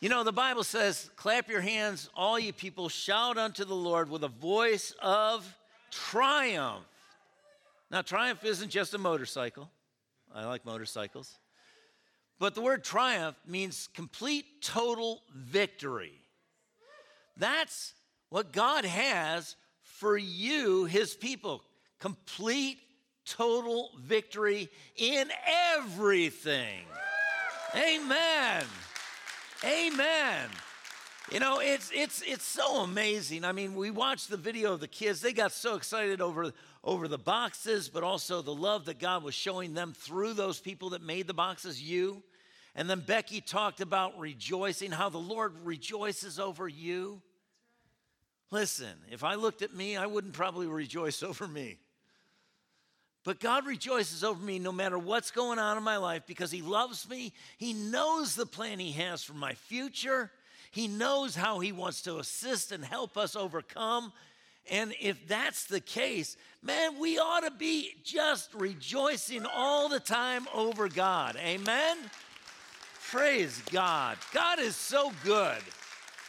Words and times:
You 0.00 0.08
know, 0.08 0.24
the 0.24 0.32
Bible 0.32 0.64
says, 0.64 1.10
clap 1.14 1.48
your 1.48 1.60
hands, 1.60 2.10
all 2.16 2.38
you 2.38 2.52
people, 2.52 2.88
shout 2.88 3.38
unto 3.38 3.64
the 3.64 3.74
Lord 3.74 4.10
with 4.10 4.24
a 4.24 4.28
voice 4.28 4.94
of 5.00 5.46
triumph. 5.92 6.84
Now, 7.90 8.02
triumph 8.02 8.44
isn't 8.44 8.70
just 8.70 8.94
a 8.94 8.98
motorcycle. 8.98 9.70
I 10.34 10.44
like 10.46 10.64
motorcycles. 10.64 11.38
But 12.38 12.54
the 12.56 12.62
word 12.62 12.82
triumph 12.82 13.36
means 13.46 13.88
complete, 13.94 14.62
total 14.62 15.22
victory. 15.32 16.14
That's 17.36 17.94
what 18.30 18.52
God 18.52 18.84
has 18.84 19.54
for 19.82 20.18
you, 20.18 20.86
his 20.86 21.14
people. 21.14 21.62
Complete, 22.00 22.78
total 23.24 23.90
victory 23.98 24.68
in 24.96 25.30
everything. 25.76 26.80
Amen. 27.74 28.64
Amen. 29.64 30.48
You 31.30 31.40
know, 31.40 31.60
it's 31.60 31.90
it's 31.94 32.20
it's 32.26 32.44
so 32.44 32.82
amazing. 32.82 33.44
I 33.44 33.52
mean, 33.52 33.74
we 33.74 33.90
watched 33.90 34.28
the 34.28 34.36
video 34.36 34.72
of 34.72 34.80
the 34.80 34.88
kids. 34.88 35.20
They 35.20 35.32
got 35.32 35.52
so 35.52 35.76
excited 35.76 36.20
over 36.20 36.52
over 36.84 37.06
the 37.06 37.18
boxes, 37.18 37.88
but 37.88 38.02
also 38.02 38.42
the 38.42 38.54
love 38.54 38.86
that 38.86 38.98
God 38.98 39.22
was 39.22 39.34
showing 39.34 39.72
them 39.72 39.94
through 39.96 40.34
those 40.34 40.58
people 40.58 40.90
that 40.90 41.02
made 41.02 41.26
the 41.26 41.34
boxes, 41.34 41.80
you. 41.80 42.22
And 42.74 42.88
then 42.90 43.00
Becky 43.00 43.40
talked 43.40 43.80
about 43.80 44.18
rejoicing, 44.18 44.90
how 44.90 45.10
the 45.10 45.18
Lord 45.18 45.54
rejoices 45.62 46.40
over 46.40 46.66
you. 46.66 47.22
Listen, 48.50 48.92
if 49.10 49.24
I 49.24 49.36
looked 49.36 49.62
at 49.62 49.74
me, 49.74 49.96
I 49.96 50.06
wouldn't 50.06 50.34
probably 50.34 50.66
rejoice 50.66 51.22
over 51.22 51.46
me. 51.46 51.78
But 53.24 53.38
God 53.38 53.66
rejoices 53.66 54.24
over 54.24 54.42
me 54.42 54.58
no 54.58 54.72
matter 54.72 54.98
what's 54.98 55.30
going 55.30 55.58
on 55.58 55.76
in 55.76 55.82
my 55.84 55.96
life 55.96 56.22
because 56.26 56.50
He 56.50 56.62
loves 56.62 57.08
me. 57.08 57.32
He 57.56 57.72
knows 57.72 58.34
the 58.34 58.46
plan 58.46 58.78
He 58.78 58.92
has 58.92 59.22
for 59.22 59.34
my 59.34 59.54
future. 59.54 60.30
He 60.72 60.88
knows 60.88 61.36
how 61.36 61.60
He 61.60 61.70
wants 61.70 62.02
to 62.02 62.18
assist 62.18 62.72
and 62.72 62.84
help 62.84 63.16
us 63.16 63.36
overcome. 63.36 64.12
And 64.70 64.94
if 65.00 65.26
that's 65.28 65.66
the 65.66 65.80
case, 65.80 66.36
man, 66.62 66.98
we 66.98 67.18
ought 67.18 67.44
to 67.44 67.50
be 67.50 67.94
just 68.04 68.54
rejoicing 68.54 69.44
all 69.46 69.88
the 69.88 70.00
time 70.00 70.46
over 70.54 70.88
God. 70.88 71.36
Amen? 71.36 71.98
Praise 73.10 73.60
God. 73.70 74.16
God 74.32 74.58
is 74.58 74.74
so 74.74 75.12
good. 75.24 75.58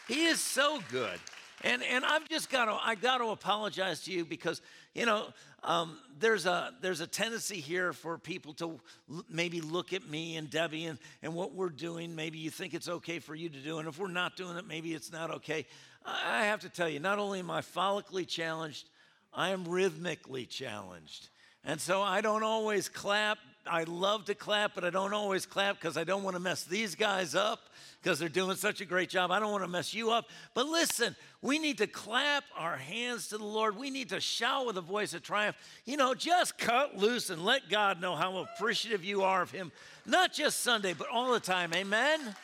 He 0.07 0.25
is 0.25 0.41
so 0.41 0.79
good. 0.91 1.19
And, 1.61 1.81
and 1.83 2.03
I've 2.03 2.27
just 2.27 2.49
got 2.49 2.65
to, 2.65 2.77
I 2.83 2.95
got 2.95 3.19
to 3.19 3.27
apologize 3.27 4.01
to 4.01 4.11
you 4.11 4.25
because, 4.25 4.61
you 4.93 5.05
know, 5.05 5.25
um, 5.63 5.97
there's, 6.19 6.45
a, 6.45 6.71
there's 6.81 7.01
a 7.01 7.07
tendency 7.07 7.59
here 7.59 7.93
for 7.93 8.17
people 8.17 8.53
to 8.55 8.79
l- 9.09 9.25
maybe 9.29 9.61
look 9.61 9.93
at 9.93 10.07
me 10.07 10.35
and 10.35 10.49
Debbie 10.49 10.85
and, 10.85 10.99
and 11.21 11.33
what 11.33 11.53
we're 11.53 11.69
doing. 11.69 12.15
Maybe 12.15 12.37
you 12.37 12.49
think 12.49 12.73
it's 12.73 12.89
okay 12.89 13.19
for 13.19 13.33
you 13.33 13.49
to 13.49 13.57
do. 13.59 13.79
And 13.79 13.87
if 13.87 13.97
we're 13.97 14.07
not 14.07 14.35
doing 14.35 14.57
it, 14.57 14.67
maybe 14.67 14.93
it's 14.93 15.11
not 15.11 15.31
okay. 15.31 15.65
I 16.05 16.45
have 16.45 16.59
to 16.61 16.69
tell 16.69 16.89
you, 16.89 16.99
not 16.99 17.17
only 17.17 17.39
am 17.39 17.49
I 17.49 17.61
follically 17.61 18.27
challenged, 18.27 18.89
I 19.33 19.49
am 19.49 19.63
rhythmically 19.65 20.45
challenged. 20.45 21.29
And 21.63 21.79
so 21.79 22.01
I 22.01 22.21
don't 22.21 22.43
always 22.43 22.89
clap. 22.89 23.37
I 23.65 23.83
love 23.83 24.25
to 24.25 24.35
clap, 24.35 24.75
but 24.75 24.83
I 24.83 24.89
don't 24.89 25.13
always 25.13 25.45
clap 25.45 25.79
because 25.79 25.95
I 25.97 26.03
don't 26.03 26.23
want 26.23 26.35
to 26.35 26.39
mess 26.39 26.63
these 26.65 26.95
guys 26.95 27.33
up 27.33 27.59
because 28.01 28.19
they're 28.19 28.27
doing 28.27 28.57
such 28.57 28.81
a 28.81 28.85
great 28.85 29.09
job. 29.09 29.31
I 29.31 29.39
don't 29.39 29.51
want 29.51 29.63
to 29.63 29.69
mess 29.69 29.93
you 29.93 30.11
up. 30.11 30.25
But 30.53 30.67
listen, 30.67 31.15
we 31.41 31.59
need 31.59 31.77
to 31.77 31.87
clap 31.87 32.43
our 32.57 32.75
hands 32.75 33.29
to 33.29 33.37
the 33.37 33.45
Lord. 33.45 33.77
We 33.77 33.89
need 33.89 34.09
to 34.09 34.19
shout 34.19 34.65
with 34.65 34.77
a 34.77 34.81
voice 34.81 35.13
of 35.13 35.23
triumph. 35.23 35.55
You 35.85 35.95
know, 35.95 36.13
just 36.13 36.57
cut 36.57 36.97
loose 36.97 37.29
and 37.29 37.45
let 37.45 37.69
God 37.69 38.01
know 38.01 38.15
how 38.15 38.37
appreciative 38.37 39.05
you 39.05 39.23
are 39.23 39.41
of 39.41 39.51
Him, 39.51 39.71
not 40.05 40.33
just 40.33 40.59
Sunday, 40.59 40.93
but 40.93 41.07
all 41.07 41.31
the 41.31 41.39
time. 41.39 41.71
Amen? 41.73 42.35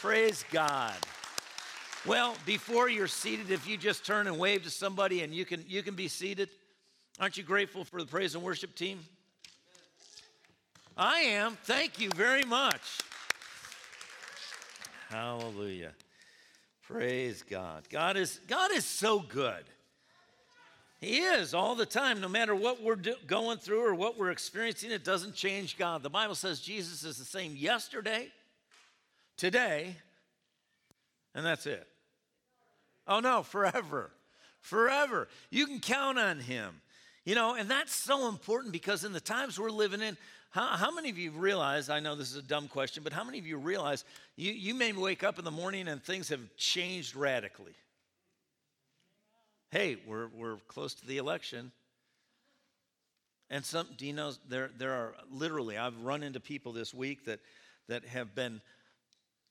Praise 0.00 0.44
God. 0.50 0.94
Well, 2.06 2.36
before 2.46 2.88
you're 2.88 3.06
seated, 3.06 3.50
if 3.50 3.68
you 3.68 3.76
just 3.76 4.06
turn 4.06 4.26
and 4.26 4.38
wave 4.38 4.62
to 4.62 4.70
somebody 4.70 5.22
and 5.22 5.34
you 5.34 5.44
can, 5.44 5.64
you 5.68 5.82
can 5.82 5.94
be 5.94 6.08
seated. 6.08 6.48
Aren't 7.20 7.36
you 7.36 7.42
grateful 7.42 7.84
for 7.84 8.00
the 8.00 8.06
praise 8.06 8.34
and 8.34 8.42
worship 8.42 8.74
team? 8.74 9.00
I 11.00 11.20
am. 11.20 11.56
Thank 11.62 12.00
you 12.00 12.10
very 12.16 12.42
much. 12.42 12.98
Hallelujah. 15.10 15.92
Praise 16.88 17.44
God. 17.44 17.88
God 17.88 18.16
is, 18.16 18.40
God 18.48 18.72
is 18.72 18.84
so 18.84 19.20
good. 19.20 19.62
He 21.00 21.18
is 21.18 21.54
all 21.54 21.76
the 21.76 21.86
time, 21.86 22.20
no 22.20 22.26
matter 22.26 22.52
what 22.52 22.82
we're 22.82 22.96
do, 22.96 23.14
going 23.28 23.58
through 23.58 23.86
or 23.86 23.94
what 23.94 24.18
we're 24.18 24.32
experiencing, 24.32 24.90
it 24.90 25.04
doesn't 25.04 25.36
change 25.36 25.78
God. 25.78 26.02
The 26.02 26.10
Bible 26.10 26.34
says 26.34 26.58
Jesus 26.58 27.04
is 27.04 27.16
the 27.16 27.24
same 27.24 27.54
yesterday, 27.54 28.26
today, 29.36 29.94
and 31.32 31.46
that's 31.46 31.66
it. 31.66 31.86
Oh 33.06 33.20
no, 33.20 33.44
forever. 33.44 34.10
Forever. 34.60 35.28
You 35.50 35.66
can 35.66 35.78
count 35.78 36.18
on 36.18 36.40
him. 36.40 36.80
You 37.24 37.36
know, 37.36 37.54
and 37.54 37.70
that's 37.70 37.94
so 37.94 38.28
important 38.28 38.72
because 38.72 39.04
in 39.04 39.12
the 39.12 39.20
times 39.20 39.60
we're 39.60 39.70
living 39.70 40.00
in, 40.00 40.16
how, 40.50 40.66
how, 40.68 40.90
many 40.90 41.10
of 41.10 41.18
you 41.18 41.30
realize, 41.30 41.90
I 41.90 42.00
know 42.00 42.14
this 42.14 42.30
is 42.30 42.36
a 42.36 42.42
dumb 42.42 42.68
question, 42.68 43.02
but 43.02 43.12
how 43.12 43.22
many 43.22 43.38
of 43.38 43.46
you 43.46 43.58
realize 43.58 44.04
you, 44.36 44.52
you 44.52 44.74
may 44.74 44.92
wake 44.92 45.22
up 45.22 45.38
in 45.38 45.44
the 45.44 45.50
morning 45.50 45.88
and 45.88 46.02
things 46.02 46.30
have 46.30 46.40
changed 46.56 47.14
radically? 47.14 47.74
Hey, 49.70 49.98
we're, 50.06 50.28
we're 50.28 50.56
close 50.68 50.94
to 50.94 51.06
the 51.06 51.18
election. 51.18 51.70
And 53.50 53.64
some, 53.64 53.88
do 53.98 54.06
you 54.06 54.14
know, 54.14 54.32
there, 54.48 54.70
there 54.78 54.92
are 54.92 55.14
literally, 55.30 55.76
I've 55.76 55.98
run 56.02 56.22
into 56.22 56.40
people 56.40 56.72
this 56.72 56.94
week 56.94 57.26
that, 57.26 57.40
that 57.88 58.04
have 58.06 58.34
been 58.34 58.62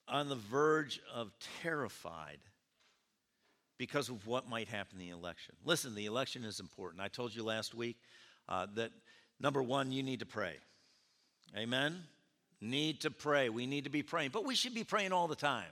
on 0.07 0.29
the 0.29 0.35
verge 0.35 0.99
of 1.13 1.31
terrified 1.61 2.39
because 3.77 4.09
of 4.09 4.25
what 4.25 4.49
might 4.49 4.67
happen 4.67 4.99
in 4.99 5.07
the 5.07 5.13
election. 5.13 5.55
Listen, 5.63 5.93
the 5.93 6.05
election 6.05 6.43
is 6.43 6.59
important. 6.59 7.01
I 7.01 7.07
told 7.07 7.35
you 7.35 7.43
last 7.43 7.75
week 7.75 7.97
uh, 8.49 8.65
that 8.75 8.91
number 9.39 9.61
one, 9.61 9.91
you 9.91 10.01
need 10.01 10.19
to 10.19 10.25
pray. 10.25 10.55
Amen? 11.55 12.03
Need 12.59 13.01
to 13.01 13.11
pray. 13.11 13.49
We 13.49 13.65
need 13.67 13.83
to 13.83 13.89
be 13.89 14.03
praying, 14.03 14.31
but 14.31 14.45
we 14.45 14.55
should 14.55 14.73
be 14.73 14.83
praying 14.83 15.11
all 15.11 15.27
the 15.27 15.35
time. 15.35 15.69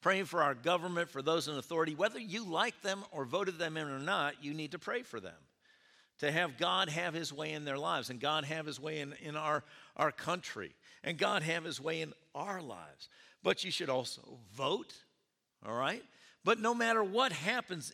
Praying 0.00 0.26
for 0.26 0.42
our 0.42 0.54
government, 0.54 1.08
for 1.10 1.22
those 1.22 1.48
in 1.48 1.56
authority, 1.56 1.94
whether 1.94 2.18
you 2.18 2.44
like 2.44 2.82
them 2.82 3.04
or 3.10 3.24
voted 3.24 3.58
them 3.58 3.76
in 3.76 3.88
or 3.88 3.98
not, 3.98 4.42
you 4.42 4.52
need 4.52 4.72
to 4.72 4.78
pray 4.78 5.02
for 5.02 5.20
them. 5.20 5.32
To 6.18 6.30
have 6.30 6.58
God 6.58 6.88
have 6.88 7.14
his 7.14 7.32
way 7.32 7.52
in 7.52 7.64
their 7.64 7.78
lives 7.78 8.10
and 8.10 8.20
God 8.20 8.44
have 8.44 8.66
his 8.66 8.78
way 8.78 9.00
in, 9.00 9.14
in 9.22 9.34
our, 9.36 9.64
our 9.96 10.12
country 10.12 10.74
and 11.02 11.18
God 11.18 11.42
have 11.42 11.64
his 11.64 11.80
way 11.80 12.02
in 12.02 12.12
our 12.34 12.60
lives. 12.60 13.08
But 13.42 13.64
you 13.64 13.70
should 13.70 13.90
also 13.90 14.22
vote, 14.54 14.94
all 15.66 15.74
right? 15.74 16.02
But 16.44 16.60
no 16.60 16.74
matter 16.74 17.02
what 17.02 17.32
happens 17.32 17.92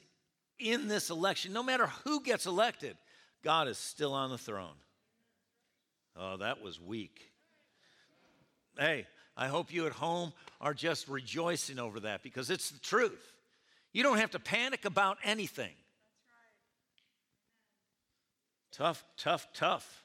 in 0.59 0.89
this 0.89 1.11
election, 1.11 1.53
no 1.53 1.63
matter 1.63 1.87
who 2.05 2.23
gets 2.23 2.47
elected, 2.47 2.97
God 3.43 3.69
is 3.69 3.79
still 3.79 4.13
on 4.13 4.31
the 4.31 4.39
throne. 4.39 4.77
Oh, 6.17 6.37
that 6.39 6.63
was 6.63 6.81
weak. 6.81 7.31
Hey, 8.79 9.07
I 9.37 9.49
hope 9.49 9.73
you 9.73 9.87
at 9.87 9.93
home 9.93 10.33
are 10.61 10.75
just 10.75 11.09
rejoicing 11.09 11.79
over 11.79 12.01
that 12.01 12.23
because 12.23 12.51
it's 12.51 12.71
the 12.71 12.81
truth. 12.81 13.33
You 13.93 14.03
don't 14.03 14.19
have 14.19 14.31
to 14.33 14.39
panic 14.39 14.85
about 14.85 15.19
anything. 15.25 15.73
Tough, 18.73 19.05
tough, 19.17 19.49
tough. 19.53 20.05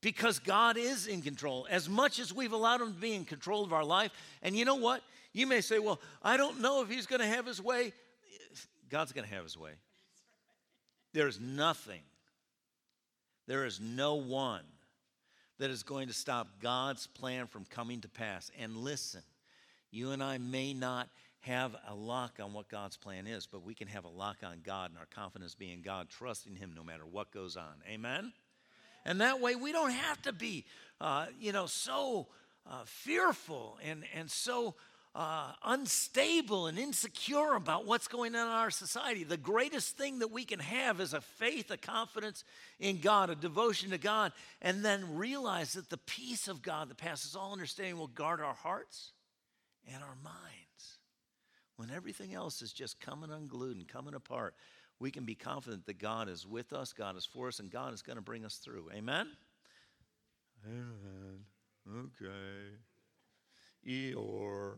Because 0.00 0.38
God 0.38 0.76
is 0.76 1.06
in 1.06 1.22
control. 1.22 1.66
As 1.70 1.88
much 1.88 2.18
as 2.18 2.32
we've 2.32 2.52
allowed 2.52 2.80
Him 2.80 2.92
to 2.92 3.00
be 3.00 3.14
in 3.14 3.24
control 3.24 3.64
of 3.64 3.72
our 3.72 3.84
life, 3.84 4.12
and 4.42 4.56
you 4.56 4.64
know 4.64 4.76
what? 4.76 5.02
You 5.32 5.46
may 5.46 5.60
say, 5.60 5.78
well, 5.78 6.00
I 6.22 6.36
don't 6.36 6.60
know 6.60 6.82
if 6.82 6.88
He's 6.88 7.06
going 7.06 7.20
to 7.20 7.26
have 7.26 7.46
His 7.46 7.62
way. 7.62 7.92
God's 8.90 9.12
going 9.12 9.26
to 9.26 9.34
have 9.34 9.44
His 9.44 9.56
way. 9.56 9.72
There's 11.12 11.40
nothing 11.40 12.00
there 13.46 13.64
is 13.64 13.80
no 13.80 14.14
one 14.16 14.64
that 15.58 15.70
is 15.70 15.82
going 15.82 16.08
to 16.08 16.14
stop 16.14 16.48
God's 16.60 17.06
plan 17.06 17.46
from 17.46 17.64
coming 17.64 18.00
to 18.02 18.08
pass. 18.08 18.50
And 18.58 18.76
listen, 18.76 19.22
you 19.90 20.10
and 20.10 20.22
I 20.22 20.38
may 20.38 20.74
not 20.74 21.08
have 21.40 21.76
a 21.88 21.94
lock 21.94 22.38
on 22.42 22.52
what 22.52 22.68
God's 22.68 22.96
plan 22.96 23.26
is, 23.26 23.46
but 23.46 23.64
we 23.64 23.74
can 23.74 23.88
have 23.88 24.04
a 24.04 24.08
lock 24.08 24.38
on 24.42 24.58
God 24.64 24.90
and 24.90 24.98
our 24.98 25.06
confidence 25.06 25.54
being 25.54 25.80
God, 25.80 26.08
trusting 26.08 26.56
Him 26.56 26.72
no 26.74 26.82
matter 26.82 27.04
what 27.10 27.30
goes 27.30 27.56
on. 27.56 27.74
Amen? 27.88 28.32
And 29.04 29.20
that 29.20 29.40
way 29.40 29.54
we 29.54 29.70
don't 29.70 29.92
have 29.92 30.20
to 30.22 30.32
be, 30.32 30.64
uh, 31.00 31.26
you 31.40 31.52
know, 31.52 31.66
so 31.66 32.26
uh, 32.68 32.82
fearful 32.84 33.78
and, 33.84 34.02
and 34.14 34.28
so 34.28 34.74
uh, 35.16 35.50
unstable 35.64 36.66
and 36.66 36.78
insecure 36.78 37.54
about 37.54 37.86
what's 37.86 38.06
going 38.06 38.34
on 38.34 38.46
in 38.46 38.52
our 38.52 38.70
society. 38.70 39.24
The 39.24 39.38
greatest 39.38 39.96
thing 39.96 40.18
that 40.18 40.30
we 40.30 40.44
can 40.44 40.58
have 40.58 41.00
is 41.00 41.14
a 41.14 41.22
faith, 41.22 41.70
a 41.70 41.78
confidence 41.78 42.44
in 42.78 42.98
God, 43.00 43.30
a 43.30 43.34
devotion 43.34 43.90
to 43.90 43.98
God, 43.98 44.32
and 44.60 44.84
then 44.84 45.16
realize 45.16 45.72
that 45.72 45.88
the 45.88 45.96
peace 45.96 46.48
of 46.48 46.60
God 46.60 46.90
that 46.90 46.98
passes 46.98 47.34
all 47.34 47.52
understanding 47.52 47.96
will 47.96 48.08
guard 48.08 48.42
our 48.42 48.52
hearts 48.52 49.12
and 49.90 50.02
our 50.02 50.16
minds. 50.22 50.98
When 51.76 51.90
everything 51.90 52.34
else 52.34 52.60
is 52.60 52.74
just 52.74 53.00
coming 53.00 53.30
unglued 53.30 53.78
and 53.78 53.88
coming 53.88 54.14
apart, 54.14 54.54
we 54.98 55.10
can 55.10 55.24
be 55.24 55.34
confident 55.34 55.86
that 55.86 55.98
God 55.98 56.28
is 56.28 56.46
with 56.46 56.74
us, 56.74 56.92
God 56.92 57.16
is 57.16 57.24
for 57.24 57.48
us, 57.48 57.58
and 57.58 57.70
God 57.70 57.94
is 57.94 58.02
going 58.02 58.16
to 58.16 58.22
bring 58.22 58.44
us 58.44 58.56
through. 58.56 58.90
Amen? 58.94 59.28
Amen. 60.66 61.40
Okay. 61.88 62.76
Eeyore. 63.86 64.74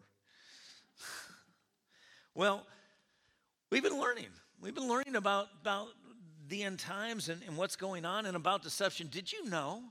Well, 2.38 2.64
we've 3.68 3.82
been 3.82 3.98
learning. 3.98 4.28
We've 4.60 4.74
been 4.74 4.86
learning 4.86 5.16
about, 5.16 5.48
about 5.60 5.88
the 6.46 6.62
end 6.62 6.78
times 6.78 7.28
and, 7.28 7.42
and 7.42 7.56
what's 7.56 7.74
going 7.74 8.04
on 8.04 8.26
and 8.26 8.36
about 8.36 8.62
deception. 8.62 9.08
Did 9.10 9.32
you 9.32 9.50
know 9.50 9.82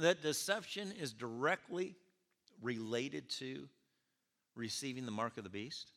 that 0.00 0.20
deception 0.20 0.92
is 1.00 1.12
directly 1.12 1.94
related 2.60 3.30
to 3.38 3.68
receiving 4.56 5.06
the 5.06 5.12
mark 5.12 5.38
of 5.38 5.44
the 5.44 5.50
beast? 5.50 5.92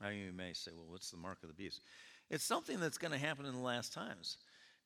Now 0.00 0.08
you 0.08 0.32
may 0.32 0.54
say, 0.54 0.70
well, 0.74 0.86
what's 0.88 1.10
the 1.10 1.18
mark 1.18 1.42
of 1.42 1.50
the 1.50 1.54
beast? 1.54 1.82
It's 2.30 2.44
something 2.44 2.80
that's 2.80 2.96
going 2.96 3.12
to 3.12 3.18
happen 3.18 3.44
in 3.44 3.52
the 3.52 3.60
last 3.60 3.92
times. 3.92 4.38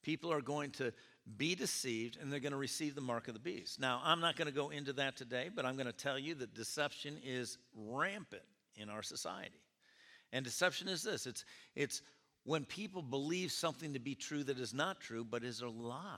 People 0.02 0.32
are 0.32 0.40
going 0.40 0.70
to 0.72 0.92
be 1.36 1.54
deceived 1.54 2.18
and 2.20 2.32
they're 2.32 2.40
going 2.40 2.52
to 2.52 2.58
receive 2.58 2.94
the 2.94 3.00
mark 3.00 3.28
of 3.28 3.34
the 3.34 3.40
beast. 3.40 3.80
Now, 3.80 4.00
I'm 4.04 4.20
not 4.20 4.36
going 4.36 4.46
to 4.48 4.54
go 4.54 4.70
into 4.70 4.92
that 4.94 5.16
today, 5.16 5.50
but 5.54 5.64
I'm 5.64 5.76
going 5.76 5.86
to 5.86 5.92
tell 5.92 6.18
you 6.18 6.34
that 6.36 6.54
deception 6.54 7.18
is 7.24 7.58
rampant 7.76 8.42
in 8.76 8.88
our 8.88 9.02
society. 9.02 9.60
And 10.32 10.44
deception 10.44 10.88
is 10.88 11.02
this 11.02 11.26
it's, 11.26 11.44
it's 11.76 12.02
when 12.44 12.64
people 12.64 13.02
believe 13.02 13.52
something 13.52 13.92
to 13.92 14.00
be 14.00 14.14
true 14.14 14.42
that 14.44 14.58
is 14.58 14.74
not 14.74 15.00
true, 15.00 15.24
but 15.24 15.44
is 15.44 15.60
a 15.60 15.68
lie. 15.68 16.16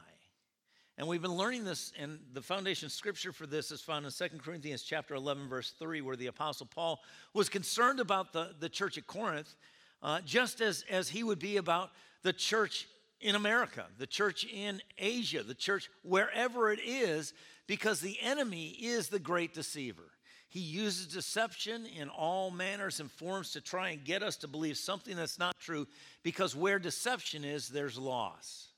And 0.97 1.09
we've 1.09 1.21
been 1.21 1.35
learning 1.35 1.65
this, 1.65 1.93
and 1.99 2.21
the 2.33 2.41
foundation 2.41 2.89
scripture 2.89 3.33
for 3.33 3.47
this 3.47 3.73
is 3.73 3.81
found 3.81 4.07
in 4.07 4.13
2 4.13 4.39
Corinthians 4.39 4.83
chapter 4.83 5.15
11, 5.17 5.49
verse 5.49 5.73
3, 5.79 6.01
where 6.03 6.15
the 6.15 6.29
Apostle 6.29 6.67
Paul 6.67 7.01
was 7.33 7.49
concerned 7.49 7.99
about 7.99 8.33
the, 8.33 8.55
the 8.61 8.69
church 8.69 8.97
at 8.97 9.07
Corinth, 9.09 9.57
uh, 10.03 10.21
just 10.25 10.61
as, 10.61 10.85
as 10.89 11.09
he 11.09 11.25
would 11.25 11.41
be 11.41 11.57
about 11.57 11.91
the 12.23 12.33
church 12.33 12.87
in 13.21 13.35
America, 13.35 13.87
the 13.99 14.07
church 14.07 14.45
in 14.45 14.81
Asia, 14.99 15.43
the 15.43 15.55
church 15.55 15.91
wherever 16.03 16.71
it 16.71 16.81
is, 16.85 17.33
because 17.67 18.01
the 18.01 18.19
enemy 18.21 18.69
is 18.69 19.09
the 19.09 19.19
great 19.19 19.55
deceiver. 19.55 20.11
He 20.49 20.61
uses 20.61 21.09
deception 21.09 21.87
in 21.87 22.09
all 22.09 22.51
manners 22.51 23.01
and 23.01 23.11
forms 23.11 23.53
to 23.53 23.61
try 23.61 23.91
and 23.91 24.05
get 24.05 24.23
us 24.23 24.37
to 24.37 24.49
believe 24.49 24.77
something 24.77 25.17
that's 25.17 25.39
not 25.39 25.59
true, 25.59 25.89
because 26.23 26.55
where 26.55 26.79
deception 26.79 27.45
is, 27.45 27.69
there's 27.69 27.99
loss. 27.99 28.69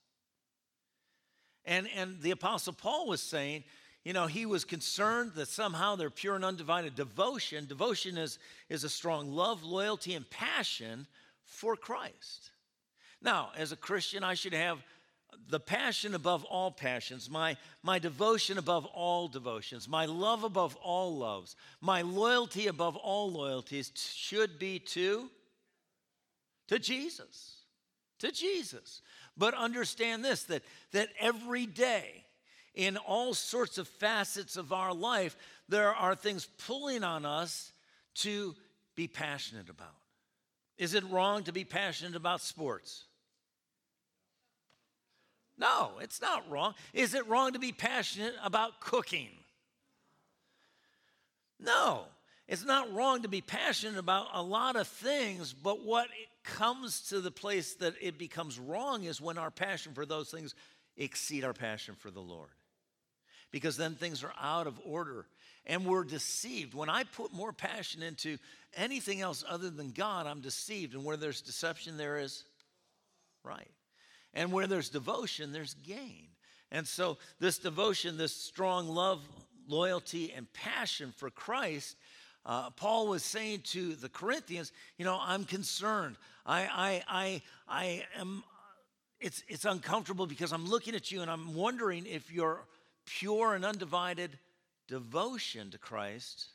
And, 1.65 1.87
and 1.95 2.21
the 2.21 2.31
Apostle 2.31 2.73
Paul 2.73 3.07
was 3.07 3.21
saying, 3.21 3.63
you 4.03 4.13
know, 4.13 4.25
he 4.25 4.45
was 4.45 4.63
concerned 4.63 5.33
that 5.35 5.49
somehow 5.49 5.97
their 5.97 6.09
pure 6.09 6.35
and 6.35 6.45
undivided 6.45 6.95
devotion, 6.95 7.65
devotion 7.65 8.17
is, 8.17 8.39
is 8.69 8.85
a 8.85 8.89
strong 8.89 9.33
love, 9.33 9.63
loyalty, 9.63 10.13
and 10.13 10.27
passion 10.29 11.07
for 11.43 11.75
Christ. 11.75 12.51
Now, 13.21 13.51
as 13.57 13.71
a 13.71 13.75
Christian, 13.75 14.23
I 14.23 14.33
should 14.33 14.53
have 14.53 14.83
the 15.49 15.59
passion 15.59 16.13
above 16.13 16.43
all 16.45 16.71
passions, 16.71 17.29
my, 17.29 17.57
my 17.83 17.99
devotion 17.99 18.57
above 18.57 18.85
all 18.85 19.27
devotions, 19.27 19.87
my 19.87 20.05
love 20.05 20.43
above 20.43 20.75
all 20.77 21.17
loves, 21.17 21.55
my 21.81 22.01
loyalty 22.01 22.67
above 22.67 22.95
all 22.95 23.31
loyalties 23.31 23.91
should 23.95 24.59
be 24.59 24.79
to, 24.79 25.29
to 26.67 26.79
Jesus. 26.79 27.55
To 28.19 28.31
Jesus. 28.31 29.01
But 29.37 29.53
understand 29.53 30.25
this 30.25 30.43
that, 30.43 30.63
that 30.91 31.09
every 31.19 31.65
day, 31.65 32.25
in 32.73 32.97
all 32.97 33.33
sorts 33.33 33.77
of 33.77 33.87
facets 33.87 34.55
of 34.55 34.71
our 34.71 34.93
life, 34.93 35.35
there 35.67 35.93
are 35.93 36.15
things 36.15 36.47
pulling 36.65 37.03
on 37.03 37.25
us 37.25 37.71
to 38.15 38.55
be 38.95 39.07
passionate 39.07 39.69
about. 39.69 39.95
Is 40.77 40.93
it 40.93 41.03
wrong 41.09 41.43
to 41.43 41.51
be 41.51 41.63
passionate 41.63 42.15
about 42.15 42.41
sports? 42.41 43.05
No, 45.57 45.93
it's 46.01 46.21
not 46.21 46.49
wrong. 46.49 46.75
Is 46.93 47.13
it 47.13 47.27
wrong 47.27 47.53
to 47.53 47.59
be 47.59 47.71
passionate 47.71 48.35
about 48.43 48.79
cooking? 48.79 49.29
No, 51.59 52.05
it's 52.47 52.63
not 52.63 52.93
wrong 52.93 53.23
to 53.23 53.27
be 53.27 53.41
passionate 53.41 53.97
about 53.97 54.27
a 54.33 54.41
lot 54.41 54.75
of 54.75 54.87
things, 54.87 55.53
but 55.53 55.83
what 55.83 56.07
comes 56.43 57.01
to 57.09 57.19
the 57.19 57.31
place 57.31 57.73
that 57.75 57.95
it 57.99 58.17
becomes 58.17 58.59
wrong 58.59 59.03
is 59.03 59.19
when 59.19 59.37
our 59.37 59.51
passion 59.51 59.93
for 59.93 60.05
those 60.05 60.29
things 60.29 60.53
exceed 60.95 61.43
our 61.43 61.53
passion 61.53 61.95
for 61.95 62.11
the 62.11 62.21
Lord. 62.21 62.49
Because 63.51 63.77
then 63.77 63.95
things 63.95 64.23
are 64.23 64.33
out 64.39 64.67
of 64.67 64.79
order 64.85 65.25
and 65.65 65.85
we're 65.85 66.03
deceived. 66.03 66.73
When 66.73 66.89
I 66.89 67.03
put 67.03 67.33
more 67.33 67.51
passion 67.51 68.01
into 68.03 68.37
anything 68.75 69.21
else 69.21 69.43
other 69.47 69.69
than 69.69 69.91
God, 69.91 70.27
I'm 70.27 70.41
deceived. 70.41 70.93
And 70.93 71.03
where 71.03 71.17
there's 71.17 71.41
deception, 71.41 71.97
there 71.97 72.17
is 72.17 72.43
right. 73.43 73.67
And 74.37 74.53
where 74.53 74.67
there's 74.67 74.87
devotion, 74.87 75.51
there's 75.51 75.73
gain. 75.73 76.27
And 76.71 76.87
so, 76.87 77.17
this 77.39 77.57
devotion, 77.57 78.17
this 78.17 78.33
strong 78.33 78.87
love, 78.87 79.21
loyalty, 79.67 80.31
and 80.31 80.51
passion 80.53 81.11
for 81.17 81.29
Christ 81.29 81.97
uh, 82.47 82.69
Paul 82.69 83.07
was 83.07 83.23
saying 83.23 83.61
to 83.71 83.93
the 83.95 84.07
Corinthians, 84.07 84.71
you 84.97 85.03
know, 85.03 85.19
I'm 85.21 85.43
concerned. 85.43 86.15
I, 86.45 86.61
I, 86.61 87.03
I, 87.09 87.41
I 87.67 88.03
am, 88.17 88.41
it's, 89.19 89.43
it's 89.49 89.65
uncomfortable 89.65 90.25
because 90.25 90.53
I'm 90.53 90.65
looking 90.65 90.95
at 90.95 91.11
you 91.11 91.21
and 91.21 91.29
I'm 91.29 91.55
wondering 91.55 92.05
if 92.05 92.31
your 92.31 92.63
pure 93.05 93.53
and 93.53 93.65
undivided 93.65 94.39
devotion 94.87 95.71
to 95.71 95.77
Christ 95.77 96.45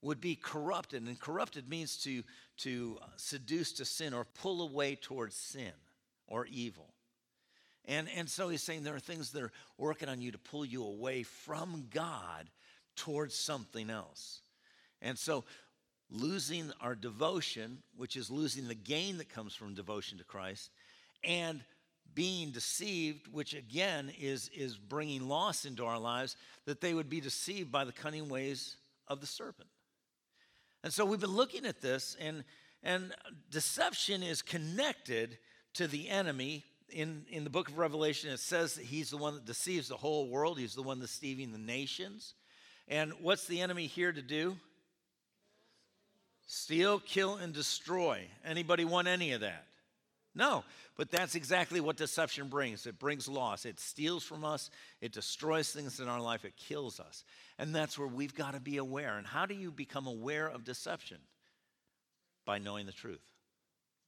would 0.00 0.20
be 0.20 0.36
corrupted. 0.36 1.02
And 1.02 1.18
corrupted 1.18 1.68
means 1.68 1.96
to, 2.04 2.22
to 2.58 2.98
seduce 3.16 3.72
to 3.74 3.84
sin 3.84 4.14
or 4.14 4.24
pull 4.24 4.62
away 4.62 4.94
towards 4.94 5.34
sin 5.34 5.72
or 6.32 6.46
evil. 6.46 6.88
And, 7.84 8.08
and 8.16 8.28
so 8.28 8.48
he's 8.48 8.62
saying 8.62 8.84
there 8.84 8.96
are 8.96 9.00
things 9.00 9.32
that 9.32 9.42
are 9.42 9.52
working 9.76 10.08
on 10.08 10.22
you 10.22 10.32
to 10.32 10.38
pull 10.38 10.64
you 10.64 10.82
away 10.82 11.24
from 11.24 11.88
God 11.90 12.48
towards 12.96 13.34
something 13.34 13.90
else. 13.90 14.40
And 15.02 15.18
so, 15.18 15.44
losing 16.10 16.72
our 16.80 16.94
devotion, 16.94 17.78
which 17.96 18.16
is 18.16 18.30
losing 18.30 18.66
the 18.66 18.74
gain 18.74 19.18
that 19.18 19.28
comes 19.28 19.54
from 19.54 19.74
devotion 19.74 20.18
to 20.18 20.24
Christ, 20.24 20.70
and 21.22 21.60
being 22.14 22.50
deceived, 22.50 23.28
which 23.28 23.54
again 23.54 24.10
is, 24.20 24.50
is 24.54 24.76
bringing 24.76 25.28
loss 25.28 25.64
into 25.64 25.84
our 25.84 25.98
lives, 25.98 26.36
that 26.66 26.80
they 26.80 26.94
would 26.94 27.10
be 27.10 27.20
deceived 27.20 27.70
by 27.70 27.84
the 27.84 27.92
cunning 27.92 28.28
ways 28.28 28.76
of 29.08 29.20
the 29.20 29.26
serpent. 29.26 29.68
And 30.82 30.92
so 30.92 31.04
we've 31.04 31.20
been 31.20 31.30
looking 31.30 31.66
at 31.66 31.80
this, 31.80 32.16
and, 32.20 32.44
and 32.82 33.14
deception 33.50 34.22
is 34.22 34.42
connected 34.42 35.38
to 35.74 35.86
the 35.86 36.08
enemy. 36.08 36.64
In, 36.90 37.24
in 37.30 37.44
the 37.44 37.50
book 37.50 37.68
of 37.68 37.78
Revelation, 37.78 38.30
it 38.30 38.38
says 38.38 38.74
that 38.74 38.84
he's 38.84 39.08
the 39.08 39.16
one 39.16 39.34
that 39.34 39.46
deceives 39.46 39.88
the 39.88 39.96
whole 39.96 40.28
world, 40.28 40.58
he's 40.58 40.74
the 40.74 40.82
one 40.82 41.00
deceiving 41.00 41.50
the 41.50 41.58
nations. 41.58 42.34
And 42.86 43.14
what's 43.22 43.46
the 43.46 43.62
enemy 43.62 43.86
here 43.86 44.12
to 44.12 44.20
do? 44.20 44.56
Steal, 46.46 46.98
kill, 46.98 47.36
and 47.36 47.54
destroy. 47.54 48.26
Anybody 48.44 48.84
want 48.84 49.08
any 49.08 49.32
of 49.32 49.40
that? 49.40 49.64
No, 50.34 50.64
but 50.96 51.10
that's 51.10 51.34
exactly 51.34 51.80
what 51.80 51.96
deception 51.96 52.48
brings. 52.48 52.86
It 52.86 52.98
brings 52.98 53.28
loss. 53.28 53.66
It 53.66 53.78
steals 53.78 54.24
from 54.24 54.44
us, 54.44 54.70
it 55.00 55.12
destroys 55.12 55.70
things 55.70 56.00
in 56.00 56.08
our 56.08 56.20
life, 56.20 56.44
it 56.44 56.56
kills 56.56 57.00
us. 57.00 57.24
And 57.58 57.74
that's 57.74 57.98
where 57.98 58.08
we've 58.08 58.34
got 58.34 58.54
to 58.54 58.60
be 58.60 58.78
aware. 58.78 59.18
And 59.18 59.26
how 59.26 59.46
do 59.46 59.54
you 59.54 59.70
become 59.70 60.06
aware 60.06 60.48
of 60.48 60.64
deception? 60.64 61.18
By 62.44 62.58
knowing 62.58 62.86
the 62.86 62.92
truth, 62.92 63.20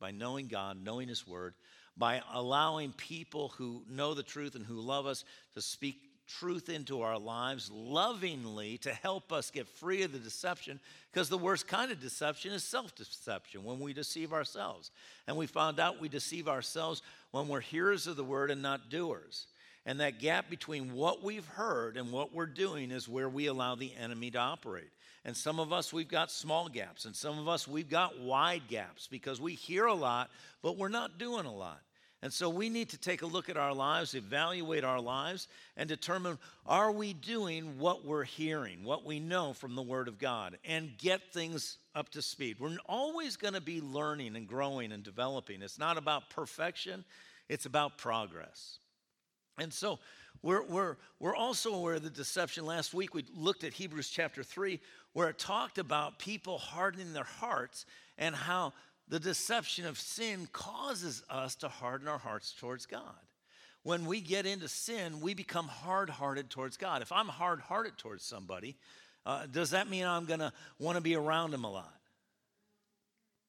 by 0.05 0.11
knowing 0.11 0.49
God, 0.49 0.77
knowing 0.85 1.09
His 1.09 1.27
Word, 1.27 1.55
by 1.97 2.21
allowing 2.35 2.93
people 2.93 3.55
who 3.57 3.83
know 3.89 4.13
the 4.13 4.23
truth 4.23 4.55
and 4.55 4.63
who 4.63 4.79
love 4.79 5.07
us 5.07 5.25
to 5.55 5.63
speak 5.63 5.97
truth 6.29 6.69
into 6.69 7.01
our 7.01 7.19
lives 7.19 7.71
lovingly 7.73 8.77
to 8.77 8.93
help 8.93 9.33
us 9.33 9.51
get 9.51 9.67
free 9.67 10.03
of 10.03 10.13
the 10.13 10.19
deception 10.19 10.79
because 11.11 11.31
the 11.31 11.39
worst 11.39 11.67
kind 11.67 11.91
of 11.91 12.03
deception 12.03 12.53
is 12.53 12.63
self 12.63 12.95
deception 12.95 13.65
when 13.65 13.81
we 13.81 13.95
deceive 13.95 14.35
ourselves. 14.35 14.91
And 15.27 15.39
we 15.39 15.47
found 15.47 15.81
out 15.81 16.03
we 16.03 16.11
deceive 16.11 16.49
ourselves 16.49 17.01
when 17.31 17.49
we're 17.49 17.61
hearers 17.61 18.07
of 18.07 18.17
the 18.17 18.25
word 18.25 18.51
and 18.51 18.61
not 18.61 18.91
doers. 18.91 19.47
And 19.87 20.01
that 20.01 20.21
gap 20.21 20.51
between 20.51 20.93
what 20.93 21.23
we've 21.23 21.47
heard 21.47 21.97
and 21.97 22.13
what 22.13 22.35
we're 22.35 22.45
doing 22.45 22.91
is 22.91 23.09
where 23.09 23.31
we 23.31 23.47
allow 23.47 23.75
the 23.75 23.95
enemy 23.99 24.31
to 24.33 24.39
operate. 24.39 24.91
And 25.25 25.37
some 25.37 25.59
of 25.59 25.73
us, 25.73 25.93
we've 25.93 26.09
got 26.09 26.31
small 26.31 26.69
gaps, 26.69 27.07
and 27.07 27.17
some 27.17 27.39
of 27.39 27.49
us, 27.49 27.67
we've 27.67 27.89
got 27.89 28.21
wide 28.21 28.69
gaps 28.69 29.07
because 29.07 29.41
we 29.41 29.55
hear 29.55 29.87
a 29.87 29.95
lot, 29.95 30.31
but 30.63 30.77
we're 30.77 30.89
not 30.89 31.19
doing 31.19 31.47
a 31.47 31.55
lot. 31.55 31.81
And 32.25 32.33
so 32.33 32.49
we 32.49 32.71
need 32.71 32.89
to 32.89 32.97
take 32.97 33.21
a 33.21 33.27
look 33.27 33.51
at 33.51 33.59
our 33.59 33.75
lives, 33.75 34.15
evaluate 34.15 34.83
our 34.83 35.01
lives, 35.01 35.47
and 35.77 35.87
determine 35.87 36.39
are 36.65 36.91
we 36.91 37.13
doing 37.13 37.79
what 37.79 38.07
we're 38.07 38.25
hearing, 38.25 38.83
what 38.83 39.05
we 39.05 39.21
know 39.21 39.53
from 39.53 39.75
the 39.75 39.83
Word 39.83 40.09
of 40.09 40.19
God, 40.19 40.57
and 40.65 40.97
get 40.97 41.33
things 41.33 41.77
up 41.95 42.09
to 42.11 42.23
speed. 42.23 42.57
We're 42.59 42.79
always 42.87 43.37
going 43.37 43.53
to 43.53 43.61
be 43.61 43.83
learning 43.83 44.37
and 44.37 44.49
growing 44.49 44.93
and 44.93 45.03
developing. 45.03 45.61
It's 45.61 45.79
not 45.79 45.99
about 45.99 46.31
perfection, 46.31 47.05
it's 47.51 47.67
about 47.67 47.99
progress. 47.99 48.79
And 49.59 49.71
so 49.71 49.99
we're, 50.43 50.63
we're, 50.65 50.97
we're 51.21 51.37
also 51.37 51.75
aware 51.75 51.95
of 51.95 52.03
the 52.03 52.11
deception. 52.11 52.65
Last 52.65 52.95
week 52.95 53.15
we 53.15 53.25
looked 53.37 53.65
at 53.65 53.73
Hebrews 53.73 54.09
chapter 54.09 54.43
3, 54.43 54.81
where 55.15 55.29
it 55.29 55.39
talked 55.39 55.79
about 55.79 56.19
people 56.19 56.59
hardening 56.59 57.15
their 57.15 57.25
hearts 57.25 57.87
and 58.19 58.35
how 58.35 58.75
the 59.09 59.19
deception 59.19 59.87
of 59.87 59.99
sin 59.99 60.47
causes 60.53 61.23
us 61.31 61.55
to 61.57 61.69
harden 61.69 62.09
our 62.09 62.19
hearts 62.19 62.53
towards 62.53 62.85
God. 62.85 63.15
when 63.85 64.07
we 64.07 64.21
get 64.21 64.47
into 64.47 64.67
sin, 64.67 65.21
we 65.21 65.35
become 65.35 65.69
hard 65.69 66.09
hearted 66.09 66.49
towards 66.49 66.79
God. 66.79 67.03
If 67.03 67.13
I'm 67.13 67.29
hard 67.29 67.61
hearted 67.61 67.99
towards 67.99 68.25
somebody, 68.25 68.77
uh, 69.27 69.45
does 69.47 69.71
that 69.71 69.89
mean 69.91 70.07
I'm 70.07 70.25
going 70.25 70.41
to 70.41 70.53
want 70.79 70.97
to 70.97 71.03
be 71.03 71.15
around 71.15 71.51
them 71.51 71.65
a 71.65 71.71
lot? 71.71 71.95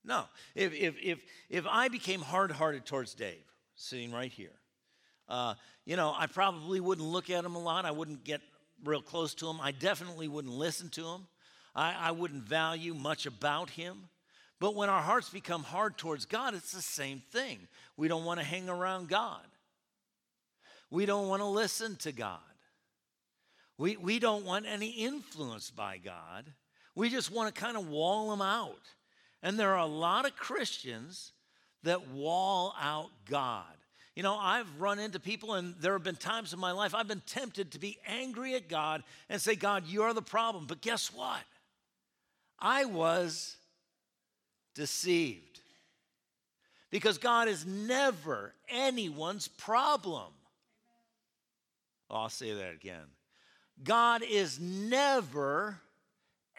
No. 0.03 0.25
If, 0.53 0.73
if, 0.73 0.95
if, 1.01 1.19
if 1.49 1.65
I 1.69 1.87
became 1.87 2.21
hard 2.21 2.51
hearted 2.51 2.85
towards 2.85 3.13
Dave, 3.13 3.43
sitting 3.75 4.11
right 4.11 4.31
here, 4.31 4.59
uh, 5.29 5.55
you 5.85 5.95
know, 5.95 6.13
I 6.15 6.27
probably 6.27 6.81
wouldn't 6.81 7.07
look 7.07 7.29
at 7.29 7.45
him 7.45 7.55
a 7.55 7.59
lot. 7.59 7.85
I 7.85 7.91
wouldn't 7.91 8.23
get 8.25 8.41
real 8.83 9.01
close 9.01 9.33
to 9.35 9.47
him. 9.47 9.59
I 9.61 9.71
definitely 9.71 10.27
wouldn't 10.27 10.53
listen 10.53 10.89
to 10.89 11.07
him. 11.07 11.27
I, 11.75 11.95
I 11.99 12.11
wouldn't 12.11 12.43
value 12.43 12.93
much 12.93 13.25
about 13.25 13.69
him. 13.71 14.09
But 14.59 14.75
when 14.75 14.89
our 14.89 15.01
hearts 15.01 15.29
become 15.29 15.63
hard 15.63 15.97
towards 15.97 16.25
God, 16.25 16.53
it's 16.53 16.71
the 16.71 16.81
same 16.81 17.21
thing. 17.31 17.59
We 17.97 18.07
don't 18.07 18.25
want 18.25 18.39
to 18.39 18.45
hang 18.45 18.69
around 18.69 19.09
God. 19.09 19.45
We 20.89 21.05
don't 21.05 21.27
want 21.27 21.41
to 21.41 21.47
listen 21.47 21.97
to 21.97 22.11
God. 22.11 22.39
We, 23.77 23.97
we 23.97 24.19
don't 24.19 24.45
want 24.45 24.65
any 24.65 24.91
influence 24.91 25.69
by 25.71 25.97
God. 25.97 26.45
We 26.95 27.09
just 27.09 27.31
want 27.31 27.53
to 27.53 27.61
kind 27.61 27.75
of 27.75 27.89
wall 27.89 28.31
him 28.31 28.41
out. 28.41 28.81
And 29.43 29.59
there 29.59 29.73
are 29.73 29.79
a 29.79 29.85
lot 29.85 30.25
of 30.25 30.37
Christians 30.37 31.33
that 31.83 32.07
wall 32.09 32.73
out 32.79 33.09
God. 33.29 33.65
You 34.15 34.23
know, 34.23 34.37
I've 34.37 34.79
run 34.79 34.97
into 34.97 35.19
people, 35.19 35.55
and 35.55 35.75
there 35.81 35.91
have 35.91 36.03
been 36.03 36.15
times 36.15 36.53
in 36.53 36.59
my 36.59 36.71
life 36.71 36.95
I've 36.95 37.09
been 37.09 37.21
tempted 37.25 37.71
to 37.73 37.79
be 37.79 37.97
angry 38.07 38.55
at 38.55 38.69
God 38.69 39.03
and 39.29 39.41
say, 39.41 39.55
God, 39.55 39.83
you're 39.85 40.13
the 40.13 40.21
problem. 40.21 40.65
But 40.65 40.79
guess 40.79 41.13
what? 41.13 41.41
I 42.59 42.85
was 42.85 43.57
deceived. 44.73 45.59
Because 46.91 47.17
God 47.17 47.47
is 47.47 47.65
never 47.65 48.53
anyone's 48.69 49.47
problem. 49.47 50.31
Oh, 52.09 52.15
I'll 52.15 52.29
say 52.29 52.53
that 52.53 52.73
again. 52.73 53.07
God 53.83 54.23
is 54.23 54.59
never 54.59 55.79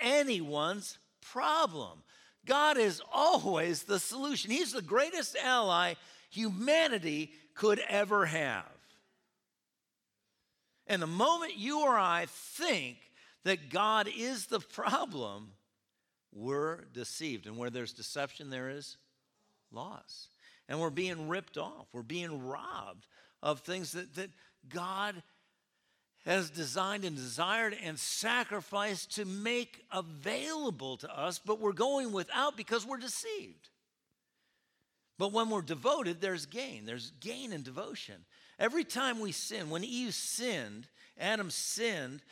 anyone's 0.00 0.98
problem. 1.22 2.02
God 2.44 2.76
is 2.76 3.00
always 3.12 3.84
the 3.84 3.98
solution. 3.98 4.50
He's 4.50 4.72
the 4.72 4.82
greatest 4.82 5.36
ally 5.36 5.94
humanity 6.30 7.32
could 7.54 7.80
ever 7.88 8.26
have. 8.26 8.64
And 10.86 11.02
the 11.02 11.06
moment 11.06 11.56
you 11.56 11.80
or 11.80 11.96
I 11.96 12.26
think 12.28 12.98
that 13.44 13.70
God 13.70 14.08
is 14.14 14.46
the 14.46 14.60
problem, 14.60 15.52
we're 16.32 16.84
deceived. 16.92 17.46
And 17.46 17.56
where 17.56 17.70
there's 17.70 17.92
deception, 17.92 18.50
there 18.50 18.68
is 18.68 18.96
loss. 19.72 20.28
And 20.68 20.80
we're 20.80 20.90
being 20.90 21.28
ripped 21.28 21.56
off. 21.56 21.86
We're 21.92 22.02
being 22.02 22.46
robbed 22.46 23.06
of 23.42 23.60
things 23.60 23.92
that, 23.92 24.14
that 24.16 24.30
God 24.68 25.22
has 26.24 26.50
designed 26.50 27.04
and 27.04 27.14
desired 27.14 27.76
and 27.84 27.98
sacrificed 27.98 29.14
to 29.14 29.24
make 29.24 29.84
available 29.92 30.96
to 30.96 31.18
us, 31.18 31.38
but 31.38 31.60
we're 31.60 31.72
going 31.72 32.12
without 32.12 32.56
because 32.56 32.84
we're 32.84 32.96
deceived. 32.96 33.70
But 35.18 35.32
when 35.32 35.50
we're 35.50 35.62
devoted, 35.62 36.20
there's 36.20 36.44
gain. 36.44 36.84
There's 36.84 37.12
gain 37.20 37.52
in 37.52 37.62
devotion. 37.62 38.16
Every 38.58 38.84
time 38.84 39.20
we 39.20 39.32
sin, 39.32 39.70
when 39.70 39.84
Eve 39.84 40.14
sinned, 40.14 40.88
Adam 41.18 41.48
sinned, 41.48 42.22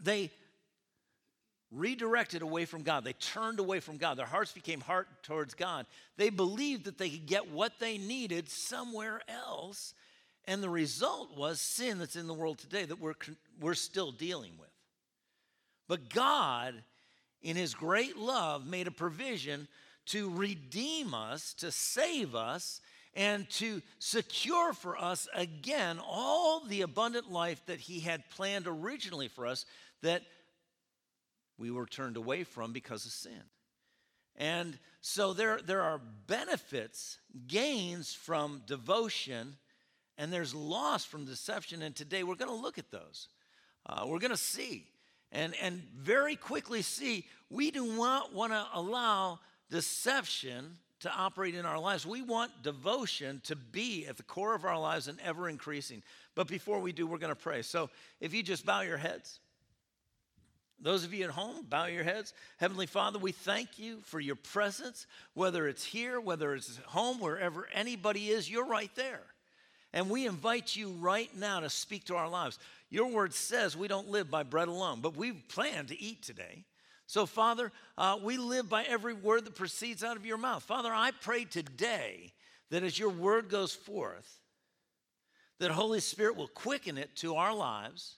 they 0.00 0.30
redirected 1.70 2.42
away 2.42 2.64
from 2.64 2.82
God. 2.82 3.04
They 3.04 3.12
turned 3.14 3.58
away 3.58 3.80
from 3.80 3.96
God. 3.96 4.16
Their 4.16 4.26
hearts 4.26 4.52
became 4.52 4.80
hard 4.80 5.06
towards 5.22 5.54
God. 5.54 5.86
They 6.16 6.30
believed 6.30 6.84
that 6.84 6.98
they 6.98 7.10
could 7.10 7.26
get 7.26 7.50
what 7.50 7.72
they 7.80 7.98
needed 7.98 8.48
somewhere 8.48 9.20
else 9.28 9.94
and 10.46 10.62
the 10.62 10.70
result 10.70 11.36
was 11.36 11.60
sin 11.60 11.98
that's 11.98 12.16
in 12.16 12.26
the 12.26 12.34
world 12.34 12.58
today 12.58 12.84
that 12.84 13.00
we're, 13.00 13.14
we're 13.60 13.74
still 13.74 14.12
dealing 14.12 14.52
with. 14.58 14.70
But 15.88 16.08
God, 16.08 16.74
in 17.42 17.56
His 17.56 17.74
great 17.74 18.16
love, 18.16 18.66
made 18.66 18.86
a 18.86 18.92
provision 18.92 19.66
to 20.06 20.30
redeem 20.30 21.14
us, 21.14 21.52
to 21.54 21.72
save 21.72 22.34
us, 22.34 22.80
and 23.14 23.48
to 23.50 23.82
secure 23.98 24.72
for 24.72 24.96
us 24.96 25.26
again 25.34 25.98
all 26.06 26.60
the 26.60 26.82
abundant 26.82 27.30
life 27.30 27.64
that 27.66 27.80
He 27.80 28.00
had 28.00 28.28
planned 28.30 28.66
originally 28.68 29.28
for 29.28 29.46
us 29.46 29.64
that 30.02 30.22
we 31.58 31.70
were 31.70 31.86
turned 31.86 32.16
away 32.16 32.44
from 32.44 32.72
because 32.72 33.06
of 33.06 33.12
sin. 33.12 33.42
And 34.36 34.78
so 35.00 35.32
there, 35.32 35.60
there 35.64 35.82
are 35.82 36.00
benefits, 36.26 37.18
gains 37.46 38.12
from 38.12 38.62
devotion 38.66 39.56
and 40.18 40.32
there's 40.32 40.54
loss 40.54 41.04
from 41.04 41.24
deception. 41.24 41.82
And 41.82 41.94
today 41.94 42.22
we're 42.22 42.34
going 42.34 42.50
to 42.50 42.56
look 42.56 42.78
at 42.78 42.90
those. 42.90 43.28
Uh, 43.86 44.04
we're 44.06 44.18
going 44.18 44.30
to 44.30 44.36
see 44.36 44.86
and, 45.32 45.54
and 45.60 45.82
very 45.96 46.36
quickly 46.36 46.82
see 46.82 47.26
we 47.50 47.70
do 47.70 47.86
not 47.86 48.32
want 48.32 48.52
to 48.52 48.66
allow 48.74 49.40
deception 49.70 50.78
to 51.00 51.10
operate 51.10 51.54
in 51.54 51.66
our 51.66 51.78
lives. 51.78 52.06
We 52.06 52.22
want 52.22 52.62
devotion 52.62 53.40
to 53.44 53.54
be 53.54 54.06
at 54.06 54.16
the 54.16 54.22
core 54.22 54.54
of 54.54 54.64
our 54.64 54.78
lives 54.78 55.08
and 55.08 55.18
ever 55.20 55.48
increasing. 55.48 56.02
But 56.34 56.48
before 56.48 56.80
we 56.80 56.92
do, 56.92 57.06
we're 57.06 57.18
going 57.18 57.34
to 57.34 57.40
pray. 57.40 57.62
So 57.62 57.90
if 58.20 58.32
you 58.32 58.42
just 58.42 58.64
bow 58.64 58.80
your 58.80 58.96
heads. 58.96 59.40
Those 60.80 61.04
of 61.04 61.14
you 61.14 61.24
at 61.24 61.30
home, 61.30 61.64
bow 61.68 61.86
your 61.86 62.04
heads. 62.04 62.34
Heavenly 62.58 62.86
Father, 62.86 63.18
we 63.18 63.32
thank 63.32 63.78
you 63.78 64.00
for 64.02 64.20
your 64.20 64.36
presence, 64.36 65.06
whether 65.34 65.66
it's 65.68 65.84
here, 65.84 66.20
whether 66.20 66.54
it's 66.54 66.78
home, 66.86 67.18
wherever 67.18 67.66
anybody 67.72 68.28
is, 68.28 68.50
you're 68.50 68.66
right 68.66 68.94
there. 68.94 69.22
And 69.92 70.10
we 70.10 70.26
invite 70.26 70.76
you 70.76 70.90
right 70.90 71.34
now 71.36 71.60
to 71.60 71.70
speak 71.70 72.04
to 72.06 72.16
our 72.16 72.28
lives. 72.28 72.58
Your 72.90 73.06
word 73.06 73.32
says 73.32 73.76
we 73.76 73.88
don't 73.88 74.10
live 74.10 74.30
by 74.30 74.42
bread 74.42 74.68
alone, 74.68 75.00
but 75.00 75.16
we 75.16 75.32
plan 75.32 75.86
to 75.86 76.00
eat 76.00 76.22
today. 76.22 76.64
So, 77.06 77.24
Father, 77.24 77.72
uh, 77.96 78.18
we 78.22 78.36
live 78.36 78.68
by 78.68 78.82
every 78.82 79.14
word 79.14 79.44
that 79.46 79.54
proceeds 79.54 80.04
out 80.04 80.16
of 80.16 80.26
your 80.26 80.38
mouth. 80.38 80.62
Father, 80.62 80.92
I 80.92 81.12
pray 81.12 81.44
today 81.44 82.32
that 82.70 82.82
as 82.82 82.98
your 82.98 83.10
word 83.10 83.48
goes 83.48 83.72
forth, 83.72 84.40
that 85.58 85.70
Holy 85.70 86.00
Spirit 86.00 86.36
will 86.36 86.48
quicken 86.48 86.98
it 86.98 87.14
to 87.16 87.36
our 87.36 87.54
lives. 87.54 88.16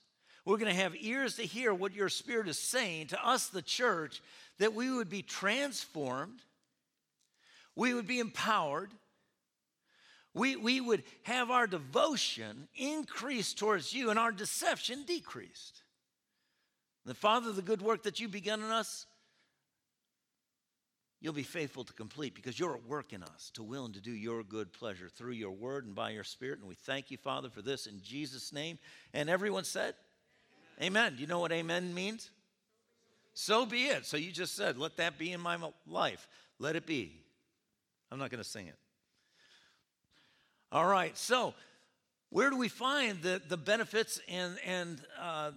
We're 0.48 0.56
going 0.56 0.74
to 0.74 0.82
have 0.82 0.96
ears 0.98 1.36
to 1.36 1.42
hear 1.42 1.74
what 1.74 1.94
your 1.94 2.08
Spirit 2.08 2.48
is 2.48 2.58
saying 2.58 3.08
to 3.08 3.22
us, 3.22 3.48
the 3.48 3.60
church, 3.60 4.22
that 4.58 4.72
we 4.72 4.90
would 4.90 5.10
be 5.10 5.20
transformed, 5.20 6.40
we 7.76 7.92
would 7.92 8.06
be 8.06 8.18
empowered, 8.18 8.90
we, 10.32 10.56
we 10.56 10.80
would 10.80 11.02
have 11.24 11.50
our 11.50 11.66
devotion 11.66 12.66
increase 12.76 13.52
towards 13.52 13.92
you 13.92 14.08
and 14.08 14.18
our 14.18 14.32
deception 14.32 15.04
decreased. 15.04 15.82
The 17.04 17.12
Father, 17.12 17.52
the 17.52 17.60
good 17.60 17.82
work 17.82 18.04
that 18.04 18.18
you've 18.18 18.32
begun 18.32 18.62
in 18.62 18.70
us, 18.70 19.04
you'll 21.20 21.34
be 21.34 21.42
faithful 21.42 21.84
to 21.84 21.92
complete 21.92 22.34
because 22.34 22.58
you're 22.58 22.74
at 22.74 22.86
work 22.86 23.12
in 23.12 23.22
us 23.22 23.50
to 23.52 23.62
will 23.62 23.84
and 23.84 23.92
to 23.92 24.00
do 24.00 24.12
your 24.12 24.42
good 24.42 24.72
pleasure 24.72 25.10
through 25.10 25.32
your 25.32 25.50
word 25.50 25.84
and 25.84 25.94
by 25.94 26.08
your 26.08 26.24
spirit. 26.24 26.60
And 26.60 26.68
we 26.68 26.74
thank 26.74 27.10
you, 27.10 27.18
Father, 27.18 27.50
for 27.50 27.60
this 27.60 27.86
in 27.86 28.00
Jesus' 28.00 28.50
name. 28.50 28.78
And 29.12 29.28
everyone 29.28 29.64
said, 29.64 29.92
Amen. 30.80 31.16
you 31.18 31.26
know 31.26 31.40
what 31.40 31.52
amen 31.52 31.92
means? 31.92 32.30
So 33.34 33.66
be 33.66 33.84
it. 33.84 34.06
So 34.06 34.16
you 34.16 34.30
just 34.32 34.54
said, 34.56 34.78
let 34.78 34.96
that 34.96 35.18
be 35.18 35.32
in 35.32 35.40
my 35.40 35.56
life. 35.86 36.28
Let 36.58 36.76
it 36.76 36.86
be. 36.86 37.20
I'm 38.10 38.18
not 38.18 38.30
going 38.30 38.42
to 38.42 38.48
sing 38.48 38.66
it. 38.66 38.76
All 40.70 40.86
right, 40.86 41.16
so 41.16 41.54
where 42.30 42.50
do 42.50 42.56
we 42.56 42.68
find 42.68 43.22
the, 43.22 43.40
the 43.48 43.56
benefits 43.56 44.20
and, 44.28 44.58
and 44.66 45.00
uh, 45.20 45.52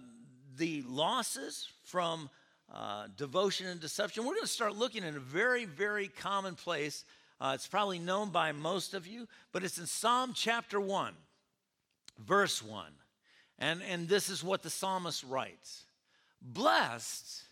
the 0.56 0.82
losses 0.86 1.68
from 1.84 2.30
uh, 2.72 3.08
devotion 3.16 3.66
and 3.66 3.78
deception? 3.78 4.24
We're 4.24 4.34
going 4.34 4.46
to 4.46 4.48
start 4.48 4.74
looking 4.74 5.04
at 5.04 5.14
a 5.14 5.20
very, 5.20 5.66
very 5.66 6.08
common 6.08 6.54
place. 6.54 7.04
Uh, 7.40 7.52
it's 7.54 7.66
probably 7.66 7.98
known 7.98 8.30
by 8.30 8.52
most 8.52 8.94
of 8.94 9.06
you, 9.06 9.28
but 9.52 9.62
it's 9.64 9.76
in 9.76 9.86
Psalm 9.86 10.32
chapter 10.34 10.80
1, 10.80 11.14
verse 12.18 12.62
1. 12.62 12.86
And, 13.62 13.80
and 13.88 14.08
this 14.08 14.28
is 14.28 14.44
what 14.44 14.62
the 14.62 14.70
psalmist 14.70 15.24
writes 15.24 15.84
Blessed 16.42 17.44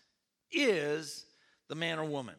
is 0.51 1.25
the 1.67 1.75
man 1.75 1.97
or 1.97 2.05
woman. 2.05 2.35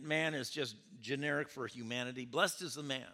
Man 0.00 0.34
is 0.34 0.48
just 0.48 0.76
generic 1.00 1.50
for 1.50 1.66
humanity. 1.66 2.24
Blessed 2.24 2.62
is 2.62 2.74
the 2.74 2.82
man 2.82 3.04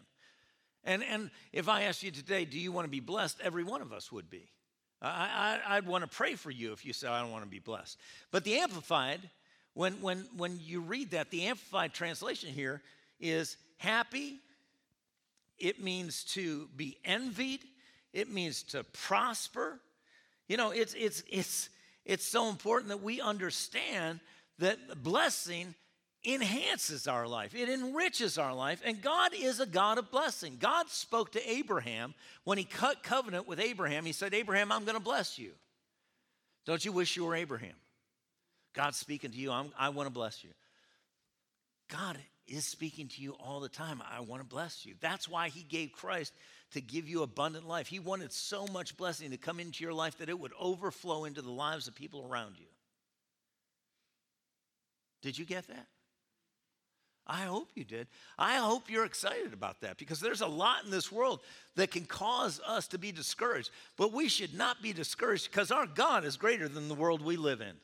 and, 0.84 1.02
and 1.04 1.30
if 1.52 1.68
I 1.68 1.82
asked 1.82 2.02
you 2.02 2.10
today, 2.10 2.44
do 2.44 2.58
you 2.58 2.72
want 2.72 2.86
to 2.86 2.90
be 2.90 3.00
blessed? 3.00 3.38
Every 3.42 3.64
one 3.64 3.82
of 3.82 3.92
us 3.92 4.10
would 4.10 4.28
be. 4.28 4.50
I, 5.00 5.58
I, 5.66 5.76
would 5.76 5.86
want 5.86 6.02
to 6.02 6.08
pray 6.08 6.34
for 6.34 6.50
you 6.50 6.72
if 6.72 6.84
you 6.84 6.92
said, 6.92 7.10
I 7.10 7.20
don't 7.20 7.32
want 7.32 7.44
to 7.44 7.50
be 7.50 7.58
blessed. 7.58 7.98
But 8.30 8.44
the 8.44 8.58
Amplified, 8.58 9.20
when, 9.74 9.94
when, 9.94 10.26
when 10.36 10.60
you 10.62 10.80
read 10.80 11.10
that, 11.10 11.30
the 11.30 11.46
Amplified 11.46 11.92
translation 11.92 12.50
here 12.50 12.82
is 13.18 13.56
happy. 13.78 14.38
It 15.58 15.82
means 15.82 16.24
to 16.34 16.68
be 16.76 16.98
envied. 17.04 17.60
It 18.12 18.30
means 18.30 18.62
to 18.64 18.84
prosper. 18.84 19.80
You 20.48 20.56
know, 20.56 20.70
it's, 20.70 20.94
it's, 20.94 21.22
it's, 21.28 21.70
it's 22.04 22.24
so 22.24 22.48
important 22.48 22.88
that 22.88 23.02
we 23.02 23.20
understand 23.20 24.20
that 24.58 25.02
blessing 25.02 25.74
enhances 26.24 27.08
our 27.08 27.26
life, 27.26 27.54
it 27.54 27.68
enriches 27.68 28.38
our 28.38 28.54
life, 28.54 28.80
and 28.84 29.02
God 29.02 29.32
is 29.34 29.58
a 29.58 29.66
God 29.66 29.98
of 29.98 30.10
blessing. 30.10 30.56
God 30.60 30.88
spoke 30.88 31.32
to 31.32 31.50
Abraham 31.50 32.14
when 32.44 32.58
he 32.58 32.64
cut 32.64 33.02
covenant 33.02 33.48
with 33.48 33.58
Abraham. 33.58 34.04
He 34.04 34.12
said, 34.12 34.32
Abraham, 34.32 34.70
I'm 34.70 34.84
going 34.84 34.96
to 34.96 35.02
bless 35.02 35.38
you. 35.38 35.50
Don't 36.64 36.84
you 36.84 36.92
wish 36.92 37.16
you 37.16 37.24
were 37.24 37.34
Abraham? 37.34 37.74
God's 38.72 38.96
speaking 38.96 39.30
to 39.32 39.36
you, 39.36 39.50
I'm, 39.50 39.72
i 39.78 39.88
want 39.88 40.06
to 40.06 40.12
bless 40.12 40.44
you. 40.44 40.50
God 41.90 42.16
is 42.46 42.64
speaking 42.64 43.08
to 43.08 43.22
you 43.22 43.32
all 43.32 43.60
the 43.60 43.68
time. 43.68 44.02
I 44.08 44.20
want 44.20 44.42
to 44.42 44.48
bless 44.48 44.86
you. 44.86 44.94
That's 45.00 45.28
why 45.28 45.48
he 45.48 45.62
gave 45.62 45.92
Christ 45.92 46.32
to 46.72 46.80
give 46.80 47.08
you 47.08 47.22
abundant 47.22 47.66
life. 47.66 47.86
He 47.86 47.98
wanted 47.98 48.32
so 48.32 48.66
much 48.66 48.96
blessing 48.96 49.30
to 49.30 49.36
come 49.36 49.60
into 49.60 49.84
your 49.84 49.92
life 49.92 50.18
that 50.18 50.28
it 50.28 50.38
would 50.38 50.52
overflow 50.58 51.24
into 51.24 51.42
the 51.42 51.50
lives 51.50 51.88
of 51.88 51.94
people 51.94 52.26
around 52.28 52.54
you. 52.58 52.66
Did 55.22 55.38
you 55.38 55.44
get 55.44 55.68
that? 55.68 55.86
I 57.26 57.42
hope 57.42 57.68
you 57.74 57.84
did. 57.84 58.08
I 58.36 58.56
hope 58.56 58.90
you're 58.90 59.04
excited 59.04 59.52
about 59.52 59.80
that 59.82 59.96
because 59.96 60.18
there's 60.18 60.40
a 60.40 60.46
lot 60.46 60.84
in 60.84 60.90
this 60.90 61.12
world 61.12 61.40
that 61.76 61.92
can 61.92 62.04
cause 62.04 62.60
us 62.66 62.88
to 62.88 62.98
be 62.98 63.12
discouraged. 63.12 63.70
But 63.96 64.12
we 64.12 64.28
should 64.28 64.54
not 64.54 64.82
be 64.82 64.92
discouraged 64.92 65.50
because 65.50 65.70
our 65.70 65.86
God 65.86 66.24
is 66.24 66.36
greater 66.36 66.68
than 66.68 66.88
the 66.88 66.94
world 66.94 67.24
we 67.24 67.36
live 67.36 67.60
in. 67.60 67.74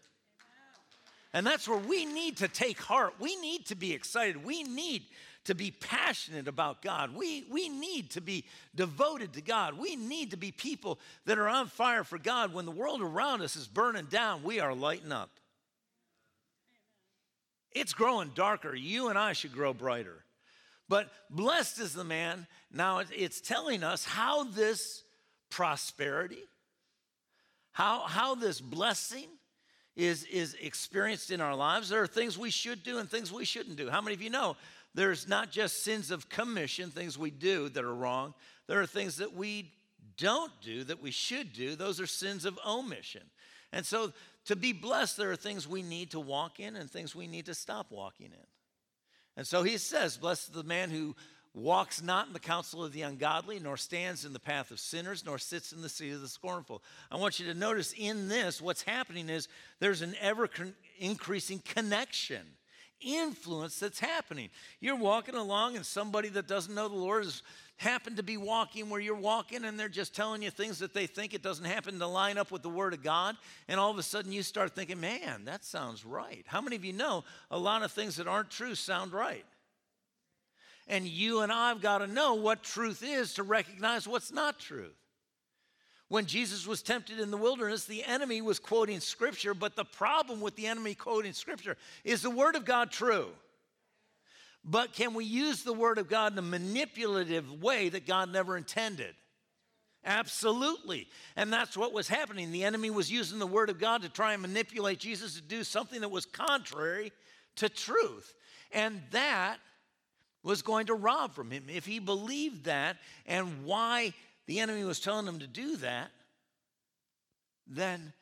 And 1.33 1.47
that's 1.47 1.69
where 1.69 1.79
we 1.79 2.05
need 2.05 2.39
to 2.39 2.49
take 2.49 2.81
heart. 2.81 3.15
We 3.21 3.37
need 3.37 3.67
to 3.67 3.77
be 3.77 3.93
excited. 3.93 4.45
We 4.45 4.65
need 4.65 5.05
to 5.49 5.55
be 5.55 5.71
passionate 5.71 6.47
about 6.47 6.83
God. 6.83 7.17
We, 7.17 7.47
we 7.51 7.71
need 7.71 8.11
to 8.11 8.21
be 8.21 8.45
devoted 8.75 9.33
to 9.33 9.41
God. 9.41 9.79
We 9.79 9.97
need 9.97 10.33
to 10.33 10.37
be 10.37 10.53
people 10.53 10.99
that 11.25 11.39
are 11.39 11.49
on 11.49 11.69
fire 11.69 12.05
for 12.05 12.19
God. 12.19 12.53
When 12.53 12.67
the 12.67 12.71
world 12.71 13.01
around 13.01 13.41
us 13.41 13.57
is 13.57 13.67
burning 13.67 14.05
down, 14.11 14.43
we 14.43 14.61
are 14.61 14.75
lighting 14.75 15.11
up. 15.11 15.31
It's 17.73 17.95
growing 17.95 18.33
darker. 18.35 18.75
You 18.75 19.09
and 19.09 19.19
I 19.19 19.33
should 19.33 19.55
grow 19.55 19.73
brighter. 19.73 20.23
But 20.87 21.11
blessed 21.31 21.81
is 21.81 21.95
the 21.95 22.05
man. 22.05 22.47
Now 22.71 23.01
it's 23.11 23.41
telling 23.41 23.83
us 23.83 24.05
how 24.05 24.45
this 24.45 25.03
prosperity, 25.49 26.45
how, 27.73 28.01
how 28.01 28.35
this 28.35 28.61
blessing 28.61 29.29
is, 29.97 30.25
is 30.25 30.57
experienced 30.61 31.31
in 31.31 31.41
our 31.41 31.57
lives. 31.57 31.89
There 31.89 32.03
are 32.03 32.07
things 32.07 32.37
we 32.37 32.51
should 32.51 32.83
do 32.83 32.99
and 32.99 33.11
things 33.11 33.33
we 33.33 33.47
shouldn't 33.47 33.77
do. 33.77 33.89
How 33.89 34.03
many 34.03 34.15
of 34.15 34.21
you 34.21 34.31
know 34.31 34.57
there's 34.95 35.29
not 35.29 35.51
just 35.51 35.85
sins 35.85 36.11
of 36.11 36.29
commission, 36.29 36.91
things 36.91 37.19
we 37.19 37.31
do 37.31 37.69
that 37.69 37.85
are 37.85 37.95
wrong, 37.95 38.35
there 38.67 38.81
are 38.81 38.87
things 38.87 39.17
that 39.17 39.35
we 39.35 39.73
don't 40.17 40.53
do 40.63 40.85
that 40.85 41.01
we 41.03 41.11
should 41.11 41.53
do. 41.53 41.77
Those 41.77 42.01
are 42.01 42.07
sins 42.07 42.45
of 42.45 42.59
omission. 42.67 43.23
And 43.73 43.87
so 43.87 44.13
to 44.47 44.57
be 44.57 44.73
blessed, 44.73 45.17
there 45.17 45.31
are 45.31 45.37
things 45.37 45.69
we 45.69 45.83
need 45.83 46.11
to 46.13 46.21
walk 46.21 46.59
in 46.61 46.77
and 46.77 46.91
things 46.91 47.15
we 47.15 47.27
need 47.27 47.47
to 47.47 47.55
stop 47.55 47.91
walking 47.91 48.27
in. 48.27 48.47
And 49.37 49.47
so 49.47 49.63
he 49.63 49.79
says, 49.79 50.17
Blessed 50.17 50.49
is 50.49 50.55
the 50.55 50.65
man 50.65 50.91
who 50.91 51.15
walks 51.55 52.03
not 52.03 52.27
in 52.27 52.33
the 52.33 52.41
counsel 52.41 52.85
of 52.85 52.93
the 52.93 53.03
ungodly, 53.03 53.59
nor 53.61 53.77
stands 53.77 54.25
in 54.25 54.33
the 54.33 54.41
path 54.41 54.71
of 54.71 54.81
sinners, 54.81 55.25
nor 55.25 55.39
sits 55.39 55.73
in 55.73 55.83
the 55.83 55.89
seat 55.89 56.13
of 56.13 56.21
the 56.21 56.29
scornful. 56.29 56.83
I 57.11 57.17
want 57.17 57.39
you 57.39 57.47
to 57.47 57.55
notice 57.55 57.95
in 57.97 58.29
this, 58.29 58.61
what's 58.61 58.83
happening 58.83 59.29
is 59.29 59.49
there's 59.81 60.03
an 60.03 60.15
ever 60.21 60.49
increasing 60.99 61.61
connection, 61.61 62.43
influence 63.01 63.79
that's 63.79 64.01
happening. 64.01 64.51
You're 64.81 64.97
walking 64.97 65.35
along, 65.35 65.77
and 65.77 65.85
somebody 65.85 66.29
that 66.31 66.47
doesn't 66.47 66.75
know 66.75 66.89
the 66.89 66.95
Lord 66.95 67.25
has 67.25 67.43
happened 67.77 68.17
to 68.17 68.23
be 68.23 68.37
walking 68.37 68.91
where 68.91 69.01
you're 69.01 69.15
walking 69.15 69.65
and 69.65 69.79
they're 69.79 69.89
just 69.89 70.15
telling 70.15 70.43
you 70.43 70.51
things 70.51 70.81
that 70.81 70.93
they 70.93 71.07
think 71.07 71.33
it 71.33 71.43
doesn't 71.43 71.65
happen 71.65 71.99
to 71.99 72.07
line 72.07 72.37
up 72.37 72.51
with 72.51 72.63
the 72.63 72.69
Word 72.69 72.93
of 72.93 73.03
God, 73.03 73.37
and 73.69 73.79
all 73.79 73.91
of 73.91 73.99
a 73.99 74.03
sudden 74.03 74.33
you 74.33 74.43
start 74.43 74.75
thinking, 74.75 75.01
man, 75.01 75.45
that 75.45 75.65
sounds 75.65 76.05
right. 76.05 76.45
How 76.47 76.61
many 76.61 76.77
of 76.77 76.85
you 76.85 76.93
know 76.93 77.25
a 77.51 77.59
lot 77.59 77.83
of 77.83 77.93
things 77.93 78.17
that 78.17 78.27
aren't 78.27 78.51
true 78.51 78.75
sound 78.75 79.13
right? 79.13 79.45
And 80.89 81.07
you 81.07 81.41
and 81.41 81.53
I've 81.53 81.81
got 81.81 81.99
to 81.99 82.07
know 82.07 82.35
what 82.35 82.63
truth 82.63 83.05
is 83.07 83.35
to 83.35 83.43
recognize 83.43 84.09
what's 84.09 84.33
not 84.33 84.59
truth. 84.59 84.97
When 86.09 86.25
Jesus 86.25 86.67
was 86.67 86.83
tempted 86.83 87.21
in 87.21 87.31
the 87.31 87.37
wilderness, 87.37 87.85
the 87.85 88.05
enemy 88.05 88.41
was 88.41 88.59
quoting 88.59 89.01
scripture, 89.01 89.53
but 89.53 89.77
the 89.77 89.85
problem 89.85 90.41
with 90.41 90.57
the 90.57 90.67
enemy 90.67 90.95
quoting 90.95 91.35
scripture 91.35 91.77
is 92.03 92.23
the 92.23 92.31
Word 92.31 92.57
of 92.57 92.65
God 92.65 92.91
true? 92.91 93.29
But 94.65 94.95
can 94.95 95.15
we 95.15 95.25
use 95.25 95.63
the 95.63 95.73
Word 95.73 95.99
of 95.99 96.09
God 96.09 96.33
in 96.33 96.39
a 96.39 96.43
manipulative 96.43 97.63
way 97.63 97.91
that 97.91 98.07
God 98.07 98.33
never 98.33 98.57
intended? 98.57 99.15
Absolutely. 100.05 101.09
And 101.37 101.53
that's 101.53 101.77
what 101.77 101.93
was 101.93 102.09
happening. 102.09 102.53
The 102.53 102.65
enemy 102.65 102.89
was 102.89 103.11
using 103.11 103.39
the 103.39 103.47
Word 103.47 103.69
of 103.69 103.79
God 103.79 104.03
to 104.03 104.09
try 104.09 104.33
and 104.33 104.41
manipulate 104.41 104.99
Jesus 104.99 105.35
to 105.35 105.43
do 105.43 105.63
something 105.63 106.01
that 106.01 106.11
was 106.11 106.25
contrary 106.25 107.13
to 107.57 107.69
truth. 107.69 108.35
And 108.73 109.03
that 109.11 109.59
was 110.43 110.63
going 110.63 110.87
to 110.87 110.95
rob 110.95 111.35
from 111.35 111.51
him. 111.51 111.65
If 111.69 111.85
he 111.85 111.99
believed 111.99 112.65
that 112.65 112.97
and 113.27 113.65
why 113.65 114.15
the 114.49 114.61
enemy 114.61 114.83
was 114.83 114.99
telling 114.99 115.27
them 115.27 115.39
to 115.41 115.47
do 115.47 115.77
that, 115.77 116.11
then 117.67 118.15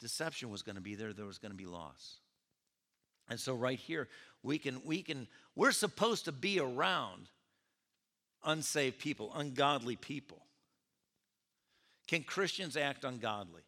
deception 0.00 0.50
was 0.50 0.62
going 0.62 0.74
to 0.74 0.82
be 0.82 0.96
there, 0.96 1.12
there 1.12 1.24
was 1.24 1.38
going 1.38 1.52
to 1.52 1.56
be 1.56 1.66
loss. 1.66 2.16
And 3.30 3.38
so 3.38 3.54
right 3.54 3.78
here, 3.78 4.08
we 4.42 4.58
can, 4.58 4.82
we 4.84 5.02
can, 5.02 5.28
we're 5.54 5.70
supposed 5.70 6.24
to 6.24 6.32
be 6.32 6.58
around 6.58 7.28
unsaved 8.44 8.98
people, 8.98 9.32
ungodly 9.36 9.94
people. 9.94 10.42
Can 12.08 12.24
Christians 12.24 12.76
act 12.76 13.04
ungodly? 13.04 13.62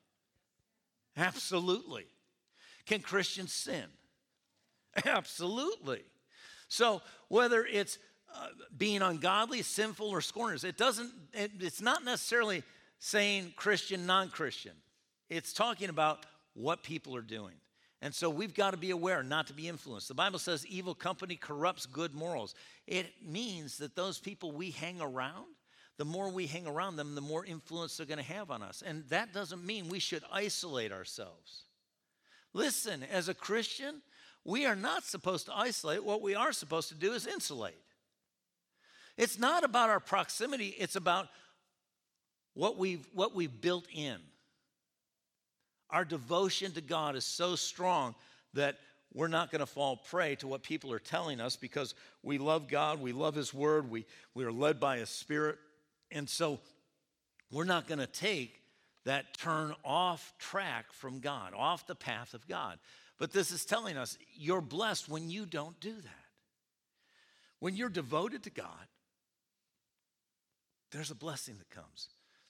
Absolutely. 1.17 2.07
Can 2.87 3.03
Christians 3.03 3.53
sin? 3.53 3.85
Absolutely. 5.07 6.03
So 6.67 7.03
whether 7.29 7.65
it's 7.65 7.99
being 8.77 9.03
ungodly, 9.03 9.63
sinful, 9.63 10.09
or 10.09 10.21
scorners, 10.21 10.65
it 10.65 10.77
doesn't. 10.77 11.13
It, 11.33 11.53
it's 11.61 11.81
not 11.81 12.05
necessarily 12.05 12.63
saying 12.99 13.53
Christian, 13.57 14.07
non-Christian. 14.07 14.73
It's 15.29 15.53
talking 15.53 15.89
about 15.89 16.27
what 16.55 16.83
people 16.83 17.15
are 17.15 17.23
doing. 17.23 17.55
And 18.01 18.15
so 18.15 18.31
we've 18.31 18.55
got 18.55 18.71
to 18.71 18.77
be 18.77 18.91
aware 18.91 19.23
not 19.23 19.49
to 19.49 19.53
be 19.53 19.69
influenced. 19.69 20.09
The 20.09 20.15
Bible 20.15 20.39
says 20.39 20.65
evil 20.67 20.95
company 20.95 21.37
corrupts 21.37 21.87
good 21.87 22.15
morals. 22.15 22.55
It 22.87 23.07
means 23.27 23.79
that 23.79 23.97
those 23.97 24.19
people 24.21 24.53
we 24.53 24.71
hang 24.71 25.01
around, 25.01 25.47
the 25.97 26.05
more 26.05 26.31
we 26.31 26.47
hang 26.47 26.67
around 26.67 26.97
them, 26.97 27.17
the 27.17 27.21
more 27.21 27.45
influence 27.45 27.97
they're 27.97 28.07
going 28.07 28.19
to 28.19 28.33
have 28.33 28.51
on 28.53 28.63
us. 28.63 28.83
And 28.87 29.05
that 29.09 29.33
doesn't 29.33 29.67
mean 29.67 29.89
we 29.89 29.99
should 29.99 30.23
isolate 30.33 30.93
ourselves. 30.93 31.65
Listen, 32.53 33.05
as 33.13 33.29
a 33.29 33.35
Christian, 33.35 34.01
we 34.45 34.65
are 34.65 34.77
not 34.77 35.05
supposed 35.05 35.47
to 35.47 35.57
isolate. 35.57 36.05
What 36.05 36.23
we 36.23 36.37
are 36.37 36.53
supposed 36.53 36.89
to 36.91 36.95
do 36.95 37.13
is 37.13 37.27
insulate. 37.27 37.79
It's 39.19 39.39
not 39.39 39.65
about 39.65 39.91
our 39.91 40.01
proximity, 40.01 40.69
it's 40.79 40.97
about 40.97 41.29
what 42.55 42.79
we've, 42.79 43.07
what 43.13 43.35
we've 43.35 43.61
built 43.61 43.85
in. 43.93 44.17
Our 45.91 46.05
devotion 46.05 46.73
to 46.73 46.81
God 46.81 47.17
is 47.17 47.25
so 47.25 47.57
strong 47.57 48.15
that 48.55 48.77
we're 49.13 49.29
not 49.29 49.51
going 49.51 49.61
to 49.61 49.67
fall 49.67 49.97
prey 49.97 50.37
to 50.37 50.47
what 50.47 50.63
people 50.63 50.93
are 50.93 50.99
telling 50.99 51.41
us 51.41 51.57
because 51.57 51.95
we 52.23 52.39
love 52.39 52.69
God, 52.69 53.01
we 53.01 53.13
love 53.13 53.35
His 53.35 53.53
Word, 53.53 53.91
we, 53.91 54.07
we 54.35 54.45
are 54.45 54.53
led 54.53 54.79
by 54.79 54.99
His 54.99 55.09
Spirit. 55.09 55.59
And 56.11 56.29
so 56.29 56.61
we're 57.51 57.65
not 57.65 57.89
going 57.89 57.99
to 57.99 58.07
take 58.07 58.63
that 59.05 59.37
turn 59.37 59.75
off 59.85 60.33
track 60.39 60.93
from 60.93 61.19
God, 61.19 61.55
off 61.57 61.87
the 61.87 61.95
path 61.95 62.35
of 62.35 62.47
God. 62.47 62.79
But 63.19 63.33
this 63.33 63.51
is 63.51 63.65
telling 63.65 63.97
us 63.97 64.17
you're 64.37 64.61
blessed 64.61 65.09
when 65.09 65.29
you 65.29 65.47
don't 65.47 65.79
do 65.81 65.95
that. 65.95 66.25
When 67.59 67.75
you're 67.75 67.89
devoted 67.89 68.45
to 68.45 68.51
God, 68.51 68.87
there's 70.91 71.11
a 71.11 71.15
blessing 71.15 71.57
that 71.59 71.71
comes, 71.71 72.09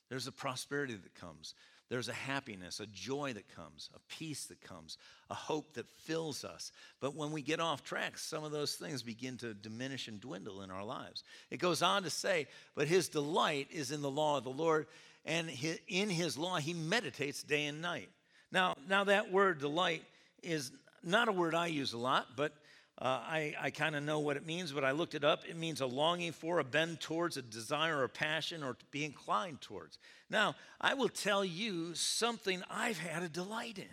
there's 0.08 0.26
a 0.26 0.32
prosperity 0.32 0.94
that 0.94 1.14
comes, 1.14 1.54
there's 1.88 2.08
a 2.08 2.14
happiness, 2.14 2.80
a 2.80 2.86
joy 2.86 3.32
that 3.32 3.54
comes, 3.54 3.88
a 3.94 3.98
peace 4.14 4.44
that 4.46 4.60
comes, 4.60 4.98
a 5.30 5.34
hope 5.34 5.72
that 5.74 5.88
fills 5.88 6.44
us. 6.44 6.70
But 7.00 7.14
when 7.14 7.32
we 7.32 7.40
get 7.40 7.60
off 7.60 7.82
track, 7.82 8.18
some 8.18 8.44
of 8.44 8.52
those 8.52 8.74
things 8.74 9.02
begin 9.02 9.38
to 9.38 9.54
diminish 9.54 10.06
and 10.06 10.20
dwindle 10.20 10.60
in 10.60 10.70
our 10.70 10.84
lives. 10.84 11.24
It 11.50 11.60
goes 11.60 11.80
on 11.80 12.02
to 12.02 12.10
say, 12.10 12.46
But 12.74 12.88
his 12.88 13.08
delight 13.08 13.68
is 13.70 13.90
in 13.90 14.02
the 14.02 14.10
law 14.10 14.36
of 14.36 14.44
the 14.44 14.50
Lord, 14.50 14.86
and 15.24 15.50
in 15.88 16.10
his 16.10 16.36
law 16.36 16.56
he 16.56 16.74
meditates 16.74 17.42
day 17.42 17.64
and 17.64 17.80
night. 17.80 18.10
Now, 18.52 18.74
now 18.86 19.04
that 19.04 19.32
word 19.32 19.58
delight 19.58 20.02
is 20.42 20.72
not 21.02 21.28
a 21.28 21.32
word 21.32 21.54
I 21.54 21.68
use 21.68 21.94
a 21.94 21.98
lot, 21.98 22.26
but 22.36 22.52
uh, 23.00 23.04
I, 23.04 23.54
I 23.60 23.70
kind 23.70 23.94
of 23.94 24.02
know 24.02 24.18
what 24.18 24.36
it 24.36 24.44
means, 24.44 24.72
but 24.72 24.84
I 24.84 24.90
looked 24.90 25.14
it 25.14 25.22
up. 25.22 25.44
It 25.48 25.56
means 25.56 25.80
a 25.80 25.86
longing 25.86 26.32
for, 26.32 26.58
a 26.58 26.64
bend 26.64 27.00
towards, 27.00 27.36
a 27.36 27.42
desire, 27.42 28.02
a 28.02 28.08
passion, 28.08 28.64
or 28.64 28.74
to 28.74 28.84
be 28.90 29.04
inclined 29.04 29.60
towards. 29.60 29.98
Now, 30.28 30.56
I 30.80 30.94
will 30.94 31.08
tell 31.08 31.44
you 31.44 31.94
something 31.94 32.60
I've 32.68 32.98
had 32.98 33.22
a 33.22 33.28
delight 33.28 33.78
in. 33.78 33.84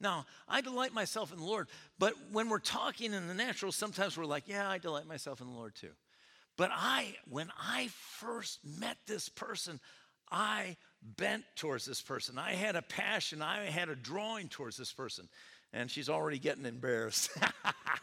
Now, 0.00 0.26
I 0.48 0.62
delight 0.62 0.94
myself 0.94 1.32
in 1.32 1.38
the 1.38 1.44
Lord, 1.44 1.68
but 1.98 2.14
when 2.32 2.48
we're 2.48 2.58
talking 2.58 3.12
in 3.12 3.28
the 3.28 3.34
natural, 3.34 3.70
sometimes 3.70 4.16
we're 4.16 4.24
like, 4.24 4.48
yeah, 4.48 4.68
I 4.68 4.78
delight 4.78 5.06
myself 5.06 5.40
in 5.40 5.46
the 5.46 5.52
Lord 5.52 5.74
too. 5.74 5.92
But 6.56 6.70
I, 6.72 7.14
when 7.28 7.50
I 7.58 7.88
first 8.18 8.58
met 8.80 8.96
this 9.06 9.28
person, 9.28 9.80
I 10.30 10.76
bent 11.02 11.44
towards 11.56 11.84
this 11.84 12.00
person. 12.00 12.38
I 12.38 12.54
had 12.54 12.74
a 12.74 12.82
passion, 12.82 13.42
I 13.42 13.66
had 13.66 13.90
a 13.90 13.94
drawing 13.94 14.48
towards 14.48 14.76
this 14.76 14.92
person. 14.92 15.28
And 15.72 15.90
she's 15.90 16.08
already 16.08 16.38
getting 16.38 16.66
embarrassed. 16.66 17.30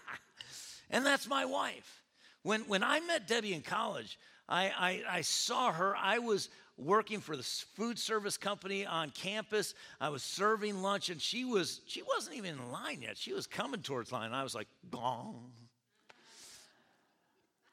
and 0.89 1.05
that's 1.05 1.27
my 1.27 1.45
wife. 1.45 2.01
When, 2.43 2.61
when 2.61 2.83
I 2.83 2.99
met 3.01 3.27
Debbie 3.27 3.53
in 3.53 3.61
college, 3.61 4.17
I, 4.47 4.71
I, 5.09 5.17
I 5.17 5.21
saw 5.21 5.71
her. 5.71 5.95
I 5.95 6.19
was 6.19 6.49
working 6.77 7.19
for 7.19 7.35
the 7.35 7.43
food 7.43 7.99
service 7.99 8.37
company 8.37 8.85
on 8.85 9.11
campus. 9.11 9.73
I 9.99 10.09
was 10.09 10.23
serving 10.23 10.81
lunch, 10.81 11.09
and 11.09 11.21
she 11.21 11.45
was 11.45 11.81
she 11.85 12.01
wasn't 12.01 12.37
even 12.37 12.51
in 12.51 12.71
line 12.71 13.01
yet. 13.01 13.17
She 13.17 13.33
was 13.33 13.45
coming 13.45 13.81
towards 13.81 14.11
line. 14.11 14.31
I 14.31 14.43
was 14.43 14.55
like, 14.55 14.67
gong. 14.89 15.51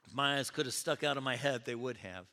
If 0.07 0.15
my 0.15 0.39
eyes 0.39 0.51
could 0.51 0.67
have 0.67 0.75
stuck 0.75 1.05
out 1.05 1.17
of 1.17 1.23
my 1.23 1.37
head, 1.37 1.63
they 1.65 1.75
would 1.75 1.97
have. 1.99 2.27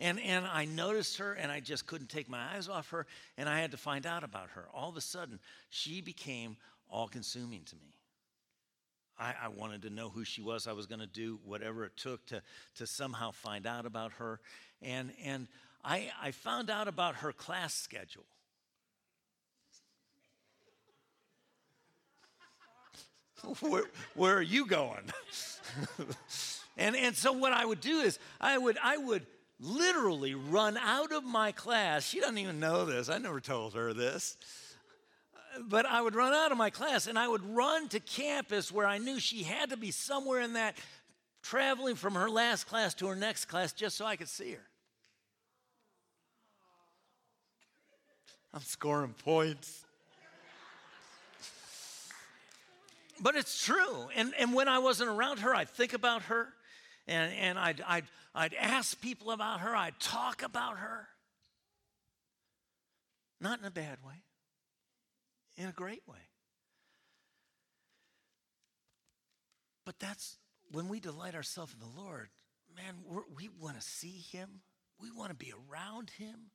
And, 0.00 0.20
and 0.20 0.46
I 0.46 0.64
noticed 0.64 1.18
her, 1.18 1.32
and 1.32 1.50
I 1.50 1.58
just 1.58 1.86
couldn't 1.86 2.08
take 2.08 2.28
my 2.28 2.54
eyes 2.54 2.68
off 2.68 2.90
her, 2.90 3.04
and 3.36 3.48
I 3.48 3.58
had 3.58 3.72
to 3.72 3.76
find 3.76 4.06
out 4.06 4.22
about 4.22 4.50
her. 4.50 4.66
All 4.72 4.88
of 4.88 4.96
a 4.96 5.00
sudden, 5.00 5.40
she 5.70 6.00
became 6.00 6.56
all 6.90 7.08
consuming 7.08 7.62
to 7.64 7.76
me. 7.76 7.94
I, 9.18 9.34
I, 9.44 9.48
wanted 9.48 9.82
to 9.82 9.90
know 9.90 10.10
who 10.10 10.24
she 10.24 10.42
was. 10.42 10.68
I 10.68 10.72
was 10.72 10.86
going 10.86 11.00
to 11.00 11.06
do 11.06 11.40
whatever 11.44 11.84
it 11.84 11.96
took 11.96 12.24
to, 12.26 12.40
to 12.76 12.86
somehow 12.86 13.32
find 13.32 13.66
out 13.66 13.84
about 13.84 14.12
her. 14.12 14.38
And, 14.80 15.10
and 15.24 15.48
I, 15.84 16.10
I 16.22 16.30
found 16.30 16.70
out 16.70 16.86
about 16.86 17.16
her 17.16 17.32
class 17.32 17.74
schedule. 17.74 18.26
where, 23.60 23.84
where 24.14 24.36
are 24.36 24.42
you 24.42 24.66
going? 24.66 25.12
and, 26.76 26.94
and 26.96 27.16
so 27.16 27.32
what 27.32 27.52
I 27.52 27.64
would 27.64 27.80
do 27.80 28.00
is 28.00 28.18
I 28.40 28.56
would, 28.56 28.78
I 28.82 28.96
would 28.98 29.26
literally 29.60 30.34
run 30.34 30.76
out 30.76 31.12
of 31.12 31.24
my 31.24 31.52
class. 31.52 32.06
She 32.06 32.20
doesn't 32.20 32.38
even 32.38 32.60
know 32.60 32.84
this. 32.84 33.08
I 33.08 33.18
never 33.18 33.40
told 33.40 33.74
her 33.74 33.92
this. 33.92 34.36
But 35.66 35.86
I 35.86 36.00
would 36.00 36.14
run 36.14 36.32
out 36.34 36.52
of 36.52 36.58
my 36.58 36.70
class 36.70 37.06
and 37.06 37.18
I 37.18 37.26
would 37.26 37.44
run 37.54 37.88
to 37.88 38.00
campus 38.00 38.70
where 38.70 38.86
I 38.86 38.98
knew 38.98 39.18
she 39.18 39.42
had 39.42 39.70
to 39.70 39.76
be 39.76 39.90
somewhere 39.90 40.40
in 40.40 40.54
that, 40.54 40.76
traveling 41.42 41.94
from 41.94 42.14
her 42.14 42.28
last 42.28 42.64
class 42.64 42.94
to 42.94 43.06
her 43.06 43.16
next 43.16 43.46
class 43.46 43.72
just 43.72 43.96
so 43.96 44.04
I 44.04 44.16
could 44.16 44.28
see 44.28 44.52
her. 44.52 44.66
I'm 48.52 48.62
scoring 48.62 49.14
points. 49.24 49.84
but 53.20 53.34
it's 53.34 53.64
true. 53.64 54.08
And, 54.14 54.32
and 54.38 54.54
when 54.54 54.68
I 54.68 54.78
wasn't 54.78 55.10
around 55.10 55.40
her, 55.40 55.54
I'd 55.54 55.70
think 55.70 55.92
about 55.92 56.22
her 56.22 56.48
and, 57.08 57.32
and 57.34 57.58
I'd, 57.58 57.82
I'd, 57.86 58.04
I'd 58.34 58.54
ask 58.54 59.00
people 59.00 59.30
about 59.30 59.60
her, 59.60 59.74
I'd 59.74 59.98
talk 59.98 60.42
about 60.42 60.78
her. 60.78 61.08
Not 63.40 63.60
in 63.60 63.64
a 63.64 63.70
bad 63.70 63.98
way, 64.04 64.22
in 65.58 65.68
a 65.68 65.72
great 65.72 66.02
way. 66.06 66.16
But 69.84 69.98
that's 69.98 70.38
when 70.70 70.88
we 70.88 71.00
delight 71.00 71.34
ourselves 71.34 71.74
in 71.74 71.80
the 71.80 72.00
Lord, 72.00 72.28
man, 72.74 72.94
we 73.36 73.50
want 73.60 73.76
to 73.76 73.82
see 73.82 74.24
Him, 74.30 74.60
we 75.00 75.10
want 75.10 75.30
to 75.30 75.36
be 75.36 75.52
around 75.70 76.10
Him. 76.10 76.50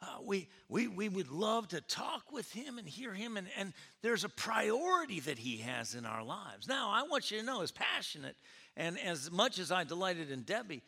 Uh, 0.00 0.18
we, 0.24 0.48
we, 0.68 0.88
we 0.88 1.08
would 1.08 1.30
love 1.30 1.68
to 1.68 1.80
talk 1.80 2.32
with 2.32 2.50
him 2.52 2.76
and 2.76 2.88
hear 2.88 3.14
him, 3.14 3.36
and, 3.36 3.46
and 3.56 3.72
there's 4.02 4.24
a 4.24 4.28
priority 4.28 5.20
that 5.20 5.38
he 5.38 5.58
has 5.58 5.94
in 5.94 6.04
our 6.04 6.24
lives. 6.24 6.66
Now, 6.66 6.90
I 6.90 7.04
want 7.04 7.30
you 7.30 7.38
to 7.38 7.46
know, 7.46 7.62
as 7.62 7.70
passionate 7.70 8.34
and 8.76 8.98
as 8.98 9.30
much 9.30 9.60
as 9.60 9.70
I 9.70 9.84
delighted 9.84 10.32
in 10.32 10.42
Debbie, 10.42 10.82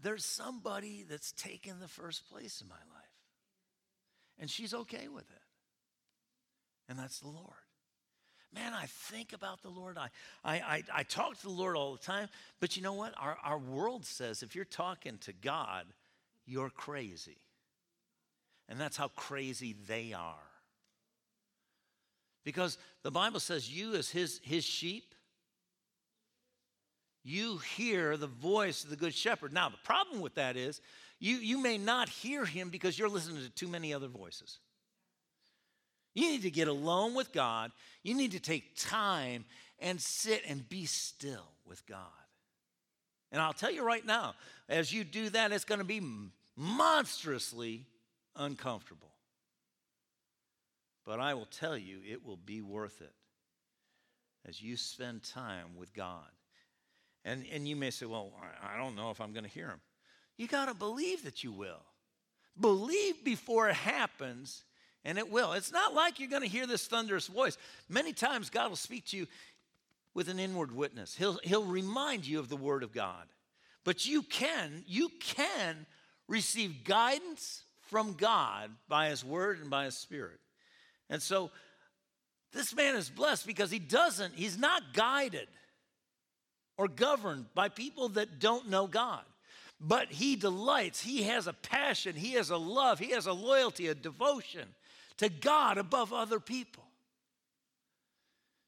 there's 0.00 0.24
somebody 0.24 1.04
that's 1.08 1.32
taken 1.32 1.80
the 1.80 1.88
first 1.88 2.30
place 2.30 2.60
in 2.60 2.68
my 2.68 2.76
life. 2.76 3.04
And 4.38 4.48
she's 4.48 4.72
okay 4.72 5.08
with 5.08 5.28
it. 5.28 5.43
And 6.88 6.98
that's 6.98 7.20
the 7.20 7.28
Lord. 7.28 7.52
Man, 8.54 8.72
I 8.72 8.86
think 8.86 9.32
about 9.32 9.62
the 9.62 9.68
Lord. 9.68 9.98
I, 9.98 10.08
I, 10.44 10.54
I, 10.54 10.82
I, 10.94 11.02
talk 11.02 11.36
to 11.38 11.42
the 11.42 11.50
Lord 11.50 11.76
all 11.76 11.92
the 11.92 11.98
time. 11.98 12.28
But 12.60 12.76
you 12.76 12.82
know 12.82 12.92
what? 12.92 13.12
Our, 13.18 13.36
our 13.42 13.58
world 13.58 14.04
says 14.04 14.42
if 14.42 14.54
you're 14.54 14.64
talking 14.64 15.18
to 15.22 15.32
God, 15.32 15.86
you're 16.46 16.70
crazy. 16.70 17.38
And 18.68 18.80
that's 18.80 18.96
how 18.96 19.08
crazy 19.08 19.74
they 19.88 20.12
are. 20.12 20.36
Because 22.44 22.78
the 23.02 23.10
Bible 23.10 23.40
says 23.40 23.70
you, 23.74 23.94
as 23.94 24.10
his, 24.10 24.40
his 24.44 24.64
sheep, 24.64 25.14
you 27.24 27.58
hear 27.76 28.16
the 28.16 28.26
voice 28.26 28.84
of 28.84 28.90
the 28.90 28.96
good 28.96 29.14
shepherd. 29.14 29.52
Now, 29.52 29.70
the 29.70 29.78
problem 29.82 30.20
with 30.20 30.34
that 30.34 30.56
is 30.56 30.80
you, 31.18 31.36
you 31.36 31.60
may 31.60 31.78
not 31.78 32.08
hear 32.08 32.44
him 32.44 32.68
because 32.68 32.98
you're 32.98 33.08
listening 33.08 33.42
to 33.42 33.50
too 33.50 33.68
many 33.68 33.94
other 33.94 34.08
voices. 34.08 34.58
You 36.14 36.30
need 36.30 36.42
to 36.42 36.50
get 36.50 36.68
alone 36.68 37.14
with 37.14 37.32
God. 37.32 37.72
You 38.02 38.14
need 38.14 38.32
to 38.32 38.40
take 38.40 38.76
time 38.76 39.44
and 39.80 40.00
sit 40.00 40.42
and 40.48 40.68
be 40.68 40.86
still 40.86 41.46
with 41.66 41.84
God. 41.86 41.98
And 43.32 43.42
I'll 43.42 43.52
tell 43.52 43.70
you 43.70 43.84
right 43.84 44.06
now, 44.06 44.34
as 44.68 44.92
you 44.92 45.02
do 45.02 45.28
that, 45.30 45.50
it's 45.50 45.64
going 45.64 45.80
to 45.80 45.84
be 45.84 46.00
monstrously 46.56 47.84
uncomfortable. 48.36 49.10
But 51.04 51.20
I 51.20 51.34
will 51.34 51.46
tell 51.46 51.76
you, 51.76 51.98
it 52.08 52.24
will 52.24 52.36
be 52.36 52.62
worth 52.62 53.00
it 53.00 53.12
as 54.48 54.62
you 54.62 54.76
spend 54.76 55.22
time 55.22 55.76
with 55.76 55.92
God. 55.92 56.24
And, 57.24 57.44
and 57.52 57.66
you 57.66 57.76
may 57.76 57.90
say, 57.90 58.06
well, 58.06 58.32
I 58.62 58.76
don't 58.76 58.94
know 58.94 59.10
if 59.10 59.20
I'm 59.20 59.32
going 59.32 59.44
to 59.44 59.50
hear 59.50 59.68
him. 59.68 59.80
You 60.36 60.46
got 60.46 60.66
to 60.66 60.74
believe 60.74 61.24
that 61.24 61.42
you 61.42 61.52
will. 61.52 61.82
Believe 62.60 63.24
before 63.24 63.68
it 63.68 63.74
happens, 63.74 64.62
and 65.04 65.18
it 65.18 65.30
will. 65.30 65.52
It's 65.52 65.72
not 65.72 65.94
like 65.94 66.18
you're 66.18 66.30
going 66.30 66.42
to 66.42 66.48
hear 66.48 66.66
this 66.66 66.86
thunderous 66.86 67.26
voice. 67.26 67.58
Many 67.88 68.12
times, 68.12 68.50
God 68.50 68.68
will 68.68 68.76
speak 68.76 69.06
to 69.06 69.16
you 69.16 69.26
with 70.14 70.28
an 70.28 70.38
inward 70.38 70.74
witness, 70.74 71.16
He'll, 71.16 71.38
he'll 71.42 71.64
remind 71.64 72.26
you 72.26 72.38
of 72.38 72.48
the 72.48 72.56
Word 72.56 72.82
of 72.82 72.92
God. 72.92 73.26
But 73.84 74.06
you 74.06 74.22
can, 74.22 74.84
you 74.86 75.10
can 75.20 75.86
receive 76.28 76.84
guidance 76.84 77.64
from 77.90 78.14
God 78.14 78.70
by 78.88 79.08
His 79.08 79.24
Word 79.24 79.60
and 79.60 79.68
by 79.68 79.86
His 79.86 79.96
Spirit. 79.96 80.38
And 81.10 81.20
so, 81.20 81.50
this 82.52 82.74
man 82.74 82.94
is 82.94 83.10
blessed 83.10 83.46
because 83.46 83.70
he 83.70 83.80
doesn't, 83.80 84.34
he's 84.34 84.56
not 84.56 84.94
guided 84.94 85.48
or 86.78 86.86
governed 86.86 87.46
by 87.52 87.68
people 87.68 88.10
that 88.10 88.38
don't 88.38 88.70
know 88.70 88.86
God. 88.86 89.22
But 89.80 90.12
he 90.12 90.36
delights, 90.36 91.00
he 91.00 91.24
has 91.24 91.48
a 91.48 91.52
passion, 91.52 92.14
he 92.14 92.34
has 92.34 92.50
a 92.50 92.56
love, 92.56 93.00
he 93.00 93.10
has 93.10 93.26
a 93.26 93.32
loyalty, 93.32 93.88
a 93.88 93.94
devotion 93.94 94.68
to 95.18 95.28
God 95.28 95.78
above 95.78 96.12
other 96.12 96.40
people. 96.40 96.84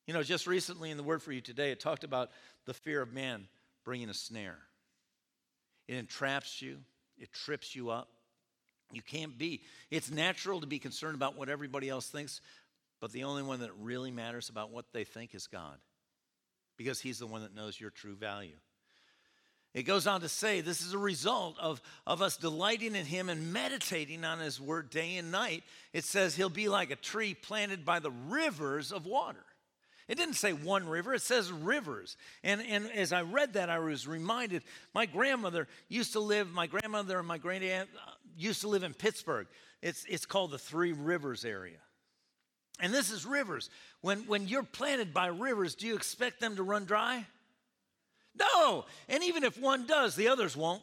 You 0.06 0.14
know, 0.14 0.22
just 0.22 0.46
recently 0.46 0.90
in 0.90 0.96
the 0.96 1.02
word 1.02 1.22
for 1.22 1.32
you 1.32 1.40
today, 1.40 1.72
it 1.72 1.80
talked 1.80 2.04
about 2.04 2.30
the 2.64 2.74
fear 2.74 3.02
of 3.02 3.12
man 3.12 3.48
bringing 3.84 4.08
a 4.08 4.14
snare. 4.14 4.58
It 5.88 5.96
entraps 5.96 6.62
you, 6.62 6.78
it 7.18 7.32
trips 7.32 7.74
you 7.74 7.90
up. 7.90 8.08
You 8.92 9.02
can't 9.02 9.36
be. 9.36 9.62
It's 9.90 10.12
natural 10.12 10.60
to 10.60 10.66
be 10.66 10.78
concerned 10.78 11.16
about 11.16 11.36
what 11.36 11.48
everybody 11.48 11.88
else 11.88 12.06
thinks, 12.06 12.40
but 13.00 13.10
the 13.10 13.24
only 13.24 13.42
one 13.42 13.60
that 13.60 13.72
really 13.80 14.12
matters 14.12 14.48
about 14.48 14.70
what 14.70 14.86
they 14.92 15.02
think 15.02 15.34
is 15.34 15.48
God 15.48 15.76
because 16.76 17.00
he's 17.00 17.18
the 17.18 17.26
one 17.26 17.42
that 17.42 17.54
knows 17.54 17.80
your 17.80 17.90
true 17.90 18.14
value. 18.14 18.56
It 19.76 19.82
goes 19.82 20.06
on 20.06 20.22
to 20.22 20.28
say 20.30 20.62
this 20.62 20.80
is 20.80 20.94
a 20.94 20.98
result 20.98 21.58
of, 21.60 21.82
of 22.06 22.22
us 22.22 22.38
delighting 22.38 22.94
in 22.94 23.04
him 23.04 23.28
and 23.28 23.52
meditating 23.52 24.24
on 24.24 24.38
his 24.38 24.58
word 24.58 24.88
day 24.88 25.18
and 25.18 25.30
night. 25.30 25.64
It 25.92 26.04
says 26.04 26.34
he'll 26.34 26.48
be 26.48 26.70
like 26.70 26.90
a 26.90 26.96
tree 26.96 27.34
planted 27.34 27.84
by 27.84 27.98
the 27.98 28.10
rivers 28.10 28.90
of 28.90 29.04
water. 29.04 29.44
It 30.08 30.16
didn't 30.16 30.36
say 30.36 30.54
one 30.54 30.88
river, 30.88 31.12
it 31.12 31.20
says 31.20 31.52
rivers. 31.52 32.16
And, 32.42 32.62
and 32.62 32.90
as 32.90 33.12
I 33.12 33.20
read 33.20 33.52
that, 33.52 33.68
I 33.68 33.78
was 33.78 34.08
reminded 34.08 34.62
my 34.94 35.04
grandmother 35.04 35.68
used 35.90 36.14
to 36.14 36.20
live, 36.20 36.50
my 36.50 36.66
grandmother 36.66 37.18
and 37.18 37.28
my 37.28 37.36
great 37.36 37.62
aunt 37.62 37.90
uh, 38.02 38.12
used 38.34 38.62
to 38.62 38.68
live 38.68 38.82
in 38.82 38.94
Pittsburgh. 38.94 39.46
It's, 39.82 40.06
it's 40.08 40.24
called 40.24 40.52
the 40.52 40.58
Three 40.58 40.92
Rivers 40.92 41.44
area. 41.44 41.80
And 42.80 42.94
this 42.94 43.10
is 43.10 43.26
rivers. 43.26 43.68
When, 44.00 44.20
when 44.20 44.48
you're 44.48 44.62
planted 44.62 45.12
by 45.12 45.26
rivers, 45.26 45.74
do 45.74 45.86
you 45.86 45.96
expect 45.96 46.40
them 46.40 46.56
to 46.56 46.62
run 46.62 46.86
dry? 46.86 47.26
No. 48.38 48.84
And 49.08 49.22
even 49.24 49.44
if 49.44 49.58
one 49.60 49.86
does, 49.86 50.16
the 50.16 50.28
others 50.28 50.56
won't. 50.56 50.82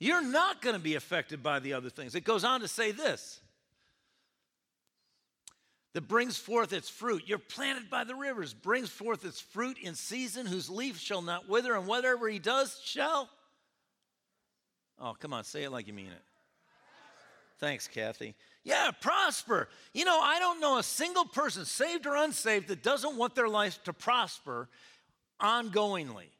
You're 0.00 0.22
not 0.22 0.62
going 0.62 0.76
to 0.76 0.82
be 0.82 0.94
affected 0.94 1.42
by 1.42 1.58
the 1.58 1.72
other 1.72 1.90
things. 1.90 2.14
It 2.14 2.24
goes 2.24 2.44
on 2.44 2.60
to 2.60 2.68
say 2.68 2.92
this 2.92 3.40
that 5.94 6.06
brings 6.06 6.36
forth 6.36 6.72
its 6.72 6.88
fruit. 6.88 7.24
You're 7.26 7.38
planted 7.38 7.90
by 7.90 8.04
the 8.04 8.14
rivers, 8.14 8.54
brings 8.54 8.90
forth 8.90 9.24
its 9.24 9.40
fruit 9.40 9.78
in 9.82 9.94
season, 9.94 10.46
whose 10.46 10.70
leaf 10.70 10.98
shall 10.98 11.22
not 11.22 11.48
wither, 11.48 11.74
and 11.74 11.86
whatever 11.86 12.28
he 12.28 12.38
does 12.38 12.80
shall. 12.84 13.28
Oh, 15.00 15.16
come 15.18 15.32
on, 15.32 15.44
say 15.44 15.64
it 15.64 15.72
like 15.72 15.86
you 15.86 15.92
mean 15.92 16.06
it. 16.06 16.22
Thanks, 17.58 17.88
Kathy. 17.88 18.34
Yeah, 18.62 18.90
prosper. 19.00 19.68
You 19.92 20.04
know, 20.04 20.20
I 20.20 20.38
don't 20.38 20.60
know 20.60 20.78
a 20.78 20.82
single 20.82 21.24
person, 21.24 21.64
saved 21.64 22.06
or 22.06 22.14
unsaved, 22.14 22.68
that 22.68 22.82
doesn't 22.82 23.16
want 23.16 23.34
their 23.34 23.48
life 23.48 23.82
to 23.84 23.92
prosper 23.92 24.68
ongoingly. 25.40 26.30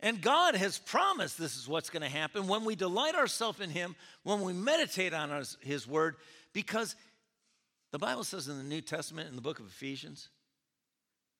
And 0.00 0.20
God 0.20 0.56
has 0.56 0.78
promised 0.78 1.38
this 1.38 1.56
is 1.56 1.68
what's 1.68 1.90
going 1.90 2.02
to 2.02 2.08
happen 2.08 2.48
when 2.48 2.64
we 2.64 2.74
delight 2.74 3.14
ourselves 3.14 3.60
in 3.60 3.70
Him, 3.70 3.94
when 4.24 4.40
we 4.40 4.52
meditate 4.52 5.14
on 5.14 5.30
His 5.60 5.86
Word, 5.86 6.16
because 6.52 6.96
The 7.92 7.98
Bible 7.98 8.24
says 8.24 8.48
in 8.48 8.56
the 8.58 8.64
New 8.64 8.80
Testament, 8.80 9.28
in 9.28 9.36
the 9.36 9.42
book 9.42 9.60
of 9.60 9.66
Ephesians, 9.66 10.30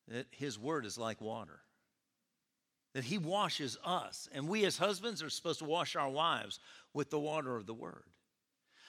that 0.08 0.26
his 0.30 0.58
word 0.58 0.84
is 0.84 0.98
like 0.98 1.20
water. 1.20 1.60
That 2.94 3.04
he 3.04 3.16
washes 3.16 3.78
us. 3.84 4.28
And 4.32 4.48
we 4.48 4.64
as 4.66 4.76
husbands 4.76 5.22
are 5.22 5.30
supposed 5.30 5.60
to 5.60 5.64
wash 5.64 5.96
our 5.96 6.10
wives 6.10 6.60
with 6.92 7.10
the 7.10 7.18
water 7.18 7.56
of 7.56 7.66
the 7.66 7.74
word. 7.74 8.04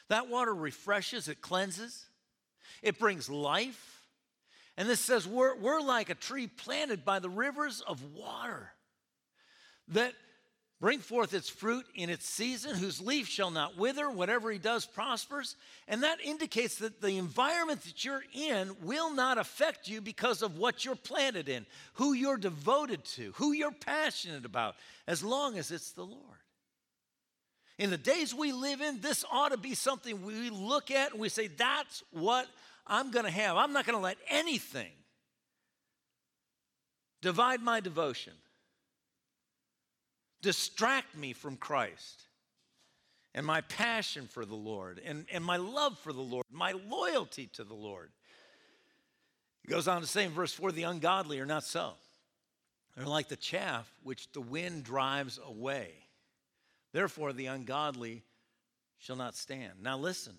That 0.10 0.28
water 0.28 0.54
refreshes, 0.54 1.30
it 1.30 1.42
cleanses, 1.42 2.06
it 2.82 3.00
brings 3.00 3.30
life. 3.30 4.03
And 4.78 4.90
this 4.90 5.00
says 5.00 5.28
we're, 5.28 5.56
we're 5.56 5.82
like 5.82 6.10
a 6.10 6.16
tree 6.16 6.48
planted 6.48 7.06
by 7.06 7.20
the 7.20 7.30
rivers 7.30 7.82
of 7.82 8.02
water 8.16 8.72
that 9.90 10.14
bring 10.80 11.00
forth 11.00 11.34
its 11.34 11.48
fruit 11.48 11.86
in 11.96 12.10
its 12.10 12.26
season, 12.26 12.76
whose 12.76 13.00
leaf 13.00 13.28
shall 13.28 13.52
not 13.52 13.78
wither, 13.78 14.10
whatever 14.10 14.52
he 14.52 14.58
does 14.58 14.86
prospers. 14.86 15.56
And 15.88 16.04
that 16.04 16.20
indicates 16.22 16.76
that 16.80 17.02
the 17.02 17.18
environment 17.18 17.84
that 17.84 18.04
you're 18.04 18.24
in 18.34 18.76
will 18.82 19.14
not 19.14 19.38
affect 19.38 19.88
you 19.88 20.02
because 20.02 20.42
of 20.42 20.58
what 20.58 20.84
you're 20.84 20.96
planted 20.96 21.48
in, 21.48 21.66
who 21.94 22.12
you're 22.14 22.38
devoted 22.38 23.06
to, 23.06 23.32
who 23.36 23.54
you're 23.54 23.72
passionate 23.72 24.44
about, 24.44 24.76
as 25.08 25.24
long 25.24 25.58
as 25.58 25.72
it's 25.72 25.92
the 25.92 26.04
Lord. 26.04 26.20
In 27.78 27.90
the 27.90 27.98
days 27.98 28.36
we 28.36 28.52
live 28.52 28.82
in, 28.82 29.00
this 29.00 29.24
ought 29.32 29.52
to 29.52 29.58
be 29.58 29.76
something 29.76 30.22
we 30.24 30.50
look 30.50 30.92
at 30.92 31.12
and 31.12 31.20
we 31.20 31.30
say, 31.30 31.48
that's 31.48 32.04
what 32.12 32.48
I'm 32.86 33.12
going 33.12 33.26
to 33.26 33.32
have. 33.32 33.58
I'm 33.58 33.74
not 33.74 33.86
going 33.86 33.98
to 33.98 34.04
let 34.04 34.18
anything 34.30 34.92
divide 37.22 37.62
my 37.62 37.80
devotion, 37.80 38.34
distract 40.42 41.16
me 41.18 41.34
from 41.34 41.56
Christ 41.56 42.24
and 43.34 43.46
my 43.46 43.62
passion 43.62 44.28
for 44.28 44.46
the 44.46 44.56
Lord 44.56 45.02
and, 45.04 45.26
and 45.32 45.44
my 45.44 45.58
love 45.58 45.98
for 46.00 46.14
the 46.14 46.22
Lord, 46.22 46.46
my 46.52 46.74
loyalty 46.90 47.48
to 47.54 47.64
the 47.64 47.74
Lord. 47.74 48.12
He 49.62 49.70
goes 49.70 49.88
on 49.88 50.02
to 50.02 50.08
say 50.08 50.26
in 50.26 50.32
verse 50.32 50.54
4 50.54 50.72
the 50.72 50.84
ungodly 50.84 51.40
are 51.40 51.46
not 51.46 51.64
so. 51.64 51.94
They're 52.96 53.06
like 53.06 53.30
the 53.30 53.36
chaff 53.36 53.92
which 54.04 54.32
the 54.34 54.42
wind 54.42 54.84
drives 54.84 55.40
away. 55.44 55.94
Therefore, 56.92 57.34
the 57.34 57.48
ungodly 57.48 58.24
shall 59.00 59.16
not 59.16 59.36
stand. 59.36 59.82
Now, 59.82 59.98
listen. 59.98 60.36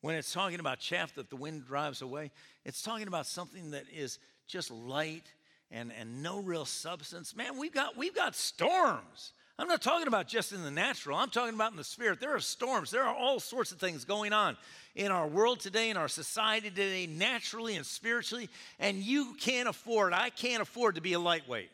When 0.00 0.14
it's 0.14 0.32
talking 0.32 0.60
about 0.60 0.78
chaff 0.78 1.14
that 1.16 1.28
the 1.28 1.36
wind 1.36 1.66
drives 1.66 2.00
away, 2.00 2.30
it's 2.64 2.82
talking 2.82 3.06
about 3.06 3.26
something 3.26 3.72
that 3.72 3.84
is 3.94 4.18
just 4.46 4.70
light 4.70 5.24
and, 5.70 5.92
and 5.98 6.22
no 6.22 6.40
real 6.40 6.64
substance. 6.64 7.36
Man, 7.36 7.58
we've 7.58 7.72
got, 7.72 7.96
we've 7.96 8.14
got 8.14 8.34
storms. 8.34 9.32
I'm 9.58 9.68
not 9.68 9.82
talking 9.82 10.08
about 10.08 10.26
just 10.26 10.52
in 10.52 10.62
the 10.62 10.70
natural, 10.70 11.18
I'm 11.18 11.28
talking 11.28 11.54
about 11.54 11.72
in 11.72 11.76
the 11.76 11.84
spirit. 11.84 12.18
There 12.18 12.34
are 12.34 12.40
storms, 12.40 12.90
there 12.90 13.04
are 13.04 13.14
all 13.14 13.40
sorts 13.40 13.72
of 13.72 13.78
things 13.78 14.06
going 14.06 14.32
on 14.32 14.56
in 14.94 15.12
our 15.12 15.28
world 15.28 15.60
today, 15.60 15.90
in 15.90 15.98
our 15.98 16.08
society 16.08 16.70
today, 16.70 17.06
naturally 17.06 17.76
and 17.76 17.84
spiritually, 17.84 18.48
and 18.78 18.96
you 18.96 19.34
can't 19.38 19.68
afford, 19.68 20.14
I 20.14 20.30
can't 20.30 20.62
afford 20.62 20.94
to 20.94 21.02
be 21.02 21.12
a 21.12 21.18
lightweight. 21.18 21.70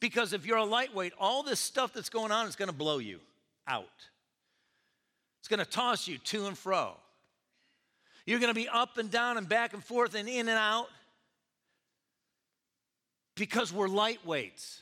Because 0.00 0.32
if 0.32 0.46
you're 0.46 0.58
a 0.58 0.64
lightweight, 0.64 1.14
all 1.18 1.42
this 1.42 1.58
stuff 1.58 1.92
that's 1.92 2.10
going 2.10 2.30
on 2.30 2.46
is 2.46 2.54
going 2.54 2.70
to 2.70 2.74
blow 2.74 2.98
you 2.98 3.18
out. 3.66 3.88
It's 5.44 5.48
going 5.50 5.58
to 5.58 5.66
toss 5.66 6.08
you 6.08 6.16
to 6.16 6.46
and 6.46 6.56
fro. 6.56 6.94
You're 8.24 8.38
going 8.38 8.48
to 8.48 8.58
be 8.58 8.66
up 8.66 8.96
and 8.96 9.10
down 9.10 9.36
and 9.36 9.46
back 9.46 9.74
and 9.74 9.84
forth 9.84 10.14
and 10.14 10.26
in 10.26 10.48
and 10.48 10.56
out 10.56 10.86
because 13.34 13.70
we're 13.70 13.86
lightweights. 13.86 14.78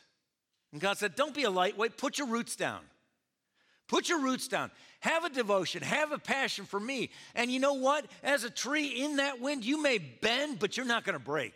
And 0.71 0.81
God 0.81 0.99
said, 0.99 1.17
Don't 1.17 1.35
be 1.35 1.43
a 1.43 1.51
lightweight, 1.51 1.97
put 1.97 2.17
your 2.17 2.29
roots 2.29 2.55
down. 2.55 2.79
Put 3.89 4.09
your 4.09 4.21
roots 4.21 4.47
down. 4.47 4.71
Have 5.01 5.25
a 5.25 5.31
devotion, 5.31 5.83
have 5.83 6.13
a 6.13 6.19
passion 6.19 6.65
for 6.65 6.79
me. 6.79 7.11
And 7.35 7.51
you 7.51 7.59
know 7.59 7.75
what? 7.75 8.07
As 8.23 8.45
a 8.45 8.51
tree 8.51 9.03
in 9.03 9.17
that 9.17 9.41
wind, 9.41 9.65
you 9.65 9.83
may 9.83 9.99
bend, 9.99 10.61
but 10.61 10.77
you're 10.77 10.87
not 10.87 11.03
going 11.03 11.19
to 11.19 11.25
break. 11.25 11.55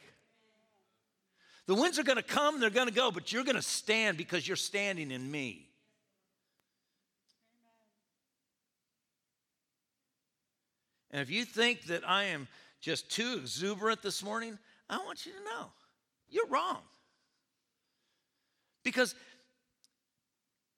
The 1.67 1.77
winds 1.77 1.97
are 2.01 2.03
going 2.03 2.17
to 2.17 2.25
come, 2.25 2.59
they're 2.59 2.71
going 2.71 2.89
to 2.89 2.93
go, 2.93 3.13
but 3.13 3.33
you're 3.33 3.45
going 3.45 3.55
to 3.55 3.63
stand 3.63 4.17
because 4.19 4.49
you're 4.49 4.57
standing 4.57 5.13
in 5.13 5.31
me. 5.31 5.69
And 11.17 11.23
if 11.23 11.31
you 11.31 11.47
think 11.47 11.85
that 11.85 12.07
I 12.07 12.25
am 12.25 12.47
just 12.79 13.11
too 13.11 13.39
exuberant 13.41 14.03
this 14.03 14.23
morning, 14.23 14.59
I 14.91 14.99
want 14.99 15.25
you 15.25 15.33
to 15.33 15.39
know 15.39 15.71
you're 16.29 16.47
wrong. 16.49 16.83
Because 18.85 19.15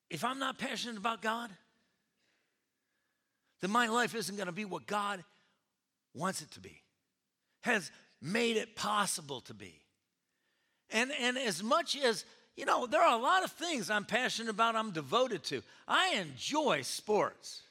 if 0.09 0.23
I'm 0.23 0.39
not 0.39 0.57
passionate 0.57 0.95
about 0.95 1.21
God, 1.21 1.49
then 3.59 3.69
my 3.69 3.87
life 3.87 4.15
isn't 4.15 4.37
going 4.37 4.45
to 4.45 4.53
be 4.53 4.63
what 4.63 4.87
God 4.87 5.25
wants 6.13 6.41
it 6.41 6.51
to 6.51 6.61
be, 6.61 6.83
has 7.63 7.91
made 8.21 8.55
it 8.55 8.77
possible 8.77 9.41
to 9.41 9.53
be. 9.53 9.81
And, 10.89 11.11
and 11.19 11.37
as 11.37 11.61
much 11.61 11.97
as, 11.97 12.23
you 12.55 12.65
know, 12.65 12.87
there 12.87 13.01
are 13.01 13.19
a 13.19 13.21
lot 13.21 13.43
of 13.43 13.51
things 13.51 13.89
I'm 13.89 14.05
passionate 14.05 14.51
about, 14.51 14.77
I'm 14.77 14.91
devoted 14.91 15.43
to. 15.43 15.63
I 15.85 16.15
enjoy 16.15 16.83
sports. 16.83 17.63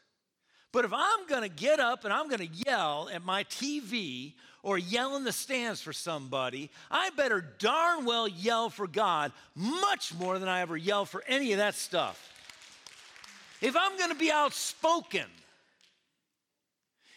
But 0.73 0.85
if 0.85 0.93
I'm 0.93 1.27
going 1.27 1.43
to 1.43 1.49
get 1.49 1.81
up 1.81 2.05
and 2.05 2.13
I'm 2.13 2.29
going 2.29 2.47
to 2.47 2.55
yell 2.67 3.09
at 3.13 3.25
my 3.25 3.45
TV 3.45 4.35
or 4.63 4.77
yell 4.77 5.17
in 5.17 5.25
the 5.25 5.33
stands 5.33 5.81
for 5.81 5.93
somebody, 5.95 6.71
I 6.91 7.11
better 7.11 7.41
darn 7.59 8.05
well 8.05 8.29
yell 8.29 8.69
for 8.69 8.87
God 8.87 9.33
much 9.55 10.15
more 10.15 10.39
than 10.39 10.49
I 10.49 10.61
ever 10.61 10.77
yell 10.77 11.07
for 11.07 11.25
any 11.27 11.53
of 11.53 11.59
that 11.59 11.75
stuff. 11.75 12.33
If 13.61 13.77
I'm 13.77 13.97
going 13.97 14.11
to 14.11 14.19
be 14.19 14.31
outspoken 14.31 15.25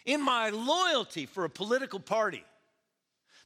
in 0.06 0.22
my 0.22 0.50
loyalty 0.50 1.26
for 1.26 1.44
a 1.44 1.50
political 1.50 2.00
party, 2.00 2.44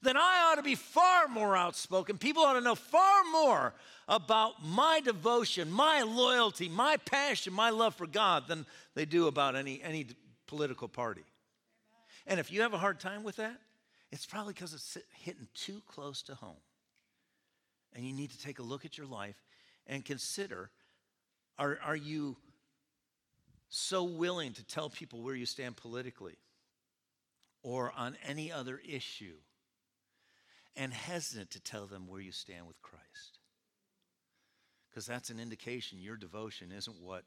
then 0.02 0.16
I 0.16 0.46
ought 0.46 0.56
to 0.56 0.62
be 0.62 0.74
far 0.74 1.28
more 1.28 1.56
outspoken. 1.56 2.18
People 2.18 2.42
ought 2.42 2.54
to 2.54 2.60
know 2.60 2.74
far 2.74 3.24
more 3.30 3.74
about 4.08 4.64
my 4.64 5.00
devotion, 5.04 5.70
my 5.70 6.02
loyalty, 6.02 6.68
my 6.68 6.96
passion, 6.98 7.52
my 7.52 7.70
love 7.70 7.94
for 7.94 8.06
God 8.06 8.46
than 8.46 8.66
they 8.94 9.04
do 9.04 9.26
about 9.26 9.56
any, 9.56 9.82
any 9.82 10.06
political 10.46 10.88
party. 10.88 11.24
And 12.26 12.38
if 12.38 12.52
you 12.52 12.62
have 12.62 12.74
a 12.74 12.78
hard 12.78 13.00
time 13.00 13.24
with 13.24 13.36
that, 13.36 13.56
it's 14.12 14.26
probably 14.26 14.52
because 14.52 14.74
it's 14.74 14.96
hitting 15.22 15.48
too 15.54 15.82
close 15.86 16.22
to 16.22 16.34
home. 16.34 16.56
And 17.94 18.04
you 18.04 18.12
need 18.12 18.30
to 18.30 18.40
take 18.40 18.58
a 18.58 18.62
look 18.62 18.84
at 18.84 18.98
your 18.98 19.06
life 19.06 19.36
and 19.86 20.04
consider 20.04 20.70
are, 21.58 21.78
are 21.84 21.96
you 21.96 22.36
so 23.68 24.04
willing 24.04 24.52
to 24.52 24.64
tell 24.64 24.90
people 24.90 25.22
where 25.22 25.34
you 25.34 25.46
stand 25.46 25.76
politically 25.76 26.36
or 27.62 27.92
on 27.96 28.16
any 28.24 28.52
other 28.52 28.80
issue 28.86 29.34
and 30.76 30.92
hesitant 30.92 31.50
to 31.52 31.60
tell 31.60 31.86
them 31.86 32.06
where 32.06 32.20
you 32.20 32.32
stand 32.32 32.66
with 32.66 32.80
Christ? 32.82 33.38
Because 34.90 35.06
that's 35.06 35.30
an 35.30 35.40
indication 35.40 35.98
your 36.00 36.16
devotion 36.16 36.72
isn't 36.76 37.00
what 37.00 37.24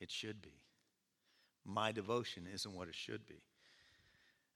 it 0.00 0.10
should 0.10 0.42
be. 0.42 0.62
My 1.64 1.92
devotion 1.92 2.46
isn't 2.52 2.72
what 2.72 2.88
it 2.88 2.94
should 2.94 3.26
be. 3.26 3.42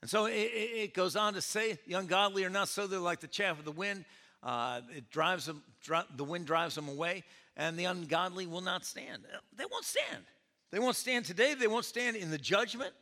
And 0.01 0.11
so 0.11 0.27
it, 0.27 0.33
it 0.33 0.95
goes 0.95 1.17
on 1.17 1.35
to 1.35 1.43
say, 1.43 1.79
the 1.87 1.95
ungodly 1.95 2.45
are 2.45 2.51
not 2.51 2.69
so, 2.69 2.87
they're 2.87 2.99
like 2.99 3.21
the 3.21 3.27
chaff 3.27 3.59
of 3.59 3.65
the 3.65 3.73
wind. 3.73 4.05
Uh, 4.43 4.81
it 4.97 5.11
drives 5.11 5.47
them, 5.47 5.63
dri- 5.83 5.99
the 6.17 6.25
wind 6.25 6.47
drives 6.47 6.75
them 6.75 6.89
away, 6.89 7.25
and 7.57 7.79
the 7.79 7.85
ungodly 7.85 8.47
will 8.47 8.63
not 8.63 8.87
stand. 8.87 9.23
They 9.57 9.65
won't 9.71 9.85
stand. 9.85 10.25
They 10.71 10.79
won't 10.79 10.97
stand 10.97 11.25
today, 11.27 11.55
they 11.55 11.67
won't 11.67 11.85
stand 11.85 12.17
in 12.17 12.31
the 12.31 12.39
judgment. 12.39 12.93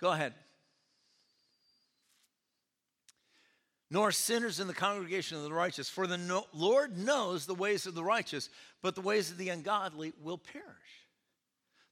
Go 0.00 0.10
ahead. 0.10 0.32
Nor 3.90 4.12
sinners 4.12 4.60
in 4.60 4.68
the 4.68 4.74
congregation 4.74 5.36
of 5.36 5.42
the 5.42 5.52
righteous. 5.52 5.88
For 5.88 6.06
the 6.06 6.18
no- 6.18 6.46
Lord 6.52 6.96
knows 6.96 7.46
the 7.46 7.54
ways 7.54 7.86
of 7.86 7.94
the 7.94 8.04
righteous, 8.04 8.48
but 8.82 8.94
the 8.94 9.00
ways 9.00 9.30
of 9.30 9.36
the 9.36 9.48
ungodly 9.48 10.12
will 10.22 10.38
perish. 10.38 10.66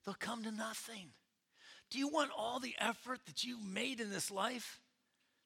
They'll 0.04 0.14
come 0.14 0.44
to 0.44 0.52
nothing. 0.52 1.08
Do 1.90 1.98
you 1.98 2.08
want 2.08 2.30
all 2.36 2.60
the 2.60 2.74
effort 2.78 3.20
that 3.26 3.44
you've 3.44 3.64
made 3.64 4.00
in 4.00 4.10
this 4.10 4.30
life 4.30 4.80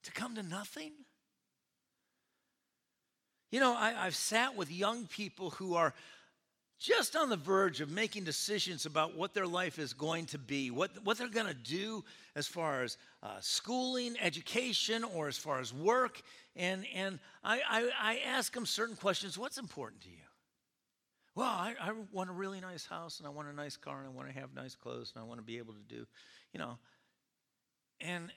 to 0.04 0.12
come 0.12 0.34
to 0.34 0.42
nothing? 0.42 0.92
You 3.50 3.60
know, 3.60 3.74
I, 3.74 3.92
have 3.92 4.16
sat 4.16 4.56
with 4.56 4.70
young 4.70 5.06
people 5.06 5.50
who 5.50 5.74
are 5.74 5.94
just 6.82 7.14
on 7.14 7.28
the 7.28 7.36
verge 7.36 7.80
of 7.80 7.90
making 7.90 8.24
decisions 8.24 8.86
about 8.86 9.16
what 9.16 9.34
their 9.34 9.46
life 9.46 9.78
is 9.78 9.92
going 9.92 10.26
to 10.26 10.38
be, 10.38 10.72
what, 10.72 10.90
what 11.04 11.16
they're 11.16 11.28
going 11.28 11.46
to 11.46 11.54
do 11.54 12.04
as 12.34 12.48
far 12.48 12.82
as 12.82 12.96
uh, 13.22 13.36
schooling, 13.40 14.16
education, 14.20 15.04
or 15.04 15.28
as 15.28 15.38
far 15.38 15.60
as 15.60 15.72
work. 15.72 16.20
And, 16.56 16.84
and 16.92 17.20
I, 17.44 17.60
I, 17.68 17.90
I 18.00 18.18
ask 18.26 18.52
them 18.52 18.66
certain 18.66 18.96
questions 18.96 19.38
What's 19.38 19.58
important 19.58 20.02
to 20.02 20.08
you? 20.08 20.16
Well, 21.36 21.46
I, 21.46 21.74
I 21.80 21.92
want 22.10 22.30
a 22.30 22.32
really 22.32 22.60
nice 22.60 22.84
house, 22.84 23.18
and 23.18 23.28
I 23.28 23.30
want 23.30 23.48
a 23.48 23.54
nice 23.54 23.76
car, 23.76 23.98
and 23.98 24.06
I 24.06 24.10
want 24.10 24.28
to 24.28 24.34
have 24.34 24.52
nice 24.52 24.74
clothes, 24.74 25.12
and 25.14 25.22
I 25.22 25.26
want 25.26 25.38
to 25.38 25.44
be 25.44 25.58
able 25.58 25.74
to 25.74 25.84
do, 25.88 26.04
you 26.52 26.58
know. 26.58 26.78
And 28.00 28.30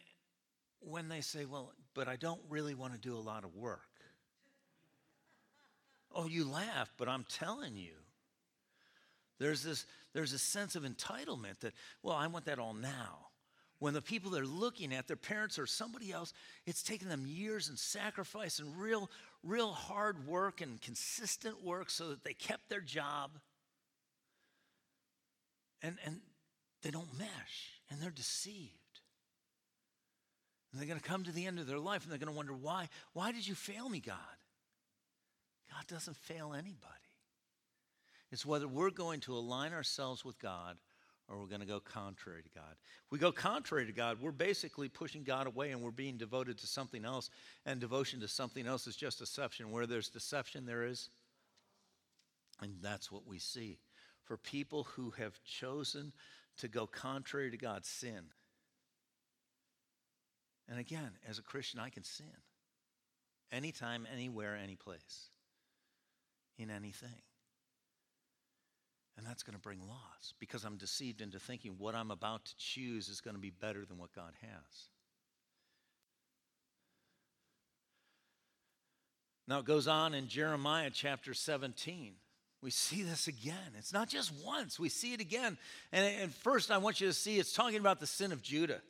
when 0.81 1.10
they 1.10 1.21
say, 1.21 1.45
Well, 1.45 1.73
but 1.95 2.08
I 2.08 2.15
don't 2.15 2.41
really 2.47 2.75
want 2.75 2.93
to 2.93 2.99
do 2.99 3.15
a 3.15 3.19
lot 3.19 3.43
of 3.43 3.55
work. 3.55 3.81
Oh, 6.13 6.27
you 6.27 6.47
laugh, 6.47 6.93
but 6.97 7.10
I'm 7.10 7.25
telling 7.27 7.75
you, 7.75 7.91
there's 9.39 9.63
this 9.63 9.86
there's 10.13 10.32
a 10.32 10.39
sense 10.39 10.76
of 10.76 10.84
entitlement 10.84 11.60
that, 11.60 11.74
well, 12.02 12.15
I 12.15 12.28
want 12.28 12.45
that 12.45 12.58
all 12.58 12.74
now. 12.74 13.28
when 13.80 13.93
the 13.93 14.02
people 14.02 14.32
they're 14.32 14.45
looking 14.45 14.93
at, 14.93 15.08
their 15.08 15.17
parents 15.17 15.60
or 15.60 15.67
somebody 15.67 16.12
else, 16.12 16.34
it's 16.65 16.82
taken 16.82 17.10
them 17.10 17.26
years 17.28 17.69
and 17.69 17.78
sacrifice 17.78 18.60
and 18.60 18.78
real, 18.80 19.10
real 19.43 19.71
hard 19.71 20.26
work 20.26 20.62
and 20.62 20.82
consistent 20.82 21.63
work 21.63 21.89
so 21.89 22.10
that 22.10 22.24
they 22.24 22.34
kept 22.34 22.69
their 22.69 22.80
job. 22.82 23.32
And, 25.82 25.98
and 26.06 26.21
they 26.82 26.91
don't 26.91 27.19
mesh 27.19 27.82
and 27.89 28.02
they're 28.02 28.10
deceived. 28.12 28.71
And 30.71 30.82
they're 30.82 30.88
going 30.88 31.00
to 31.00 31.08
come 31.08 31.24
to 31.24 31.32
the 31.32 31.45
end 31.45 31.60
of 31.60 31.67
their 31.67 31.80
life 31.80 32.04
and 32.04 32.12
they're 32.12 32.19
going 32.19 32.32
to 32.32 32.36
wonder, 32.36 32.54
why? 32.54 32.89
Why 33.13 33.32
did 33.32 33.48
you 33.48 33.56
fail 33.56 33.89
me, 33.89 34.00
God? 34.00 34.15
God 35.69 35.86
doesn't 35.88 36.17
fail 36.17 36.54
anybody. 36.54 37.04
It's 38.31 38.45
whether 38.45 38.67
we're 38.67 38.89
going 38.89 39.19
to 39.21 39.33
align 39.33 39.73
ourselves 39.73 40.25
with 40.25 40.39
God 40.39 40.77
or 41.27 41.39
we're 41.39 41.47
going 41.47 41.61
to 41.61 41.67
go 41.67 41.79
contrary 41.79 42.43
to 42.43 42.49
God. 42.49 42.75
If 43.05 43.11
we 43.11 43.17
go 43.17 43.31
contrary 43.31 43.85
to 43.85 43.91
God, 43.91 44.21
we're 44.21 44.31
basically 44.31 44.89
pushing 44.89 45.23
God 45.23 45.47
away 45.47 45.71
and 45.71 45.81
we're 45.81 45.91
being 45.91 46.17
devoted 46.17 46.57
to 46.59 46.67
something 46.67 47.03
else. 47.03 47.29
And 47.65 47.79
devotion 47.79 48.19
to 48.21 48.27
something 48.27 48.67
else 48.67 48.88
is 48.88 48.95
just 48.95 49.19
deception. 49.19 49.71
Where 49.71 49.88
there's 49.88 50.09
deception, 50.09 50.65
there 50.65 50.83
is. 50.83 51.09
And 52.61 52.75
that's 52.81 53.11
what 53.11 53.27
we 53.27 53.39
see. 53.39 53.79
For 54.23 54.38
people 54.38 54.83
who 54.95 55.11
have 55.11 55.43
chosen 55.43 56.13
to 56.57 56.67
go 56.67 56.88
contrary 56.88 57.51
to 57.51 57.57
God, 57.57 57.85
sin. 57.85 58.21
And 60.69 60.79
again, 60.79 61.11
as 61.27 61.38
a 61.38 61.43
Christian, 61.43 61.79
I 61.79 61.89
can 61.89 62.03
sin 62.03 62.25
anytime, 63.51 64.07
anywhere, 64.11 64.57
any 64.61 64.75
place, 64.75 65.29
in 66.57 66.69
anything. 66.69 67.21
And 69.17 69.25
that's 69.25 69.43
going 69.43 69.56
to 69.56 69.62
bring 69.62 69.80
loss 69.88 70.34
because 70.39 70.65
I'm 70.65 70.78
deceived 70.78 71.21
into 71.21 71.39
thinking 71.39 71.75
what 71.78 71.95
I'm 71.95 72.12
about 72.12 72.45
to 72.45 72.58
choose 72.58 73.08
is 73.08 73.21
going 73.21 73.36
to 73.36 73.41
be 73.41 73.49
better 73.49 73.86
than 73.86 73.97
what 73.97 74.13
God 74.13 74.34
has. 74.41 74.89
Now 79.47 79.60
it 79.60 79.65
goes 79.65 79.88
on 79.88 80.13
in 80.13 80.28
Jeremiah 80.28 80.89
chapter 80.91 81.34
17. 81.34 82.13
We 82.62 82.71
see 82.71 83.04
this 83.04 83.28
again. 83.28 83.73
It's 83.78 83.93
not 83.93 84.10
just 84.10 84.34
once, 84.43 84.80
we 84.80 84.89
see 84.89 85.13
it 85.13 85.21
again. 85.21 85.58
And, 85.91 86.21
and 86.21 86.34
first, 86.34 86.71
I 86.71 86.80
want 86.80 86.99
you 86.99 87.08
to 87.08 87.13
see 87.13 87.38
it's 87.38 87.54
talking 87.54 87.78
about 87.78 87.99
the 87.99 88.08
sin 88.08 88.32
of 88.32 88.41
Judah. 88.41 88.82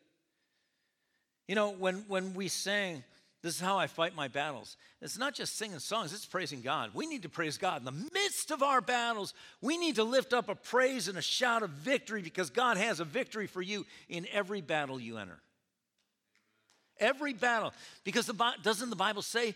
You 1.47 1.55
know, 1.55 1.71
when, 1.71 2.05
when 2.07 2.33
we 2.33 2.47
sang, 2.47 3.03
this 3.45 3.53
is 3.53 3.61
how 3.61 3.77
I 3.77 3.85
fight 3.85 4.15
my 4.15 4.27
battles. 4.27 4.75
It's 5.03 5.19
not 5.19 5.35
just 5.35 5.55
singing 5.55 5.77
songs, 5.77 6.11
it's 6.11 6.25
praising 6.25 6.61
God. 6.61 6.89
We 6.95 7.05
need 7.05 7.21
to 7.21 7.29
praise 7.29 7.59
God. 7.59 7.77
In 7.77 7.85
the 7.85 8.09
midst 8.11 8.49
of 8.49 8.63
our 8.63 8.81
battles, 8.81 9.35
we 9.61 9.77
need 9.77 9.97
to 9.97 10.03
lift 10.03 10.33
up 10.33 10.49
a 10.49 10.55
praise 10.55 11.07
and 11.07 11.15
a 11.15 11.21
shout 11.21 11.61
of 11.61 11.69
victory 11.69 12.23
because 12.23 12.49
God 12.49 12.77
has 12.77 12.99
a 12.99 13.05
victory 13.05 13.45
for 13.45 13.61
you 13.61 13.85
in 14.09 14.25
every 14.33 14.61
battle 14.61 14.99
you 14.99 15.19
enter. 15.19 15.37
Every 16.99 17.33
battle. 17.33 17.71
Because 18.03 18.25
the, 18.25 18.33
doesn't 18.63 18.89
the 18.89 18.95
Bible 18.95 19.21
say 19.21 19.53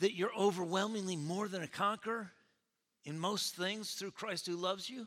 that 0.00 0.14
you're 0.14 0.36
overwhelmingly 0.36 1.16
more 1.16 1.48
than 1.48 1.62
a 1.62 1.68
conqueror 1.68 2.30
in 3.06 3.18
most 3.18 3.56
things 3.56 3.92
through 3.94 4.10
Christ 4.10 4.46
who 4.46 4.56
loves 4.56 4.90
you? 4.90 5.06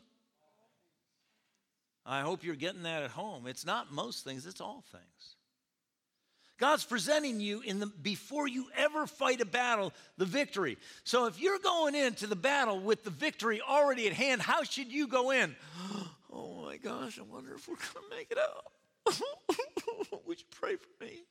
I 2.04 2.22
hope 2.22 2.42
you're 2.42 2.56
getting 2.56 2.82
that 2.82 3.04
at 3.04 3.12
home. 3.12 3.46
It's 3.46 3.64
not 3.64 3.92
most 3.92 4.24
things, 4.24 4.44
it's 4.44 4.60
all 4.60 4.82
things. 4.90 5.35
God's 6.58 6.84
presenting 6.84 7.40
you 7.40 7.60
in 7.60 7.80
the 7.80 7.86
before 7.86 8.48
you 8.48 8.66
ever 8.76 9.06
fight 9.06 9.40
a 9.40 9.44
battle, 9.44 9.92
the 10.16 10.24
victory. 10.24 10.78
So 11.04 11.26
if 11.26 11.38
you're 11.40 11.58
going 11.58 11.94
into 11.94 12.26
the 12.26 12.36
battle 12.36 12.80
with 12.80 13.04
the 13.04 13.10
victory 13.10 13.60
already 13.60 14.06
at 14.06 14.14
hand, 14.14 14.40
how 14.40 14.62
should 14.62 14.90
you 14.90 15.06
go 15.06 15.30
in? 15.30 15.54
Oh 16.38 16.66
my 16.66 16.76
gosh, 16.76 17.18
I 17.18 17.22
wonder 17.22 17.54
if 17.54 17.66
we're 17.66 17.76
going 17.76 18.10
to 18.10 18.14
make 18.14 18.30
it 18.30 18.36
out. 18.36 18.66
Would 20.26 20.38
you 20.38 20.44
pray 20.50 20.76
for 20.76 21.04
me? 21.04 21.22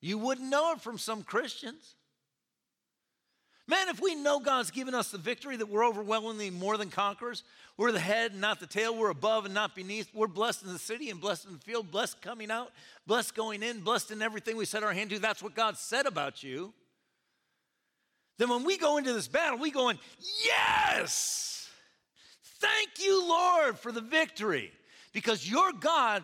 You 0.00 0.18
wouldn't 0.18 0.48
know 0.48 0.72
it 0.72 0.80
from 0.80 0.96
some 0.96 1.24
Christians. 1.24 1.96
Man, 3.66 3.88
if 3.88 4.00
we 4.00 4.14
know 4.16 4.40
God's 4.40 4.70
given 4.70 4.94
us 4.94 5.10
the 5.10 5.18
victory, 5.18 5.56
that 5.56 5.68
we're 5.68 5.86
overwhelmingly 5.86 6.50
more 6.50 6.76
than 6.76 6.90
conquerors, 6.90 7.44
we're 7.80 7.92
the 7.92 7.98
head 7.98 8.32
and 8.32 8.42
not 8.42 8.60
the 8.60 8.66
tail, 8.66 8.94
we're 8.94 9.08
above 9.08 9.46
and 9.46 9.54
not 9.54 9.74
beneath, 9.74 10.10
we're 10.12 10.26
blessed 10.26 10.64
in 10.64 10.70
the 10.70 10.78
city 10.78 11.08
and 11.08 11.18
blessed 11.18 11.46
in 11.46 11.54
the 11.54 11.58
field, 11.60 11.90
blessed 11.90 12.20
coming 12.20 12.50
out, 12.50 12.72
blessed 13.06 13.34
going 13.34 13.62
in, 13.62 13.80
blessed 13.80 14.10
in 14.10 14.20
everything 14.20 14.58
we 14.58 14.66
set 14.66 14.82
our 14.82 14.92
hand 14.92 15.08
to. 15.08 15.18
That's 15.18 15.42
what 15.42 15.54
God 15.54 15.78
said 15.78 16.04
about 16.04 16.42
you. 16.42 16.74
Then 18.36 18.50
when 18.50 18.64
we 18.64 18.76
go 18.76 18.98
into 18.98 19.14
this 19.14 19.28
battle, 19.28 19.58
we 19.58 19.70
go 19.70 19.88
in, 19.88 19.98
yes! 20.44 21.70
Thank 22.58 23.02
you, 23.02 23.26
Lord, 23.26 23.78
for 23.78 23.92
the 23.92 24.02
victory. 24.02 24.72
Because 25.14 25.50
your 25.50 25.72
God 25.72 26.22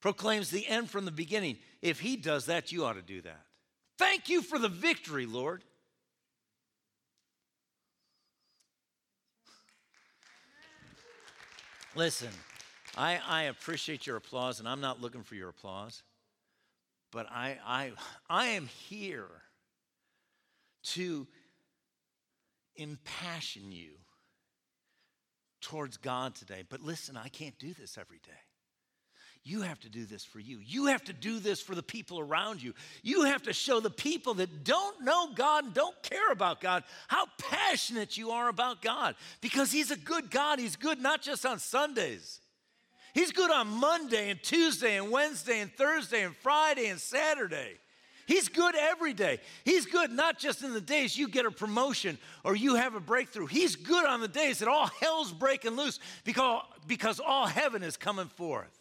proclaims 0.00 0.48
the 0.48 0.66
end 0.66 0.88
from 0.88 1.04
the 1.04 1.10
beginning. 1.10 1.58
If 1.82 2.00
he 2.00 2.16
does 2.16 2.46
that, 2.46 2.72
you 2.72 2.86
ought 2.86 2.94
to 2.94 3.02
do 3.02 3.20
that. 3.20 3.42
Thank 3.98 4.30
you 4.30 4.40
for 4.40 4.58
the 4.58 4.70
victory, 4.70 5.26
Lord. 5.26 5.64
Listen, 11.96 12.28
I, 12.94 13.18
I 13.26 13.42
appreciate 13.44 14.06
your 14.06 14.16
applause, 14.16 14.60
and 14.60 14.68
I'm 14.68 14.82
not 14.82 15.00
looking 15.00 15.22
for 15.22 15.34
your 15.34 15.48
applause, 15.48 16.02
but 17.10 17.26
I, 17.30 17.56
I, 17.66 17.92
I 18.28 18.46
am 18.48 18.66
here 18.66 19.30
to 20.88 21.26
impassion 22.76 23.72
you 23.72 23.92
towards 25.62 25.96
God 25.96 26.34
today. 26.34 26.64
But 26.68 26.82
listen, 26.82 27.16
I 27.16 27.28
can't 27.28 27.58
do 27.58 27.72
this 27.72 27.96
every 27.96 28.18
day. 28.18 28.45
You 29.46 29.62
have 29.62 29.78
to 29.80 29.88
do 29.88 30.04
this 30.06 30.24
for 30.24 30.40
you. 30.40 30.58
You 30.58 30.86
have 30.86 31.04
to 31.04 31.12
do 31.12 31.38
this 31.38 31.60
for 31.60 31.76
the 31.76 31.82
people 31.82 32.18
around 32.18 32.60
you. 32.60 32.74
You 33.04 33.26
have 33.26 33.44
to 33.44 33.52
show 33.52 33.78
the 33.78 33.90
people 33.90 34.34
that 34.34 34.64
don't 34.64 35.04
know 35.04 35.28
God 35.36 35.66
and 35.66 35.72
don't 35.72 35.94
care 36.02 36.32
about 36.32 36.60
God 36.60 36.82
how 37.06 37.26
passionate 37.38 38.16
you 38.16 38.32
are 38.32 38.48
about 38.48 38.82
God 38.82 39.14
because 39.40 39.70
He's 39.70 39.92
a 39.92 39.96
good 39.96 40.32
God. 40.32 40.58
He's 40.58 40.74
good 40.74 41.00
not 41.00 41.22
just 41.22 41.46
on 41.46 41.60
Sundays, 41.60 42.40
He's 43.14 43.30
good 43.30 43.52
on 43.52 43.68
Monday 43.68 44.30
and 44.30 44.42
Tuesday 44.42 44.96
and 44.96 45.12
Wednesday 45.12 45.60
and 45.60 45.72
Thursday 45.72 46.24
and 46.24 46.34
Friday 46.34 46.88
and 46.88 47.00
Saturday. 47.00 47.74
He's 48.26 48.48
good 48.48 48.74
every 48.74 49.14
day. 49.14 49.38
He's 49.64 49.86
good 49.86 50.10
not 50.10 50.40
just 50.40 50.64
in 50.64 50.72
the 50.72 50.80
days 50.80 51.16
you 51.16 51.28
get 51.28 51.46
a 51.46 51.52
promotion 51.52 52.18
or 52.42 52.56
you 52.56 52.74
have 52.74 52.96
a 52.96 53.00
breakthrough. 53.00 53.46
He's 53.46 53.76
good 53.76 54.06
on 54.06 54.20
the 54.20 54.26
days 54.26 54.58
that 54.58 54.66
all 54.68 54.88
hell's 55.00 55.32
breaking 55.32 55.76
loose 55.76 56.00
because, 56.24 56.62
because 56.88 57.20
all 57.20 57.46
heaven 57.46 57.84
is 57.84 57.96
coming 57.96 58.26
forth. 58.26 58.76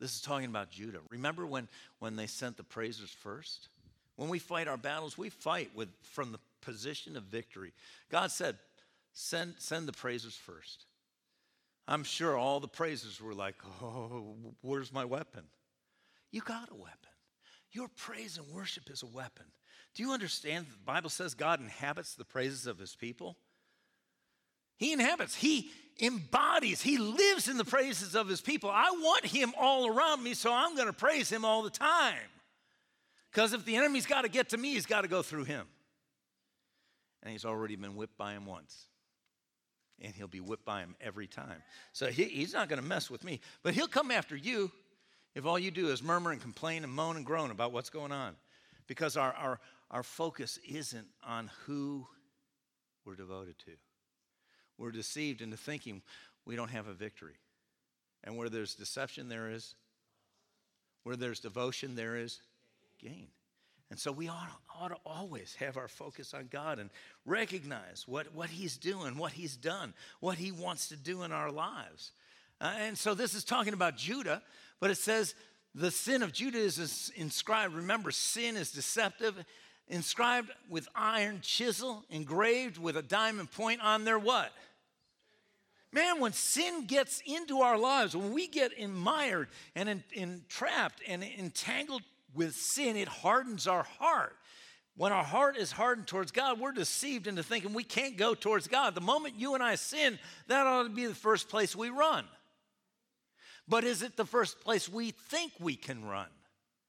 This 0.00 0.14
is 0.14 0.20
talking 0.20 0.48
about 0.48 0.70
Judah. 0.70 1.00
Remember 1.10 1.46
when, 1.46 1.68
when 1.98 2.16
they 2.16 2.26
sent 2.26 2.56
the 2.56 2.64
praisers 2.64 3.10
first? 3.10 3.68
When 4.16 4.28
we 4.28 4.38
fight 4.38 4.68
our 4.68 4.76
battles, 4.76 5.18
we 5.18 5.28
fight 5.28 5.70
with, 5.74 5.88
from 6.02 6.32
the 6.32 6.38
position 6.60 7.16
of 7.16 7.24
victory. 7.24 7.72
God 8.10 8.30
said, 8.30 8.56
send, 9.12 9.54
send 9.58 9.86
the 9.88 9.92
praisers 9.92 10.34
first. 10.34 10.86
I'm 11.86 12.04
sure 12.04 12.36
all 12.36 12.60
the 12.60 12.68
praisers 12.68 13.20
were 13.20 13.34
like, 13.34 13.56
oh, 13.82 14.36
where's 14.62 14.92
my 14.92 15.04
weapon? 15.04 15.44
You 16.30 16.40
got 16.40 16.70
a 16.70 16.74
weapon. 16.74 16.98
Your 17.72 17.88
praise 17.88 18.38
and 18.38 18.46
worship 18.48 18.88
is 18.90 19.02
a 19.02 19.06
weapon. 19.06 19.44
Do 19.94 20.02
you 20.02 20.12
understand 20.12 20.66
that 20.66 20.72
the 20.72 20.92
Bible 20.92 21.10
says 21.10 21.34
God 21.34 21.60
inhabits 21.60 22.14
the 22.14 22.24
praises 22.24 22.66
of 22.66 22.78
his 22.78 22.94
people? 22.94 23.36
He 24.84 24.92
inhabits, 24.92 25.34
he 25.34 25.70
embodies, 25.98 26.82
he 26.82 26.98
lives 26.98 27.48
in 27.48 27.56
the 27.56 27.64
praises 27.64 28.14
of 28.14 28.28
his 28.28 28.42
people. 28.42 28.68
I 28.68 28.90
want 28.90 29.24
him 29.24 29.54
all 29.58 29.88
around 29.88 30.22
me, 30.22 30.34
so 30.34 30.52
I'm 30.52 30.74
going 30.76 30.88
to 30.88 30.92
praise 30.92 31.30
him 31.30 31.42
all 31.42 31.62
the 31.62 31.70
time. 31.70 32.28
Because 33.32 33.54
if 33.54 33.64
the 33.64 33.76
enemy's 33.76 34.04
got 34.04 34.22
to 34.22 34.28
get 34.28 34.50
to 34.50 34.58
me, 34.58 34.74
he's 34.74 34.84
got 34.84 35.00
to 35.00 35.08
go 35.08 35.22
through 35.22 35.44
him. 35.44 35.66
And 37.22 37.32
he's 37.32 37.46
already 37.46 37.76
been 37.76 37.96
whipped 37.96 38.18
by 38.18 38.32
him 38.32 38.44
once. 38.44 38.84
And 40.02 40.14
he'll 40.14 40.28
be 40.28 40.40
whipped 40.40 40.66
by 40.66 40.80
him 40.80 40.96
every 41.00 41.28
time. 41.28 41.62
So 41.94 42.08
he, 42.08 42.24
he's 42.24 42.52
not 42.52 42.68
going 42.68 42.82
to 42.82 42.86
mess 42.86 43.08
with 43.08 43.24
me. 43.24 43.40
But 43.62 43.72
he'll 43.72 43.88
come 43.88 44.10
after 44.10 44.36
you 44.36 44.70
if 45.34 45.46
all 45.46 45.58
you 45.58 45.70
do 45.70 45.88
is 45.88 46.02
murmur 46.02 46.30
and 46.30 46.42
complain 46.42 46.84
and 46.84 46.92
moan 46.92 47.16
and 47.16 47.24
groan 47.24 47.50
about 47.50 47.72
what's 47.72 47.88
going 47.88 48.12
on. 48.12 48.36
Because 48.86 49.16
our, 49.16 49.32
our, 49.32 49.60
our 49.90 50.02
focus 50.02 50.58
isn't 50.68 51.06
on 51.26 51.50
who 51.64 52.06
we're 53.06 53.16
devoted 53.16 53.58
to 53.60 53.70
we're 54.78 54.90
deceived 54.90 55.40
into 55.40 55.56
thinking 55.56 56.02
we 56.44 56.56
don't 56.56 56.70
have 56.70 56.88
a 56.88 56.92
victory. 56.92 57.36
And 58.22 58.36
where 58.36 58.48
there's 58.48 58.74
deception, 58.74 59.28
there 59.28 59.50
is, 59.50 59.74
where 61.02 61.16
there's 61.16 61.40
devotion, 61.40 61.94
there 61.94 62.16
is 62.16 62.40
gain. 62.98 63.28
And 63.90 63.98
so 63.98 64.10
we 64.10 64.28
ought, 64.28 64.48
ought 64.80 64.88
to 64.88 64.96
always 65.04 65.54
have 65.56 65.76
our 65.76 65.88
focus 65.88 66.34
on 66.34 66.48
God 66.50 66.78
and 66.78 66.90
recognize 67.26 68.04
what, 68.06 68.34
what 68.34 68.48
He's 68.48 68.76
doing, 68.76 69.18
what 69.18 69.32
He's 69.32 69.56
done, 69.56 69.94
what 70.20 70.38
He 70.38 70.50
wants 70.50 70.88
to 70.88 70.96
do 70.96 71.22
in 71.22 71.32
our 71.32 71.50
lives. 71.50 72.12
Uh, 72.60 72.72
and 72.78 72.96
so 72.96 73.14
this 73.14 73.34
is 73.34 73.44
talking 73.44 73.74
about 73.74 73.96
Judah, 73.96 74.42
but 74.80 74.90
it 74.90 74.96
says 74.96 75.34
the 75.74 75.90
sin 75.90 76.22
of 76.22 76.32
Judah 76.32 76.58
is 76.58 77.12
inscribed. 77.14 77.74
Remember, 77.74 78.10
sin 78.10 78.56
is 78.56 78.70
deceptive 78.70 79.44
inscribed 79.88 80.50
with 80.68 80.88
iron 80.94 81.40
chisel, 81.42 82.04
engraved 82.10 82.78
with 82.78 82.96
a 82.96 83.02
diamond 83.02 83.50
point 83.50 83.80
on 83.82 84.04
their 84.04 84.18
what? 84.18 84.52
Man, 85.92 86.18
when 86.18 86.32
sin 86.32 86.86
gets 86.86 87.22
into 87.24 87.60
our 87.60 87.78
lives, 87.78 88.16
when 88.16 88.32
we 88.32 88.48
get 88.48 88.72
mired 88.90 89.48
and 89.76 90.02
entrapped 90.12 91.00
and 91.06 91.22
entangled 91.22 92.02
with 92.34 92.56
sin, 92.56 92.96
it 92.96 93.06
hardens 93.06 93.68
our 93.68 93.84
heart. 93.84 94.36
When 94.96 95.12
our 95.12 95.24
heart 95.24 95.56
is 95.56 95.72
hardened 95.72 96.06
towards 96.06 96.32
God, 96.32 96.58
we're 96.58 96.72
deceived 96.72 97.26
into 97.26 97.42
thinking 97.42 97.74
we 97.74 97.84
can't 97.84 98.16
go 98.16 98.34
towards 98.34 98.68
God. 98.68 98.94
The 98.94 99.00
moment 99.00 99.38
you 99.38 99.54
and 99.54 99.62
I 99.62 99.74
sin, 99.76 100.18
that 100.48 100.66
ought 100.66 100.84
to 100.84 100.88
be 100.88 101.06
the 101.06 101.14
first 101.14 101.48
place 101.48 101.76
we 101.76 101.90
run. 101.90 102.24
But 103.66 103.84
is 103.84 104.02
it 104.02 104.16
the 104.16 104.24
first 104.24 104.60
place 104.60 104.88
we 104.88 105.12
think 105.12 105.52
we 105.58 105.74
can 105.76 106.04
run? 106.04 106.26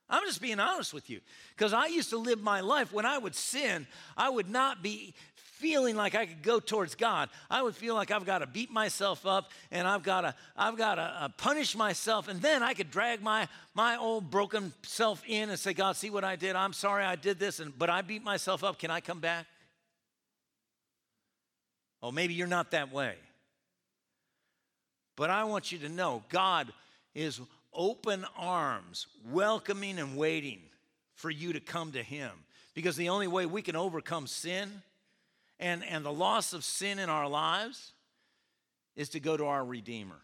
I'm 0.10 0.24
just 0.26 0.42
being 0.42 0.60
honest 0.60 0.94
with 0.94 1.10
you 1.10 1.20
because 1.56 1.74
I 1.74 1.88
used 1.88 2.12
to 2.12 2.18
live 2.18 2.42
my 2.42 2.62
life 2.62 2.94
when 2.94 3.06
I 3.06 3.18
would 3.18 3.36
sin, 3.36 3.88
I 4.16 4.30
would 4.30 4.50
not 4.50 4.84
be 4.84 5.16
feeling 5.36 5.96
like 5.96 6.14
I 6.16 6.26
could 6.26 6.44
go 6.44 6.60
towards 6.60 6.96
God. 6.96 7.30
I 7.50 7.62
would 7.64 7.76
feel 7.76 7.96
like 7.96 8.12
I've 8.12 8.26
got 8.26 8.40
to 8.40 8.48
beat 8.48 8.72
myself 8.72 9.26
up 9.26 9.52
and 9.72 9.88
I've 9.88 10.04
got 10.04 10.22
to 10.22 10.36
I've 10.56 10.78
got 10.78 10.96
to 10.96 11.02
uh, 11.02 11.30
punish 11.38 11.76
myself 11.76 12.28
and 12.28 12.42
then 12.42 12.62
I 12.62 12.74
could 12.74 12.92
drag 12.92 13.22
my 13.24 13.48
my 13.74 13.98
old 13.98 14.30
broken 14.30 14.74
self 14.84 15.24
in 15.26 15.50
and 15.50 15.58
say, 15.58 15.74
"God, 15.74 15.96
see 15.96 16.10
what 16.10 16.24
I 16.24 16.36
did? 16.36 16.56
I'm 16.56 16.74
sorry 16.74 17.04
I 17.04 17.16
did 17.16 17.40
this 17.40 17.60
and 17.60 17.78
but 17.78 17.90
I 17.90 18.02
beat 18.02 18.24
myself 18.24 18.64
up. 18.64 18.78
Can 18.78 18.92
I 18.92 19.00
come 19.00 19.20
back?" 19.20 19.48
Oh, 22.04 22.12
maybe 22.12 22.36
you're 22.36 22.48
not 22.48 22.72
that 22.72 22.92
way. 22.92 23.16
But 25.16 25.30
I 25.30 25.46
want 25.46 25.72
you 25.72 25.80
to 25.80 25.90
know 25.90 26.24
God 26.30 26.72
is 27.16 27.40
open 27.76 28.26
arms, 28.38 29.08
welcoming 29.32 30.00
and 30.00 30.18
waiting 30.18 30.62
for 31.14 31.30
you 31.30 31.54
to 31.54 31.60
come 31.60 31.92
to 31.94 32.04
Him. 32.04 32.32
Because 32.74 32.96
the 32.96 33.10
only 33.10 33.28
way 33.28 33.46
we 33.46 33.62
can 33.62 33.76
overcome 33.76 34.28
sin 34.28 34.70
and, 35.60 35.84
and 35.86 36.06
the 36.06 36.12
loss 36.12 36.54
of 36.54 36.64
sin 36.64 37.00
in 37.00 37.10
our 37.10 37.28
lives 37.28 37.94
is 38.96 39.10
to 39.10 39.20
go 39.20 39.38
to 39.38 39.46
our 39.46 39.64
Redeemer. 39.64 40.20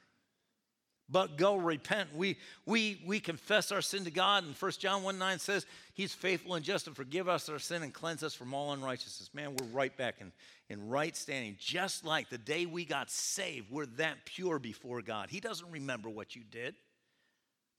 But 1.09 1.37
go 1.37 1.57
repent. 1.57 2.15
We, 2.15 2.37
we, 2.65 3.01
we 3.05 3.19
confess 3.19 3.73
our 3.73 3.81
sin 3.81 4.05
to 4.05 4.11
God, 4.11 4.45
and 4.45 4.55
1 4.55 4.71
John 4.79 5.03
1 5.03 5.17
9 5.17 5.39
says, 5.39 5.65
He's 5.93 6.13
faithful 6.13 6.55
and 6.55 6.63
just 6.63 6.85
to 6.85 6.91
forgive 6.91 7.27
us 7.27 7.49
our 7.49 7.59
sin 7.59 7.83
and 7.83 7.93
cleanse 7.93 8.23
us 8.23 8.33
from 8.33 8.53
all 8.53 8.71
unrighteousness. 8.71 9.29
Man, 9.33 9.55
we're 9.55 9.67
right 9.67 9.95
back 9.97 10.15
in, 10.21 10.31
in 10.69 10.87
right 10.87 11.15
standing. 11.15 11.57
Just 11.59 12.05
like 12.05 12.29
the 12.29 12.37
day 12.37 12.65
we 12.65 12.85
got 12.85 13.11
saved, 13.11 13.69
we're 13.69 13.87
that 13.97 14.23
pure 14.23 14.57
before 14.57 15.01
God. 15.01 15.29
He 15.29 15.41
doesn't 15.41 15.69
remember 15.69 16.09
what 16.09 16.33
you 16.33 16.43
did. 16.49 16.75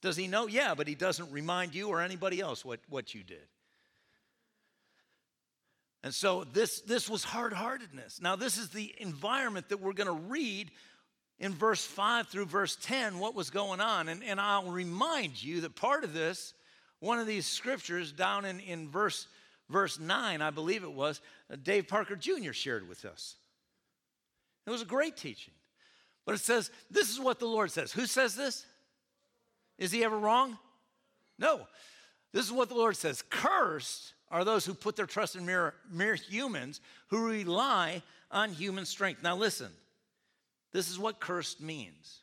Does 0.03 0.17
he 0.17 0.27
know? 0.27 0.47
Yeah, 0.47 0.75
but 0.75 0.89
he 0.89 0.95
doesn't 0.95 1.31
remind 1.31 1.73
you 1.73 1.87
or 1.87 2.01
anybody 2.01 2.41
else 2.41 2.65
what, 2.65 2.81
what 2.89 3.15
you 3.15 3.23
did. 3.23 3.47
And 6.03 6.13
so 6.13 6.43
this, 6.43 6.81
this 6.81 7.09
was 7.09 7.23
hard 7.23 7.53
heartedness. 7.53 8.21
Now, 8.21 8.35
this 8.35 8.57
is 8.57 8.67
the 8.69 8.93
environment 8.97 9.69
that 9.69 9.79
we're 9.79 9.93
going 9.93 10.07
to 10.07 10.27
read 10.27 10.71
in 11.39 11.53
verse 11.53 11.85
5 11.85 12.27
through 12.27 12.47
verse 12.47 12.75
10, 12.81 13.17
what 13.17 13.33
was 13.33 13.49
going 13.49 13.79
on. 13.79 14.09
And, 14.09 14.21
and 14.25 14.41
I'll 14.41 14.69
remind 14.69 15.41
you 15.41 15.61
that 15.61 15.77
part 15.77 16.03
of 16.03 16.13
this, 16.13 16.53
one 16.99 17.17
of 17.17 17.25
these 17.25 17.45
scriptures 17.45 18.11
down 18.11 18.43
in, 18.43 18.59
in 18.59 18.89
verse, 18.89 19.27
verse 19.69 20.01
9, 20.01 20.41
I 20.41 20.49
believe 20.49 20.83
it 20.83 20.91
was, 20.91 21.21
uh, 21.49 21.55
Dave 21.63 21.87
Parker 21.87 22.17
Jr. 22.17 22.51
shared 22.51 22.89
with 22.89 23.05
us. 23.05 23.35
It 24.67 24.69
was 24.69 24.81
a 24.81 24.85
great 24.85 25.15
teaching. 25.15 25.53
But 26.25 26.35
it 26.35 26.41
says, 26.41 26.71
this 26.91 27.09
is 27.09 27.21
what 27.21 27.39
the 27.39 27.45
Lord 27.45 27.71
says. 27.71 27.93
Who 27.93 28.05
says 28.05 28.35
this? 28.35 28.65
Is 29.77 29.91
he 29.91 30.03
ever 30.03 30.17
wrong? 30.17 30.57
No. 31.39 31.67
This 32.31 32.45
is 32.45 32.51
what 32.51 32.69
the 32.69 32.75
Lord 32.75 32.97
says 32.97 33.23
Cursed 33.29 34.13
are 34.29 34.43
those 34.43 34.65
who 34.65 34.73
put 34.73 34.95
their 34.95 35.05
trust 35.05 35.35
in 35.35 35.45
mere, 35.45 35.75
mere 35.91 36.15
humans, 36.15 36.81
who 37.09 37.27
rely 37.27 38.01
on 38.31 38.51
human 38.51 38.85
strength. 38.85 39.21
Now, 39.21 39.35
listen, 39.35 39.71
this 40.71 40.89
is 40.89 40.97
what 40.97 41.19
cursed 41.19 41.61
means 41.61 42.19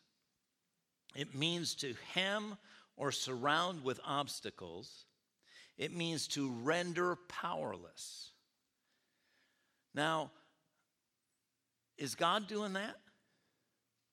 it 1.14 1.34
means 1.34 1.74
to 1.76 1.94
hem 2.14 2.56
or 2.96 3.12
surround 3.12 3.82
with 3.82 4.00
obstacles, 4.04 5.06
it 5.78 5.96
means 5.96 6.28
to 6.28 6.50
render 6.62 7.16
powerless. 7.28 8.30
Now, 9.94 10.30
is 11.96 12.14
God 12.14 12.46
doing 12.46 12.74
that? 12.74 12.96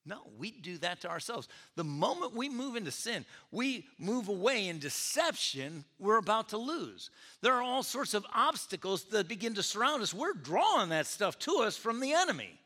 No, 0.07 0.21
we 0.37 0.51
do 0.51 0.77
that 0.77 1.01
to 1.01 1.09
ourselves. 1.09 1.49
The 1.75 1.83
moment 1.83 2.33
we 2.33 2.47
move 2.47 2.77
into 2.77 2.91
sin, 2.91 3.25
we 3.51 3.85
move 3.99 4.29
away 4.29 4.67
in 4.67 4.79
deception, 4.79 5.83
we're 5.99 6.17
about 6.17 6.49
to 6.49 6.57
lose. 6.57 7.09
There 7.41 7.53
are 7.53 7.61
all 7.61 7.83
sorts 7.83 8.13
of 8.13 8.25
obstacles 8.33 9.03
that 9.05 9.27
begin 9.27 9.55
to 9.55 9.63
surround 9.63 10.01
us. 10.01 10.13
We're 10.13 10.33
drawing 10.33 10.89
that 10.89 11.07
stuff 11.07 11.37
to 11.39 11.57
us 11.57 11.75
from 11.75 11.99
the 11.99 12.13
enemy. 12.13 12.57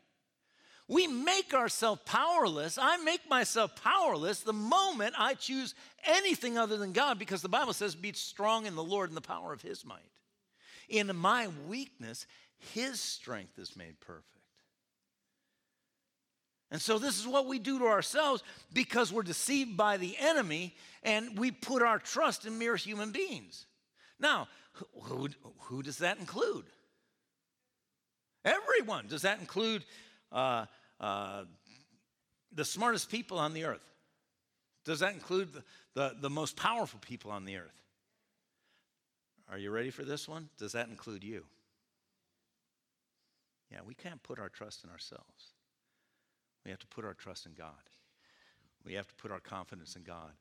We 0.86 1.08
make 1.08 1.52
ourselves 1.52 2.02
powerless. 2.04 2.78
I 2.78 2.98
make 2.98 3.28
myself 3.28 3.82
powerless 3.82 4.40
the 4.40 4.52
moment 4.52 5.14
I 5.18 5.34
choose 5.34 5.74
anything 6.04 6.58
other 6.58 6.76
than 6.76 6.92
God 6.92 7.18
because 7.18 7.42
the 7.42 7.48
Bible 7.48 7.72
says, 7.72 7.96
Be 7.96 8.12
strong 8.12 8.66
in 8.66 8.76
the 8.76 8.84
Lord 8.84 9.10
and 9.10 9.16
the 9.16 9.20
power 9.20 9.52
of 9.52 9.62
his 9.62 9.84
might. 9.84 9.98
In 10.88 11.16
my 11.16 11.48
weakness, 11.66 12.26
his 12.72 13.00
strength 13.00 13.58
is 13.58 13.76
made 13.76 13.98
perfect. 14.00 14.26
And 16.72 16.80
so, 16.80 16.98
this 16.98 17.20
is 17.20 17.28
what 17.28 17.46
we 17.46 17.58
do 17.58 17.78
to 17.80 17.84
ourselves 17.84 18.42
because 18.72 19.12
we're 19.12 19.22
deceived 19.22 19.76
by 19.76 19.98
the 19.98 20.16
enemy 20.18 20.74
and 21.02 21.38
we 21.38 21.50
put 21.50 21.82
our 21.82 21.98
trust 21.98 22.46
in 22.46 22.58
mere 22.58 22.76
human 22.76 23.12
beings. 23.12 23.66
Now, 24.18 24.48
who, 25.02 25.28
who 25.60 25.82
does 25.82 25.98
that 25.98 26.18
include? 26.18 26.64
Everyone. 28.42 29.06
Does 29.06 29.20
that 29.20 29.38
include 29.38 29.84
uh, 30.32 30.64
uh, 30.98 31.44
the 32.54 32.64
smartest 32.64 33.10
people 33.10 33.38
on 33.38 33.52
the 33.52 33.64
earth? 33.64 33.86
Does 34.86 35.00
that 35.00 35.12
include 35.12 35.52
the, 35.52 35.62
the, 35.94 36.16
the 36.22 36.30
most 36.30 36.56
powerful 36.56 37.00
people 37.00 37.30
on 37.30 37.44
the 37.44 37.58
earth? 37.58 37.82
Are 39.50 39.58
you 39.58 39.70
ready 39.70 39.90
for 39.90 40.04
this 40.04 40.26
one? 40.26 40.48
Does 40.56 40.72
that 40.72 40.88
include 40.88 41.22
you? 41.22 41.44
Yeah, 43.70 43.80
we 43.86 43.94
can't 43.94 44.22
put 44.22 44.38
our 44.38 44.48
trust 44.48 44.84
in 44.84 44.90
ourselves. 44.90 45.51
We 46.64 46.70
have 46.70 46.80
to 46.80 46.86
put 46.86 47.04
our 47.04 47.14
trust 47.14 47.46
in 47.46 47.52
God. 47.52 47.70
We 48.84 48.94
have 48.94 49.08
to 49.08 49.14
put 49.14 49.30
our 49.30 49.40
confidence 49.40 49.96
in 49.96 50.02
God. 50.02 50.32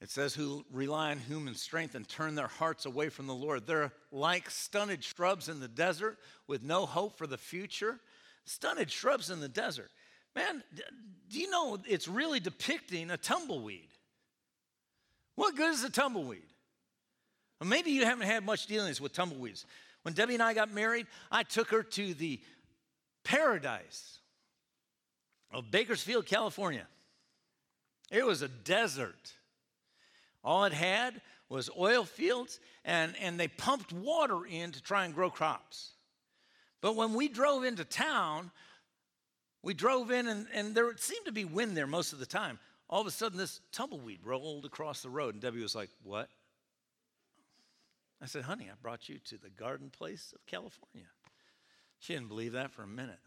It 0.00 0.10
says, 0.10 0.32
who 0.34 0.64
rely 0.72 1.10
on 1.10 1.18
human 1.18 1.56
strength 1.56 1.96
and 1.96 2.08
turn 2.08 2.36
their 2.36 2.46
hearts 2.46 2.86
away 2.86 3.08
from 3.08 3.26
the 3.26 3.34
Lord. 3.34 3.66
They're 3.66 3.92
like 4.12 4.48
stunted 4.48 5.02
shrubs 5.02 5.48
in 5.48 5.58
the 5.58 5.66
desert 5.66 6.18
with 6.46 6.62
no 6.62 6.86
hope 6.86 7.18
for 7.18 7.26
the 7.26 7.38
future. 7.38 7.98
Stunted 8.44 8.90
shrubs 8.90 9.28
in 9.28 9.40
the 9.40 9.48
desert. 9.48 9.90
Man, 10.36 10.62
do 11.28 11.40
you 11.40 11.50
know 11.50 11.78
it's 11.86 12.06
really 12.06 12.38
depicting 12.38 13.10
a 13.10 13.16
tumbleweed? 13.16 13.88
What 15.34 15.56
good 15.56 15.74
is 15.74 15.82
a 15.82 15.90
tumbleweed? 15.90 16.42
Well, 17.60 17.68
maybe 17.68 17.90
you 17.90 18.04
haven't 18.04 18.26
had 18.26 18.44
much 18.44 18.66
dealings 18.66 19.00
with 19.00 19.12
tumbleweeds. 19.12 19.66
When 20.02 20.14
Debbie 20.14 20.34
and 20.34 20.42
I 20.42 20.54
got 20.54 20.72
married, 20.72 21.08
I 21.30 21.42
took 21.42 21.70
her 21.70 21.82
to 21.82 22.14
the 22.14 22.40
paradise 23.24 24.20
of 25.50 25.70
Bakersfield, 25.70 26.26
California. 26.26 26.86
It 28.10 28.24
was 28.24 28.42
a 28.42 28.48
desert. 28.48 29.34
All 30.44 30.64
it 30.64 30.72
had 30.72 31.20
was 31.48 31.70
oil 31.78 32.04
fields, 32.04 32.60
and, 32.84 33.14
and 33.20 33.38
they 33.38 33.48
pumped 33.48 33.92
water 33.92 34.46
in 34.46 34.72
to 34.72 34.82
try 34.82 35.04
and 35.04 35.14
grow 35.14 35.30
crops. 35.30 35.92
But 36.80 36.96
when 36.96 37.14
we 37.14 37.28
drove 37.28 37.64
into 37.64 37.84
town, 37.84 38.50
we 39.62 39.74
drove 39.74 40.10
in, 40.10 40.28
and, 40.28 40.46
and 40.52 40.74
there 40.74 40.94
seemed 40.96 41.26
to 41.26 41.32
be 41.32 41.44
wind 41.44 41.76
there 41.76 41.86
most 41.86 42.12
of 42.12 42.18
the 42.18 42.26
time. 42.26 42.58
All 42.88 43.00
of 43.00 43.06
a 43.06 43.10
sudden, 43.10 43.38
this 43.38 43.60
tumbleweed 43.72 44.20
rolled 44.24 44.64
across 44.64 45.02
the 45.02 45.10
road, 45.10 45.34
and 45.34 45.42
Debbie 45.42 45.62
was 45.62 45.74
like, 45.74 45.90
What? 46.02 46.28
I 48.22 48.26
said, 48.26 48.44
Honey, 48.44 48.68
I 48.70 48.74
brought 48.80 49.08
you 49.08 49.18
to 49.26 49.38
the 49.38 49.50
garden 49.50 49.90
place 49.90 50.32
of 50.34 50.44
California. 50.46 51.08
She 51.98 52.14
didn't 52.14 52.28
believe 52.28 52.52
that 52.52 52.70
for 52.72 52.82
a 52.82 52.86
minute. 52.86 53.18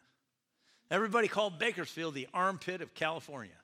Everybody 0.91 1.29
called 1.29 1.57
Bakersfield 1.57 2.13
the 2.13 2.27
armpit 2.33 2.81
of 2.81 2.93
California. 2.93 3.55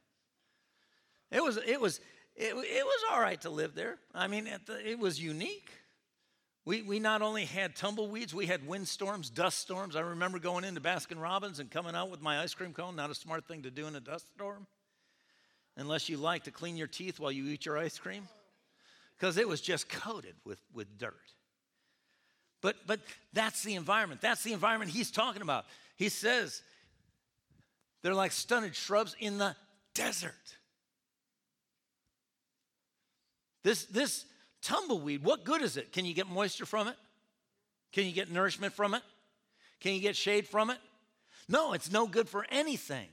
It 1.29 1.43
was, 1.43 1.57
it 1.57 1.79
was, 1.79 1.99
it, 2.37 2.53
it 2.55 2.85
was 2.85 3.03
all 3.11 3.19
right 3.19 3.39
to 3.41 3.49
live 3.49 3.75
there. 3.75 3.97
I 4.15 4.27
mean, 4.27 4.47
it, 4.85 4.97
was 4.97 5.21
unique. 5.21 5.69
We, 6.63 6.83
we 6.83 6.99
not 6.99 7.21
only 7.21 7.43
had 7.43 7.75
tumbleweeds, 7.75 8.33
we 8.33 8.45
had 8.45 8.65
windstorms, 8.65 9.29
dust 9.29 9.57
storms. 9.57 9.97
I 9.97 10.01
remember 10.01 10.39
going 10.39 10.63
into 10.63 10.79
Baskin 10.79 11.21
Robbins 11.21 11.59
and 11.59 11.69
coming 11.69 11.95
out 11.95 12.09
with 12.09 12.21
my 12.21 12.39
ice 12.39 12.53
cream 12.53 12.71
cone. 12.71 12.95
Not 12.95 13.09
a 13.09 13.15
smart 13.15 13.45
thing 13.45 13.63
to 13.63 13.71
do 13.71 13.87
in 13.87 13.95
a 13.95 13.99
dust 13.99 14.29
storm, 14.33 14.65
unless 15.75 16.07
you 16.07 16.15
like 16.15 16.45
to 16.45 16.51
clean 16.51 16.77
your 16.77 16.87
teeth 16.87 17.19
while 17.19 17.31
you 17.31 17.45
eat 17.49 17.65
your 17.65 17.77
ice 17.77 17.99
cream, 17.99 18.25
because 19.17 19.37
it 19.37 19.49
was 19.49 19.59
just 19.59 19.89
coated 19.89 20.35
with, 20.45 20.61
with 20.73 20.97
dirt. 20.97 21.13
But, 22.61 22.75
but 22.87 23.01
that's 23.33 23.63
the 23.63 23.75
environment. 23.75 24.21
That's 24.21 24.43
the 24.43 24.53
environment 24.53 24.91
he's 24.91 25.11
talking 25.11 25.41
about. 25.41 25.65
He 25.97 26.07
says, 26.07 26.61
they're 28.01 28.13
like 28.13 28.31
stunted 28.31 28.75
shrubs 28.75 29.15
in 29.19 29.37
the 29.37 29.55
desert. 29.93 30.33
This, 33.63 33.85
this 33.85 34.25
tumbleweed, 34.61 35.23
what 35.23 35.43
good 35.43 35.61
is 35.61 35.77
it? 35.77 35.91
Can 35.91 36.05
you 36.05 36.13
get 36.13 36.27
moisture 36.27 36.65
from 36.65 36.87
it? 36.87 36.95
Can 37.91 38.05
you 38.05 38.11
get 38.11 38.31
nourishment 38.31 38.73
from 38.73 38.93
it? 38.93 39.01
Can 39.79 39.93
you 39.93 40.01
get 40.01 40.15
shade 40.15 40.47
from 40.47 40.69
it? 40.69 40.77
No, 41.49 41.73
it's 41.73 41.91
no 41.91 42.07
good 42.07 42.29
for 42.29 42.45
anything. 42.49 43.07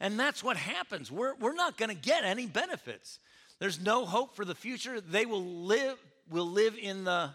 And 0.00 0.18
that's 0.18 0.42
what 0.42 0.56
happens. 0.56 1.10
We're, 1.10 1.34
we're 1.36 1.54
not 1.54 1.76
going 1.76 1.88
to 1.88 1.94
get 1.94 2.24
any 2.24 2.46
benefits. 2.46 3.18
There's 3.58 3.80
no 3.80 4.04
hope 4.04 4.36
for 4.36 4.44
the 4.44 4.54
future. 4.54 5.00
They 5.00 5.26
will 5.26 5.44
live, 5.44 5.96
will 6.28 6.48
live 6.50 6.76
in 6.80 7.04
the 7.04 7.30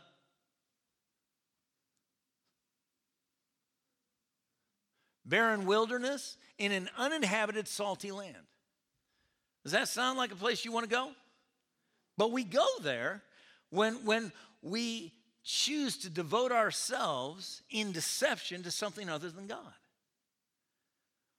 barren 5.29 5.65
wilderness 5.65 6.37
in 6.57 6.71
an 6.71 6.89
uninhabited, 6.97 7.67
salty 7.67 8.11
land. 8.11 8.35
Does 9.63 9.73
that 9.73 9.87
sound 9.87 10.17
like 10.17 10.31
a 10.31 10.35
place 10.35 10.65
you 10.65 10.71
want 10.71 10.89
to 10.89 10.89
go? 10.89 11.11
But 12.17 12.31
we 12.31 12.43
go 12.43 12.65
there 12.81 13.21
when, 13.69 14.05
when 14.05 14.31
we 14.61 15.13
choose 15.43 15.97
to 15.99 16.09
devote 16.09 16.51
ourselves 16.51 17.61
in 17.69 17.91
deception 17.91 18.63
to 18.63 18.71
something 18.71 19.09
other 19.09 19.29
than 19.29 19.47
God. 19.47 19.73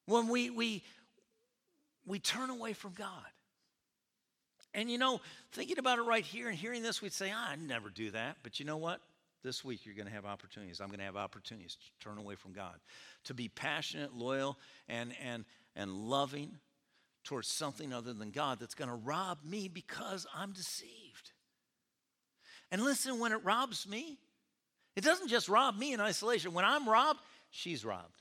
When 0.06 0.28
we, 0.28 0.50
we, 0.50 0.82
we 2.06 2.18
turn 2.18 2.50
away 2.50 2.72
from 2.72 2.92
God. 2.94 3.08
And 4.72 4.90
you 4.90 4.98
know, 4.98 5.20
thinking 5.52 5.78
about 5.78 5.98
it 5.98 6.02
right 6.02 6.24
here 6.24 6.48
and 6.48 6.56
hearing 6.56 6.82
this, 6.82 7.02
we'd 7.02 7.12
say, 7.12 7.32
ah, 7.34 7.50
I'd 7.50 7.60
never 7.60 7.90
do 7.90 8.10
that. 8.12 8.36
But 8.42 8.60
you 8.60 8.66
know 8.66 8.76
what? 8.76 9.00
This 9.42 9.64
week 9.64 9.86
you're 9.86 9.94
going 9.94 10.06
to 10.06 10.12
have 10.12 10.26
opportunities. 10.26 10.80
I'm 10.80 10.88
going 10.88 10.98
to 10.98 11.04
have 11.04 11.16
opportunities 11.16 11.76
to 11.76 12.08
turn 12.08 12.18
away 12.18 12.34
from 12.34 12.52
God, 12.52 12.74
to 13.24 13.34
be 13.34 13.48
passionate, 13.48 14.14
loyal, 14.14 14.58
and, 14.88 15.12
and, 15.24 15.44
and 15.74 15.92
loving 15.92 16.58
towards 17.24 17.48
something 17.48 17.92
other 17.92 18.12
than 18.12 18.30
God 18.30 18.58
that's 18.60 18.74
going 18.74 18.90
to 18.90 18.96
rob 18.96 19.38
me 19.44 19.68
because 19.68 20.26
I'm 20.34 20.52
deceived. 20.52 21.32
And 22.70 22.82
listen, 22.82 23.18
when 23.18 23.32
it 23.32 23.44
robs 23.44 23.88
me, 23.88 24.18
it 24.96 25.04
doesn't 25.04 25.28
just 25.28 25.48
rob 25.48 25.76
me 25.76 25.92
in 25.92 26.00
isolation. 26.00 26.52
When 26.52 26.64
I'm 26.64 26.88
robbed, 26.88 27.20
she's 27.50 27.84
robbed. 27.84 28.20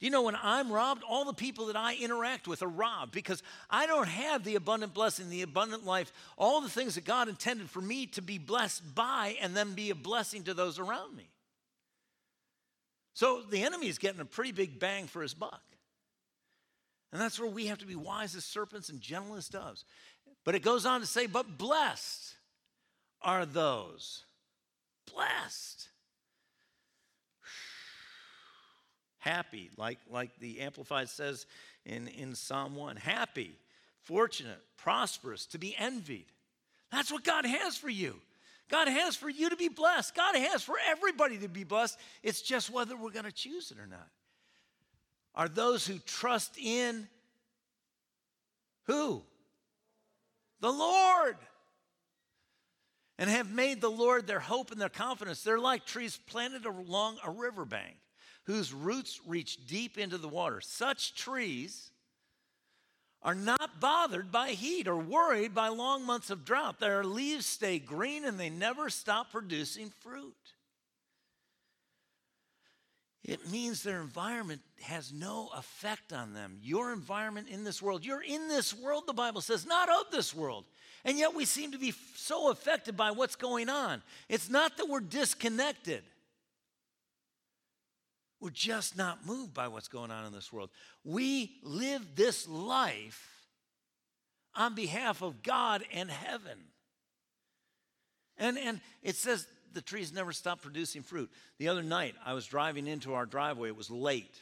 You 0.00 0.10
know 0.10 0.22
when 0.22 0.36
I'm 0.40 0.70
robbed, 0.70 1.02
all 1.08 1.24
the 1.24 1.32
people 1.32 1.66
that 1.66 1.76
I 1.76 1.96
interact 1.96 2.46
with 2.46 2.62
are 2.62 2.68
robbed 2.68 3.10
because 3.10 3.42
I 3.68 3.86
don't 3.86 4.08
have 4.08 4.44
the 4.44 4.54
abundant 4.54 4.94
blessing, 4.94 5.28
the 5.28 5.42
abundant 5.42 5.84
life, 5.84 6.12
all 6.36 6.60
the 6.60 6.68
things 6.68 6.94
that 6.94 7.04
God 7.04 7.28
intended 7.28 7.68
for 7.68 7.80
me 7.80 8.06
to 8.08 8.22
be 8.22 8.38
blessed 8.38 8.94
by 8.94 9.36
and 9.40 9.56
then 9.56 9.74
be 9.74 9.90
a 9.90 9.96
blessing 9.96 10.44
to 10.44 10.54
those 10.54 10.78
around 10.78 11.16
me. 11.16 11.28
So 13.14 13.42
the 13.42 13.64
enemy 13.64 13.88
is 13.88 13.98
getting 13.98 14.20
a 14.20 14.24
pretty 14.24 14.52
big 14.52 14.78
bang 14.78 15.08
for 15.08 15.20
his 15.20 15.34
buck. 15.34 15.62
And 17.10 17.20
that's 17.20 17.40
where 17.40 17.50
we 17.50 17.66
have 17.66 17.78
to 17.78 17.86
be 17.86 17.96
wise 17.96 18.36
as 18.36 18.44
serpents 18.44 18.90
and 18.90 19.00
gentle 19.00 19.34
as 19.34 19.48
doves. 19.48 19.84
But 20.44 20.54
it 20.54 20.60
goes 20.60 20.86
on 20.86 21.00
to 21.00 21.06
say, 21.06 21.26
but 21.26 21.58
blessed 21.58 22.36
are 23.20 23.44
those. 23.44 24.24
Blessed. 25.12 25.88
Happy, 29.18 29.70
like, 29.76 29.98
like 30.10 30.38
the 30.38 30.60
Amplified 30.60 31.08
says 31.08 31.46
in, 31.84 32.08
in 32.08 32.34
Psalm 32.34 32.76
1. 32.76 32.96
Happy, 32.96 33.52
fortunate, 34.02 34.60
prosperous, 34.76 35.46
to 35.46 35.58
be 35.58 35.74
envied. 35.76 36.26
That's 36.92 37.10
what 37.10 37.24
God 37.24 37.44
has 37.44 37.76
for 37.76 37.90
you. 37.90 38.14
God 38.68 38.88
has 38.88 39.16
for 39.16 39.28
you 39.28 39.50
to 39.50 39.56
be 39.56 39.68
blessed. 39.68 40.14
God 40.14 40.36
has 40.36 40.62
for 40.62 40.76
everybody 40.88 41.38
to 41.38 41.48
be 41.48 41.64
blessed. 41.64 41.98
It's 42.22 42.42
just 42.42 42.70
whether 42.70 42.96
we're 42.96 43.10
going 43.10 43.24
to 43.24 43.32
choose 43.32 43.70
it 43.70 43.78
or 43.78 43.86
not. 43.86 44.08
Are 45.34 45.48
those 45.48 45.86
who 45.86 45.98
trust 45.98 46.58
in 46.58 47.08
who? 48.84 49.22
The 50.60 50.70
Lord 50.70 51.36
and 53.18 53.28
have 53.28 53.52
made 53.52 53.80
the 53.80 53.90
Lord 53.90 54.26
their 54.26 54.40
hope 54.40 54.70
and 54.70 54.80
their 54.80 54.88
confidence. 54.88 55.42
They're 55.42 55.58
like 55.58 55.86
trees 55.86 56.18
planted 56.26 56.66
along 56.66 57.18
a 57.24 57.30
riverbank 57.30 57.96
whose 58.48 58.72
roots 58.72 59.20
reach 59.26 59.66
deep 59.66 59.98
into 59.98 60.16
the 60.16 60.26
water. 60.26 60.62
Such 60.62 61.14
trees 61.14 61.90
are 63.22 63.34
not 63.34 63.78
bothered 63.78 64.32
by 64.32 64.48
heat 64.52 64.88
or 64.88 64.96
worried 64.96 65.54
by 65.54 65.68
long 65.68 66.06
months 66.06 66.30
of 66.30 66.46
drought. 66.46 66.80
Their 66.80 67.04
leaves 67.04 67.44
stay 67.44 67.78
green 67.78 68.24
and 68.24 68.40
they 68.40 68.48
never 68.48 68.88
stop 68.88 69.30
producing 69.32 69.92
fruit. 70.00 70.34
It 73.22 73.50
means 73.50 73.82
their 73.82 74.00
environment 74.00 74.62
has 74.80 75.12
no 75.12 75.50
effect 75.54 76.14
on 76.14 76.32
them. 76.32 76.56
Your 76.62 76.94
environment 76.94 77.48
in 77.50 77.64
this 77.64 77.82
world, 77.82 78.02
you're 78.02 78.22
in 78.22 78.48
this 78.48 78.72
world, 78.72 79.02
the 79.06 79.12
Bible 79.12 79.42
says, 79.42 79.66
not 79.66 79.90
of 79.90 80.10
this 80.10 80.34
world. 80.34 80.64
And 81.04 81.18
yet 81.18 81.34
we 81.34 81.44
seem 81.44 81.72
to 81.72 81.78
be 81.78 81.92
so 82.16 82.50
affected 82.50 82.96
by 82.96 83.10
what's 83.10 83.36
going 83.36 83.68
on. 83.68 84.02
It's 84.30 84.48
not 84.48 84.78
that 84.78 84.88
we're 84.88 85.00
disconnected, 85.00 86.02
we're 88.40 88.50
just 88.50 88.96
not 88.96 89.26
moved 89.26 89.52
by 89.54 89.68
what's 89.68 89.88
going 89.88 90.10
on 90.10 90.26
in 90.26 90.32
this 90.32 90.52
world. 90.52 90.70
We 91.04 91.58
live 91.62 92.14
this 92.14 92.48
life 92.48 93.46
on 94.54 94.74
behalf 94.74 95.22
of 95.22 95.42
God 95.42 95.84
and 95.92 96.10
heaven. 96.10 96.58
And, 98.36 98.58
and 98.58 98.80
it 99.02 99.16
says 99.16 99.46
the 99.72 99.82
trees 99.82 100.12
never 100.12 100.32
stop 100.32 100.62
producing 100.62 101.02
fruit. 101.02 101.30
The 101.58 101.68
other 101.68 101.82
night, 101.82 102.14
I 102.24 102.34
was 102.34 102.46
driving 102.46 102.86
into 102.86 103.14
our 103.14 103.26
driveway, 103.26 103.68
it 103.68 103.76
was 103.76 103.90
late. 103.90 104.40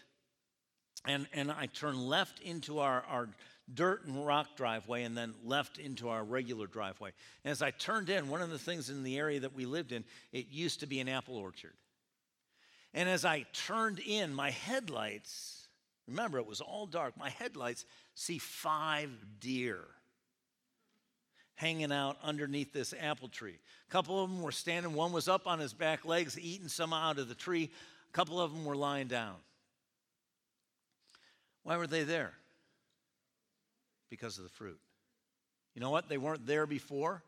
And, 1.06 1.26
and 1.32 1.50
I 1.50 1.66
turned 1.66 1.98
left 1.98 2.40
into 2.40 2.80
our, 2.80 3.04
our 3.08 3.28
dirt 3.72 4.06
and 4.06 4.26
rock 4.26 4.56
driveway 4.56 5.04
and 5.04 5.16
then 5.16 5.34
left 5.44 5.78
into 5.78 6.08
our 6.08 6.24
regular 6.24 6.66
driveway. 6.66 7.12
And 7.44 7.52
as 7.52 7.62
I 7.62 7.70
turned 7.70 8.10
in, 8.10 8.28
one 8.28 8.42
of 8.42 8.50
the 8.50 8.58
things 8.58 8.90
in 8.90 9.02
the 9.02 9.18
area 9.18 9.40
that 9.40 9.54
we 9.54 9.66
lived 9.66 9.92
in, 9.92 10.04
it 10.32 10.46
used 10.50 10.80
to 10.80 10.86
be 10.86 11.00
an 11.00 11.08
apple 11.08 11.36
orchard. 11.36 11.74
And 12.96 13.08
as 13.08 13.24
I 13.24 13.46
turned 13.52 14.00
in, 14.00 14.34
my 14.34 14.50
headlights, 14.50 15.68
remember 16.08 16.38
it 16.38 16.46
was 16.46 16.60
all 16.60 16.86
dark, 16.86 17.16
my 17.16 17.30
headlights 17.30 17.84
see 18.16 18.38
five 18.38 19.10
deer 19.38 19.78
hanging 21.54 21.92
out 21.92 22.16
underneath 22.24 22.72
this 22.72 22.92
apple 23.00 23.28
tree. 23.28 23.58
A 23.88 23.92
couple 23.92 24.20
of 24.22 24.28
them 24.28 24.42
were 24.42 24.50
standing, 24.50 24.94
one 24.94 25.12
was 25.12 25.28
up 25.28 25.46
on 25.46 25.60
his 25.60 25.72
back 25.72 26.04
legs 26.04 26.36
eating 26.36 26.68
some 26.68 26.92
out 26.92 27.20
of 27.20 27.28
the 27.28 27.34
tree, 27.36 27.70
a 28.08 28.12
couple 28.12 28.40
of 28.40 28.52
them 28.52 28.64
were 28.64 28.74
lying 28.74 29.06
down. 29.06 29.36
Why 31.62 31.76
were 31.76 31.86
they 31.86 32.02
there? 32.02 32.32
because 34.10 34.38
of 34.38 34.44
the 34.44 34.50
fruit. 34.50 34.78
You 35.74 35.80
know 35.80 35.90
what? 35.90 36.08
They 36.08 36.18
weren't 36.18 36.46
there 36.46 36.66
before. 36.66 37.22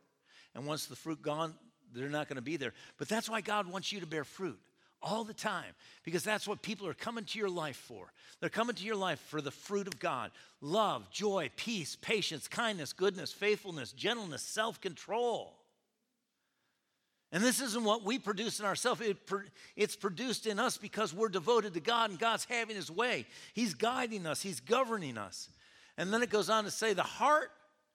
And 0.55 0.67
once 0.67 0.87
the 0.87 0.97
fruit 0.97 1.21
gone, 1.23 1.55
they're 1.93 2.09
not 2.09 2.29
going 2.29 2.37
to 2.37 2.43
be 2.43 2.57
there. 2.57 2.73
But 2.99 3.09
that's 3.09 3.29
why 3.29 3.41
God 3.41 3.71
wants 3.71 3.93
you 3.93 4.01
to 4.01 4.07
bear 4.07 4.25
fruit 4.25 4.59
all 5.03 5.25
the 5.25 5.35
time 5.35 5.75
because 6.05 6.25
that's 6.25 6.47
what 6.47 6.63
people 6.63 6.87
are 6.87 6.95
coming 6.95 7.25
to 7.25 7.39
your 7.39 7.49
life 7.49 7.77
for. 7.77 8.13
They're 8.41 8.49
coming 8.49 8.77
to 8.77 8.85
your 8.85 8.97
life 8.97 9.21
for 9.29 9.41
the 9.41 9.51
fruit 9.51 9.87
of 9.87 9.99
God 9.99 10.31
love, 10.61 11.11
joy, 11.11 11.51
peace, 11.57 11.97
patience, 11.97 12.49
kindness, 12.49 12.93
goodness, 12.93 13.33
faithfulness, 13.33 13.93
gentleness, 13.93 14.43
self 14.43 14.81
control. 14.81 15.55
And 17.31 17.45
this 17.45 17.61
isn't 17.61 17.85
what 17.85 18.05
we 18.05 18.19
produce 18.19 18.59
in 18.59 18.65
ourselves. 18.65 19.03
It, 19.03 19.19
it's 19.77 19.97
produced 19.97 20.47
in 20.47 20.59
us 20.59 20.79
because 20.79 21.13
we're 21.13 21.29
devoted 21.29 21.75
to 21.75 21.81
God 21.81 22.11
and 22.11 22.19
God's 22.19 22.47
having 22.47 22.77
His 22.77 22.91
way. 22.91 23.27
He's 23.53 23.75
guiding 23.75 24.27
us, 24.27 24.41
He's 24.41 24.61
governing 24.61 25.19
us. 25.19 25.51
And 25.99 26.13
then 26.13 26.23
it 26.23 26.31
goes 26.31 26.49
on 26.49 26.65
to 26.65 26.71
say 26.71 26.95
the 26.95 27.03
heart, 27.03 27.51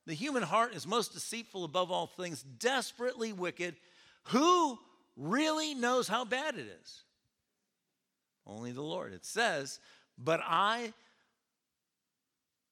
the 0.05 0.13
human 0.13 0.43
heart 0.43 0.75
is 0.75 0.85
most 0.85 1.13
deceitful 1.13 1.63
above 1.63 1.89
all 1.89 2.07
things, 2.07 2.43
desperately 2.43 3.33
wicked. 3.33 3.75
Who 4.27 4.77
really 5.15 5.73
knows 5.73 6.07
how 6.07 6.25
bad 6.25 6.55
it 6.55 6.67
is? 6.81 7.03
Only 8.45 8.71
the 8.71 8.81
Lord. 8.81 9.13
It 9.13 9.25
says, 9.25 9.79
But 10.17 10.41
I, 10.43 10.93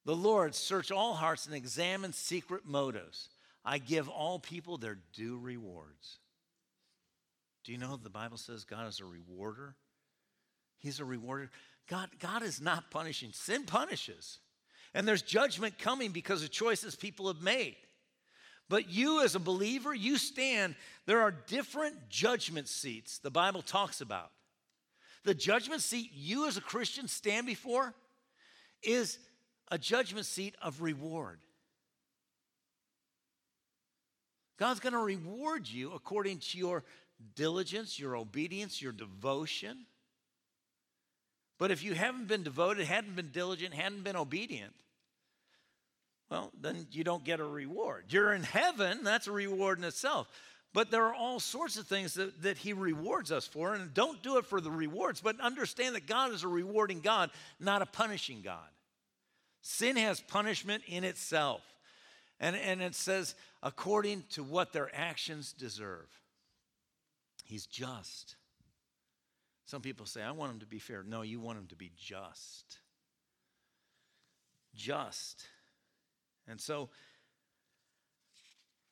the 0.05 0.15
Lord, 0.15 0.55
search 0.55 0.91
all 0.91 1.13
hearts 1.13 1.45
and 1.45 1.55
examine 1.55 2.13
secret 2.13 2.65
motives. 2.65 3.29
I 3.63 3.77
give 3.77 4.09
all 4.09 4.39
people 4.39 4.77
their 4.77 4.97
due 5.13 5.37
rewards. 5.37 6.17
Do 7.63 7.71
you 7.71 7.77
know 7.77 7.95
the 7.95 8.09
Bible 8.09 8.37
says 8.37 8.63
God 8.63 8.87
is 8.87 8.99
a 8.99 9.05
rewarder? 9.05 9.75
He's 10.79 10.99
a 10.99 11.05
rewarder. 11.05 11.51
God, 11.87 12.09
God 12.19 12.41
is 12.41 12.59
not 12.59 12.89
punishing. 12.89 13.29
Sin 13.33 13.65
punishes. 13.65 14.39
And 14.93 15.07
there's 15.07 15.21
judgment 15.21 15.77
coming 15.77 16.11
because 16.11 16.43
of 16.43 16.49
choices 16.49 16.95
people 16.95 17.27
have 17.27 17.41
made. 17.41 17.75
But 18.71 18.89
you, 18.89 19.21
as 19.21 19.35
a 19.35 19.39
believer, 19.39 19.93
you 19.93 20.17
stand, 20.17 20.75
there 21.05 21.19
are 21.19 21.31
different 21.31 22.07
judgment 22.07 22.69
seats 22.69 23.17
the 23.17 23.29
Bible 23.29 23.61
talks 23.61 23.99
about. 23.99 24.31
The 25.25 25.33
judgment 25.33 25.81
seat 25.81 26.11
you, 26.13 26.47
as 26.47 26.55
a 26.55 26.61
Christian, 26.61 27.09
stand 27.09 27.47
before 27.47 27.93
is 28.81 29.19
a 29.69 29.77
judgment 29.77 30.25
seat 30.25 30.55
of 30.61 30.81
reward. 30.81 31.39
God's 34.57 34.79
going 34.79 34.93
to 34.93 34.99
reward 34.99 35.67
you 35.67 35.91
according 35.91 36.37
to 36.37 36.57
your 36.57 36.85
diligence, 37.35 37.99
your 37.99 38.15
obedience, 38.15 38.81
your 38.81 38.93
devotion. 38.93 39.79
But 41.57 41.71
if 41.71 41.83
you 41.83 41.93
haven't 41.93 42.29
been 42.29 42.43
devoted, 42.43 42.87
hadn't 42.87 43.17
been 43.17 43.31
diligent, 43.31 43.73
hadn't 43.73 44.05
been 44.05 44.15
obedient, 44.15 44.71
well, 46.31 46.53
then 46.59 46.87
you 46.91 47.03
don't 47.03 47.25
get 47.25 47.41
a 47.41 47.45
reward. 47.45 48.05
You're 48.07 48.33
in 48.33 48.43
heaven, 48.43 49.03
that's 49.03 49.27
a 49.27 49.33
reward 49.33 49.77
in 49.77 49.83
itself. 49.83 50.29
But 50.73 50.89
there 50.89 51.03
are 51.03 51.13
all 51.13 51.41
sorts 51.41 51.75
of 51.75 51.85
things 51.85 52.13
that, 52.13 52.41
that 52.43 52.57
He 52.57 52.71
rewards 52.71 53.33
us 53.33 53.45
for. 53.45 53.73
And 53.73 53.93
don't 53.93 54.23
do 54.23 54.37
it 54.37 54.45
for 54.45 54.61
the 54.61 54.71
rewards, 54.71 55.19
but 55.19 55.37
understand 55.41 55.95
that 55.95 56.07
God 56.07 56.31
is 56.31 56.43
a 56.43 56.47
rewarding 56.47 57.01
God, 57.01 57.29
not 57.59 57.81
a 57.81 57.85
punishing 57.85 58.41
God. 58.41 58.69
Sin 59.61 59.97
has 59.97 60.21
punishment 60.21 60.83
in 60.87 61.03
itself. 61.03 61.61
And, 62.39 62.55
and 62.55 62.81
it 62.81 62.95
says, 62.95 63.35
according 63.61 64.23
to 64.31 64.41
what 64.41 64.71
their 64.71 64.89
actions 64.95 65.51
deserve. 65.51 66.07
He's 67.43 67.65
just. 67.65 68.37
Some 69.65 69.81
people 69.81 70.05
say, 70.05 70.23
I 70.23 70.31
want 70.31 70.53
him 70.53 70.59
to 70.61 70.65
be 70.65 70.79
fair. 70.79 71.03
No, 71.03 71.23
you 71.23 71.41
want 71.41 71.57
him 71.57 71.67
to 71.67 71.75
be 71.75 71.91
just. 71.97 72.77
Just. 74.73 75.45
And 76.47 76.59
so, 76.59 76.89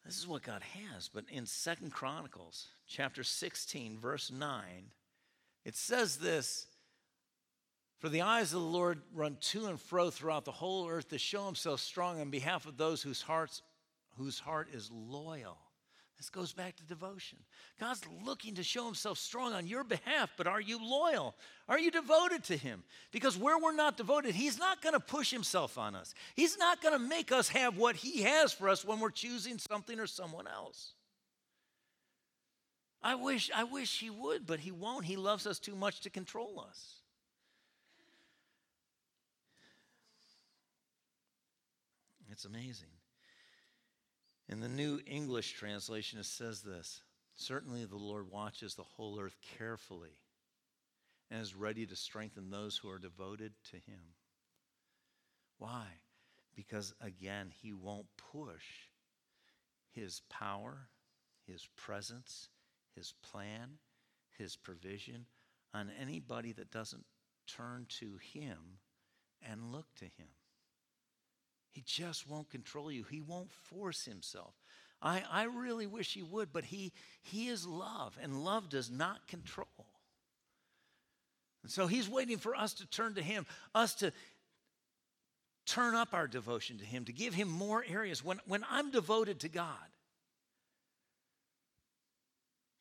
this 0.06 0.18
is 0.18 0.28
what 0.28 0.43
God 0.43 0.62
has. 0.93 1.10
But 1.10 1.26
in 1.30 1.45
Second 1.45 1.91
Chronicles, 1.91 2.68
chapter 2.88 3.24
16, 3.24 4.00
verse 4.00 4.32
9, 4.32 4.62
it 5.66 5.76
says 5.76 6.18
this 6.18 6.68
For 8.00 8.10
the 8.10 8.22
eyes 8.22 8.54
of 8.54 8.62
the 8.62 8.68
Lord 8.68 9.02
run 9.14 9.38
to 9.41 9.68
and 9.68 9.80
fro 9.80 10.10
throughout 10.10 10.45
the 10.45 10.52
whole 10.52 10.89
earth 10.89 11.10
to 11.10 11.18
show 11.18 11.45
himself 11.45 11.80
strong 11.80 12.22
on 12.22 12.30
behalf 12.30 12.66
of 12.66 12.78
those 12.78 13.02
whose 13.02 13.22
hearts 13.22 13.62
whose 14.18 14.39
heart 14.39 14.68
is 14.74 14.91
loyal. 14.91 15.58
This 16.20 16.30
goes 16.30 16.52
back 16.52 16.76
to 16.76 16.84
devotion. 16.84 17.38
God's 17.80 18.02
looking 18.26 18.56
to 18.56 18.64
show 18.64 18.86
himself 18.86 19.18
strong 19.18 19.54
on 19.54 19.66
your 19.66 19.86
behalf, 19.86 20.30
but 20.36 20.48
are 20.48 20.60
you 20.60 20.78
loyal? 20.78 21.34
Are 21.70 21.80
you 21.80 21.92
devoted 21.92 22.44
to 22.46 22.58
him? 22.58 22.84
Because 23.14 23.38
where 23.38 23.58
we're 23.58 23.74
not 23.74 23.96
devoted, 23.96 24.36
he's 24.36 24.60
not 24.60 24.82
going 24.82 24.94
to 24.94 25.00
push 25.00 25.32
himself 25.32 25.78
on 25.78 25.96
us. 25.96 26.14
He's 26.36 26.58
not 26.58 26.82
going 26.82 26.94
to 26.94 27.00
make 27.00 27.32
us 27.32 27.48
have 27.48 27.78
what 27.78 27.96
he 27.96 28.24
has 28.24 28.52
for 28.52 28.68
us 28.68 28.84
when 28.84 29.00
we're 29.00 29.12
choosing 29.12 29.58
something 29.60 29.98
or 29.98 30.08
someone 30.08 30.46
else. 30.46 30.92
I 33.02 33.16
wish 33.16 33.50
I 33.56 33.64
wish 33.64 34.02
he 34.02 34.10
would, 34.10 34.46
but 34.46 34.60
he 34.60 34.72
won't. 34.72 35.06
He 35.06 35.16
loves 35.16 35.48
us 35.48 35.58
too 35.58 35.76
much 35.76 36.02
to 36.02 36.10
control 36.10 36.60
us. 36.68 36.96
It's 42.30 42.44
amazing. 42.44 42.90
In 44.50 44.62
the 44.62 44.68
New 44.68 45.00
English 45.06 45.54
translation, 45.54 46.18
it 46.18 46.26
says 46.26 46.62
this 46.62 47.04
Certainly 47.36 47.86
the 47.86 47.97
Lord 47.97 48.32
watches 48.32 48.74
the 48.74 48.84
whole 48.84 49.20
earth 49.20 49.38
carefully 49.58 50.18
and 51.30 51.39
is 51.39 51.54
ready 51.54 51.86
to 51.86 51.95
strengthen 51.95 52.50
those 52.50 52.76
who 52.78 52.89
are 52.89 52.97
devoted 52.97 53.54
to 53.70 53.76
him. 53.76 54.16
Why? 55.60 55.86
Because 56.56 56.95
again, 57.00 57.52
he 57.62 57.72
won't 57.74 58.08
push 58.32 58.66
his 59.91 60.22
power, 60.30 60.89
his 61.45 61.70
presence, 61.78 62.50
his 62.95 63.14
plan, 63.22 63.78
his 64.36 64.56
provision 64.56 65.28
on 65.76 65.91
anybody 66.02 66.54
that 66.54 66.72
doesn't 66.72 67.06
turn 67.45 67.86
to 68.00 68.18
him 68.18 68.80
and 69.47 69.72
look 69.72 69.93
to 69.97 70.06
him. 70.06 70.28
He 71.72 71.84
just 71.86 72.28
won't 72.28 72.50
control 72.50 72.92
you. 72.92 73.04
He 73.04 73.22
won't 73.22 73.52
force 73.52 74.06
himself. 74.06 74.54
I, 75.02 75.24
I 75.32 75.44
really 75.44 75.88
wish 75.88 76.14
he 76.14 76.24
would, 76.24 76.52
but 76.52 76.66
he, 76.66 76.92
he 77.22 77.48
is 77.48 77.66
love, 77.66 78.18
and 78.22 78.44
love 78.44 78.70
does 78.70 78.92
not 78.92 79.28
control. 79.28 79.68
And 81.64 81.72
so 81.72 81.88
he's 81.88 82.10
waiting 82.10 82.38
for 82.38 82.56
us 82.56 82.74
to 82.76 82.88
turn 82.88 83.16
to 83.16 83.22
him, 83.22 83.46
us 83.74 83.94
to 83.96 84.12
turn 85.66 85.96
up 85.96 86.14
our 86.14 86.28
devotion 86.28 86.80
to 86.80 86.86
him, 86.86 87.06
to 87.06 87.14
give 87.14 87.34
him 87.34 87.48
more 87.48 87.86
areas. 87.88 88.24
When, 88.24 88.40
when 88.46 88.66
I'm 88.70 88.92
devoted 88.92 89.42
to 89.42 89.50
God, 89.50 89.76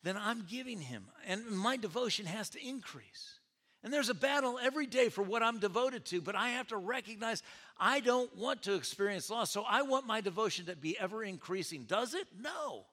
then 0.03 0.17
I'm 0.17 0.45
giving 0.49 0.79
him, 0.79 1.05
and 1.27 1.45
my 1.51 1.77
devotion 1.77 2.25
has 2.25 2.49
to 2.51 2.67
increase. 2.67 3.38
And 3.83 3.93
there's 3.93 4.09
a 4.09 4.13
battle 4.13 4.59
every 4.61 4.87
day 4.87 5.07
for 5.07 5.23
what 5.23 5.41
I'm 5.41 5.59
devoted 5.59 6.05
to, 6.05 6.21
but 6.21 6.35
I 6.35 6.49
have 6.49 6.67
to 6.67 6.77
recognize 6.77 7.41
I 7.77 8.01
don't 8.01 8.35
want 8.35 8.63
to 8.63 8.75
experience 8.75 9.29
loss. 9.29 9.51
So 9.51 9.63
I 9.67 9.83
want 9.83 10.05
my 10.05 10.19
devotion 10.19 10.65
to 10.65 10.75
be 10.75 10.99
ever 10.99 11.23
increasing. 11.23 11.85
Does 11.85 12.13
it? 12.13 12.27
No. 12.41 12.85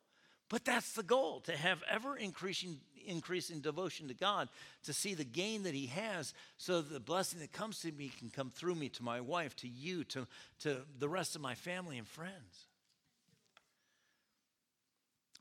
But 0.49 0.65
that's 0.65 0.93
the 0.93 1.03
goal 1.03 1.41
to 1.41 1.57
have 1.57 1.83
ever 1.91 2.17
increasing, 2.17 2.79
increasing 3.05 3.59
devotion 3.59 4.07
to 4.09 4.15
God, 4.15 4.49
to 4.85 4.93
see 4.93 5.15
the 5.15 5.25
gain 5.25 5.65
that 5.65 5.75
He 5.75 5.87
has, 5.87 6.35
so 6.57 6.83
the 6.83 7.01
blessing 7.01 7.41
that 7.41 7.53
comes 7.53 7.81
to 7.81 7.91
me 7.91 8.13
can 8.17 8.31
come 8.31 8.51
through 8.55 8.77
me 8.77 8.89
to 8.91 9.03
my 9.03 9.21
wife, 9.21 9.57
to 9.57 9.69
you, 9.69 10.05
to, 10.05 10.29
to 10.61 10.83
the 11.01 11.09
rest 11.09 11.35
of 11.35 11.43
my 11.43 11.57
family 11.57 11.99
and 11.99 12.07
friends. 12.07 12.67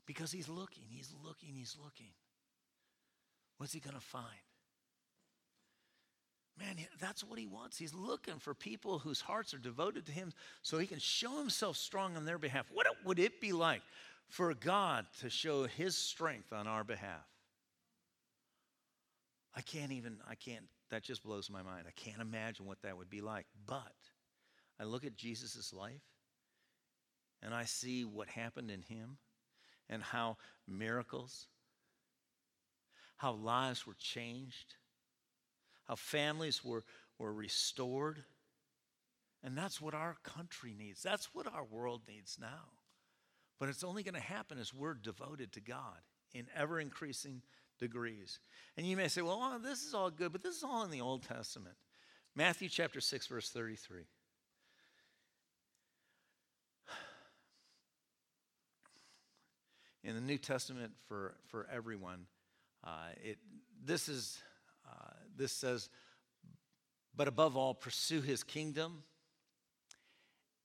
Because 0.06 0.32
He's 0.32 0.48
looking, 0.48 0.84
He's 0.88 1.14
looking, 1.24 1.54
He's 1.54 1.76
looking. 1.80 2.10
What's 3.58 3.72
He 3.72 3.78
going 3.78 3.94
to 3.94 4.00
find? 4.00 4.24
Man, 6.58 6.76
that's 6.98 7.22
what 7.22 7.38
he 7.38 7.46
wants. 7.46 7.76
He's 7.76 7.94
looking 7.94 8.38
for 8.38 8.54
people 8.54 8.98
whose 8.98 9.20
hearts 9.20 9.52
are 9.52 9.58
devoted 9.58 10.06
to 10.06 10.12
him 10.12 10.32
so 10.62 10.78
he 10.78 10.86
can 10.86 10.98
show 10.98 11.38
himself 11.38 11.76
strong 11.76 12.16
on 12.16 12.24
their 12.24 12.38
behalf. 12.38 12.66
What 12.72 12.86
would 13.04 13.18
it 13.18 13.40
be 13.40 13.52
like 13.52 13.82
for 14.28 14.54
God 14.54 15.06
to 15.20 15.28
show 15.28 15.64
his 15.64 15.96
strength 15.96 16.52
on 16.52 16.66
our 16.66 16.82
behalf? 16.82 17.26
I 19.54 19.60
can't 19.60 19.92
even, 19.92 20.16
I 20.28 20.34
can't, 20.34 20.64
that 20.90 21.02
just 21.02 21.22
blows 21.22 21.50
my 21.50 21.62
mind. 21.62 21.84
I 21.86 21.92
can't 21.92 22.20
imagine 22.20 22.64
what 22.64 22.80
that 22.82 22.96
would 22.96 23.10
be 23.10 23.20
like. 23.20 23.46
But 23.66 23.94
I 24.80 24.84
look 24.84 25.04
at 25.04 25.14
Jesus' 25.14 25.74
life 25.74 26.04
and 27.42 27.54
I 27.54 27.64
see 27.64 28.04
what 28.04 28.28
happened 28.28 28.70
in 28.70 28.80
him 28.82 29.18
and 29.90 30.02
how 30.02 30.38
miracles, 30.66 31.48
how 33.16 33.32
lives 33.32 33.86
were 33.86 33.96
changed 33.98 34.74
how 35.88 35.94
families 35.94 36.64
were, 36.64 36.84
were 37.18 37.32
restored. 37.32 38.24
And 39.42 39.56
that's 39.56 39.80
what 39.80 39.94
our 39.94 40.16
country 40.22 40.74
needs. 40.76 41.02
That's 41.02 41.34
what 41.34 41.46
our 41.46 41.64
world 41.64 42.02
needs 42.08 42.38
now. 42.40 42.70
But 43.58 43.68
it's 43.68 43.84
only 43.84 44.02
going 44.02 44.14
to 44.14 44.20
happen 44.20 44.58
as 44.58 44.74
we're 44.74 44.94
devoted 44.94 45.52
to 45.52 45.60
God 45.60 46.00
in 46.34 46.46
ever 46.54 46.80
increasing 46.80 47.42
degrees. 47.78 48.38
And 48.76 48.86
you 48.86 48.96
may 48.96 49.08
say, 49.08 49.22
well, 49.22 49.40
oh, 49.42 49.58
this 49.58 49.82
is 49.84 49.94
all 49.94 50.10
good, 50.10 50.32
but 50.32 50.42
this 50.42 50.56
is 50.56 50.64
all 50.64 50.84
in 50.84 50.90
the 50.90 51.00
Old 51.00 51.22
Testament. 51.22 51.76
Matthew 52.34 52.68
chapter 52.68 53.00
6, 53.00 53.26
verse 53.28 53.48
33. 53.50 54.02
In 60.04 60.14
the 60.14 60.20
New 60.20 60.36
Testament 60.38 60.92
for, 61.08 61.34
for 61.48 61.66
everyone, 61.72 62.26
uh, 62.84 63.08
it, 63.22 63.38
this 63.84 64.08
is 64.08 64.38
uh, 64.88 65.10
this 65.36 65.52
says, 65.52 65.90
but 67.16 67.28
above 67.28 67.56
all, 67.56 67.74
pursue 67.74 68.20
his 68.20 68.42
kingdom 68.42 69.02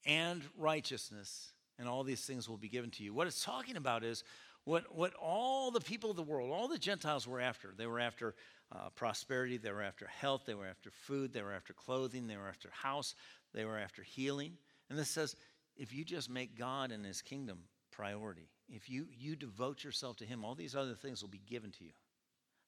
and 0.05 0.43
righteousness, 0.57 1.53
and 1.79 1.87
all 1.87 2.03
these 2.03 2.21
things 2.21 2.49
will 2.49 2.57
be 2.57 2.69
given 2.69 2.91
to 2.91 3.03
you. 3.03 3.13
What 3.13 3.27
it's 3.27 3.43
talking 3.43 3.77
about 3.77 4.03
is 4.03 4.23
what, 4.65 4.95
what 4.95 5.13
all 5.15 5.71
the 5.71 5.79
people 5.79 6.11
of 6.11 6.17
the 6.17 6.23
world, 6.23 6.51
all 6.51 6.67
the 6.67 6.77
Gentiles 6.77 7.27
were 7.27 7.39
after. 7.39 7.73
They 7.75 7.87
were 7.87 7.99
after 7.99 8.35
uh, 8.71 8.89
prosperity, 8.95 9.57
they 9.57 9.71
were 9.71 9.81
after 9.81 10.07
health, 10.07 10.43
they 10.45 10.53
were 10.53 10.67
after 10.67 10.91
food, 10.91 11.33
they 11.33 11.41
were 11.41 11.53
after 11.53 11.73
clothing, 11.73 12.27
they 12.27 12.37
were 12.37 12.47
after 12.47 12.69
house, 12.71 13.15
they 13.53 13.65
were 13.65 13.77
after 13.77 14.03
healing. 14.03 14.53
And 14.89 14.99
this 14.99 15.09
says, 15.09 15.35
if 15.75 15.93
you 15.93 16.03
just 16.03 16.29
make 16.29 16.57
God 16.57 16.91
and 16.91 17.05
his 17.05 17.21
kingdom 17.21 17.59
priority, 17.91 18.49
if 18.69 18.89
you, 18.89 19.07
you 19.17 19.35
devote 19.35 19.83
yourself 19.83 20.17
to 20.17 20.25
him, 20.25 20.45
all 20.45 20.55
these 20.55 20.75
other 20.75 20.95
things 20.95 21.21
will 21.21 21.29
be 21.29 21.41
given 21.45 21.71
to 21.71 21.83
you. 21.83 21.91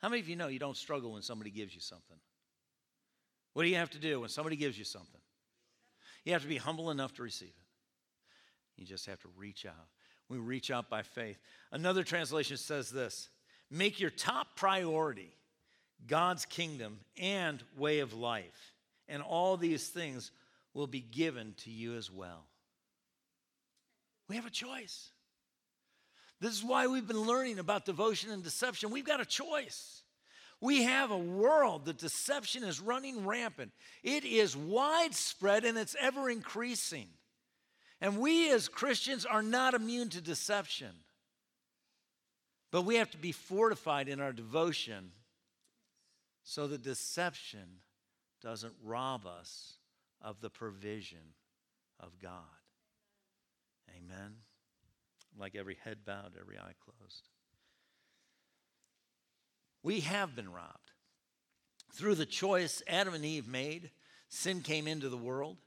How 0.03 0.09
many 0.09 0.19
of 0.19 0.27
you 0.27 0.35
know 0.35 0.49
you 0.49 0.59
don't 0.59 0.75
struggle 0.75 1.13
when 1.13 1.21
somebody 1.21 1.49
gives 1.49 1.73
you 1.73 1.79
something? 1.79 2.17
What 3.53 3.63
do 3.63 3.69
you 3.69 3.77
have 3.77 3.91
to 3.91 3.99
do 3.99 4.19
when 4.19 4.29
somebody 4.29 4.57
gives 4.57 4.77
you 4.77 4.83
something? 4.83 5.21
You 6.25 6.33
have 6.33 6.41
to 6.41 6.47
be 6.47 6.57
humble 6.57 6.91
enough 6.91 7.13
to 7.13 7.23
receive 7.23 7.47
it. 7.47 8.81
You 8.81 8.85
just 8.85 9.05
have 9.05 9.21
to 9.21 9.29
reach 9.37 9.65
out. 9.65 9.87
We 10.27 10.39
reach 10.39 10.71
out 10.71 10.89
by 10.89 11.03
faith. 11.03 11.37
Another 11.71 12.03
translation 12.03 12.57
says 12.57 12.89
this 12.89 13.29
Make 13.71 14.01
your 14.01 14.09
top 14.09 14.57
priority 14.57 15.31
God's 16.05 16.43
kingdom 16.43 16.99
and 17.17 17.63
way 17.77 17.99
of 17.99 18.11
life, 18.11 18.73
and 19.07 19.23
all 19.23 19.55
these 19.55 19.87
things 19.87 20.31
will 20.73 20.87
be 20.87 20.99
given 20.99 21.53
to 21.59 21.71
you 21.71 21.95
as 21.95 22.11
well. 22.11 22.43
We 24.27 24.35
have 24.35 24.45
a 24.45 24.49
choice. 24.49 25.12
This 26.43 26.57
is 26.57 26.63
why 26.63 26.87
we've 26.87 27.07
been 27.07 27.21
learning 27.21 27.57
about 27.57 27.85
devotion 27.85 28.29
and 28.29 28.43
deception. 28.43 28.89
We've 28.89 29.05
got 29.05 29.21
a 29.21 29.25
choice. 29.25 30.01
We 30.59 30.83
have 30.83 31.09
a 31.09 31.17
world 31.17 31.85
that 31.85 31.97
deception 31.97 32.65
is 32.65 32.81
running 32.81 33.25
rampant. 33.25 33.71
It 34.03 34.25
is 34.25 34.53
widespread 34.53 35.63
and 35.63 35.77
it's 35.77 35.95
ever 35.97 36.29
increasing. 36.29 37.07
And 38.01 38.19
we 38.19 38.51
as 38.51 38.67
Christians 38.67 39.25
are 39.25 39.41
not 39.41 39.73
immune 39.73 40.09
to 40.09 40.19
deception. 40.19 40.91
But 42.71 42.81
we 42.81 42.95
have 42.95 43.11
to 43.11 43.17
be 43.17 43.31
fortified 43.31 44.09
in 44.09 44.19
our 44.19 44.33
devotion 44.33 45.11
so 46.43 46.67
that 46.67 46.81
deception 46.81 47.79
doesn't 48.41 48.73
rob 48.83 49.25
us 49.25 49.75
of 50.21 50.41
the 50.41 50.49
provision 50.49 51.35
of 52.01 52.19
God. 52.21 52.33
Amen. 53.95 54.33
Like 55.39 55.55
every 55.55 55.77
head 55.83 55.99
bowed, 56.05 56.33
every 56.39 56.57
eye 56.57 56.73
closed. 56.83 57.29
We 59.83 60.01
have 60.01 60.35
been 60.35 60.51
robbed. 60.51 60.91
Through 61.93 62.15
the 62.15 62.25
choice 62.25 62.81
Adam 62.87 63.13
and 63.13 63.25
Eve 63.25 63.47
made, 63.47 63.91
sin 64.29 64.61
came 64.61 64.87
into 64.87 65.09
the 65.09 65.17
world 65.17 65.57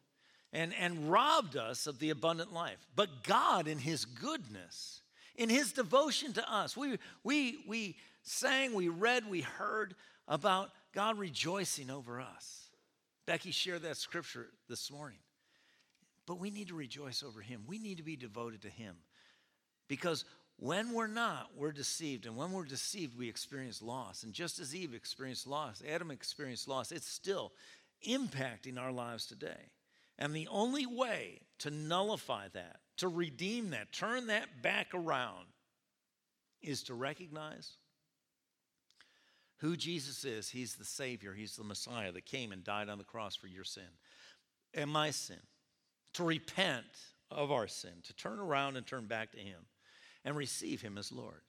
and, 0.52 0.74
and 0.74 1.10
robbed 1.10 1.56
us 1.56 1.86
of 1.86 1.98
the 1.98 2.10
abundant 2.10 2.52
life. 2.52 2.78
But 2.96 3.22
God, 3.22 3.68
in 3.68 3.78
His 3.78 4.04
goodness, 4.04 5.02
in 5.36 5.48
His 5.48 5.72
devotion 5.72 6.32
to 6.32 6.52
us, 6.52 6.76
we, 6.76 6.98
we, 7.22 7.58
we 7.68 7.96
sang, 8.22 8.74
we 8.74 8.88
read, 8.88 9.28
we 9.28 9.42
heard 9.42 9.94
about 10.26 10.70
God 10.92 11.18
rejoicing 11.18 11.90
over 11.90 12.20
us. 12.20 12.70
Becky 13.26 13.50
shared 13.50 13.82
that 13.82 13.96
scripture 13.96 14.48
this 14.68 14.90
morning. 14.90 15.18
But 16.26 16.40
we 16.40 16.50
need 16.50 16.68
to 16.68 16.74
rejoice 16.74 17.22
over 17.22 17.40
Him. 17.40 17.62
We 17.66 17.78
need 17.78 17.98
to 17.98 18.02
be 18.02 18.16
devoted 18.16 18.62
to 18.62 18.68
Him. 18.68 18.96
Because 19.88 20.24
when 20.58 20.92
we're 20.92 21.06
not, 21.06 21.50
we're 21.56 21.72
deceived. 21.72 22.26
And 22.26 22.36
when 22.36 22.52
we're 22.52 22.64
deceived, 22.64 23.18
we 23.18 23.28
experience 23.28 23.82
loss. 23.82 24.22
And 24.22 24.32
just 24.32 24.58
as 24.58 24.74
Eve 24.74 24.94
experienced 24.94 25.46
loss, 25.46 25.82
Adam 25.86 26.10
experienced 26.10 26.66
loss, 26.66 26.92
it's 26.92 27.06
still 27.06 27.52
impacting 28.06 28.78
our 28.80 28.92
lives 28.92 29.26
today. 29.26 29.70
And 30.18 30.34
the 30.34 30.48
only 30.48 30.86
way 30.86 31.40
to 31.58 31.70
nullify 31.70 32.48
that, 32.54 32.80
to 32.98 33.08
redeem 33.08 33.70
that, 33.70 33.92
turn 33.92 34.28
that 34.28 34.62
back 34.62 34.88
around, 34.94 35.46
is 36.62 36.82
to 36.84 36.94
recognize 36.94 37.72
who 39.58 39.76
Jesus 39.76 40.24
is. 40.24 40.48
He's 40.48 40.74
the 40.74 40.84
Savior, 40.86 41.34
He's 41.34 41.56
the 41.56 41.64
Messiah 41.64 42.12
that 42.12 42.24
came 42.24 42.50
and 42.50 42.64
died 42.64 42.88
on 42.88 42.96
the 42.96 43.04
cross 43.04 43.36
for 43.36 43.46
your 43.46 43.64
sin 43.64 43.84
and 44.72 44.90
my 44.90 45.10
sin. 45.10 45.40
To 46.14 46.24
repent 46.24 46.86
of 47.30 47.52
our 47.52 47.68
sin, 47.68 47.90
to 48.04 48.14
turn 48.14 48.38
around 48.38 48.78
and 48.78 48.86
turn 48.86 49.04
back 49.04 49.32
to 49.32 49.38
Him 49.38 49.66
and 50.26 50.36
receive 50.36 50.82
Him 50.82 50.98
as 50.98 51.12
Lord. 51.12 51.40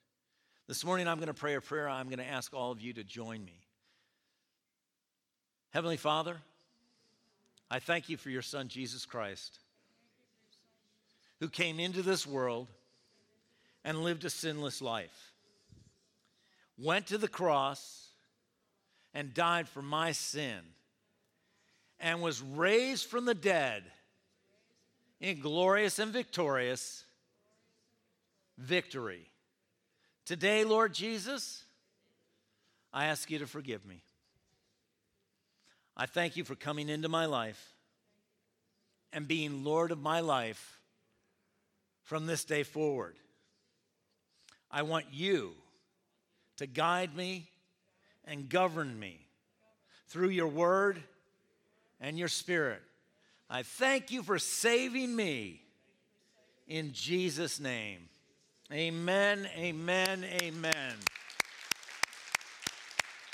This 0.68 0.84
morning, 0.84 1.08
I'm 1.08 1.16
going 1.16 1.26
to 1.26 1.34
pray 1.34 1.56
a 1.56 1.60
prayer. 1.60 1.88
I'm 1.88 2.06
going 2.06 2.20
to 2.20 2.24
ask 2.24 2.54
all 2.54 2.70
of 2.70 2.80
you 2.80 2.92
to 2.94 3.02
join 3.02 3.44
me. 3.44 3.60
Heavenly 5.70 5.96
Father, 5.96 6.36
I 7.68 7.80
thank 7.80 8.08
you 8.08 8.16
for 8.16 8.30
your 8.30 8.40
Son, 8.40 8.68
Jesus 8.68 9.04
Christ, 9.04 9.58
who 11.40 11.48
came 11.48 11.80
into 11.80 12.02
this 12.02 12.24
world 12.26 12.68
and 13.84 14.04
lived 14.04 14.24
a 14.24 14.30
sinless 14.30 14.80
life, 14.80 15.32
went 16.78 17.08
to 17.08 17.18
the 17.18 17.28
cross 17.28 18.10
and 19.12 19.34
died 19.34 19.68
for 19.68 19.82
my 19.82 20.12
sin, 20.12 20.60
and 21.98 22.22
was 22.22 22.40
raised 22.40 23.06
from 23.06 23.24
the 23.24 23.34
dead 23.34 23.82
in 25.20 25.40
glorious 25.40 25.98
and 25.98 26.12
victorious 26.12 27.04
victory. 28.58 29.30
Today, 30.26 30.64
Lord 30.64 30.92
Jesus, 30.92 31.64
I 32.92 33.06
ask 33.06 33.30
you 33.30 33.38
to 33.38 33.46
forgive 33.46 33.86
me. 33.86 34.02
I 35.96 36.06
thank 36.06 36.36
you 36.36 36.44
for 36.44 36.54
coming 36.54 36.88
into 36.88 37.08
my 37.08 37.26
life 37.26 37.74
and 39.12 39.26
being 39.26 39.64
Lord 39.64 39.90
of 39.90 40.00
my 40.00 40.20
life 40.20 40.78
from 42.02 42.26
this 42.26 42.44
day 42.44 42.62
forward. 42.62 43.16
I 44.70 44.82
want 44.82 45.06
you 45.12 45.54
to 46.58 46.66
guide 46.66 47.16
me 47.16 47.48
and 48.24 48.48
govern 48.48 48.98
me 48.98 49.26
through 50.08 50.28
your 50.28 50.48
word 50.48 51.02
and 52.00 52.18
your 52.18 52.28
spirit. 52.28 52.82
I 53.48 53.62
thank 53.62 54.10
you 54.10 54.22
for 54.22 54.38
saving 54.38 55.14
me 55.14 55.62
in 56.66 56.92
Jesus' 56.92 57.58
name. 57.58 58.08
Amen, 58.70 59.48
amen, 59.56 60.26
amen. 60.42 60.94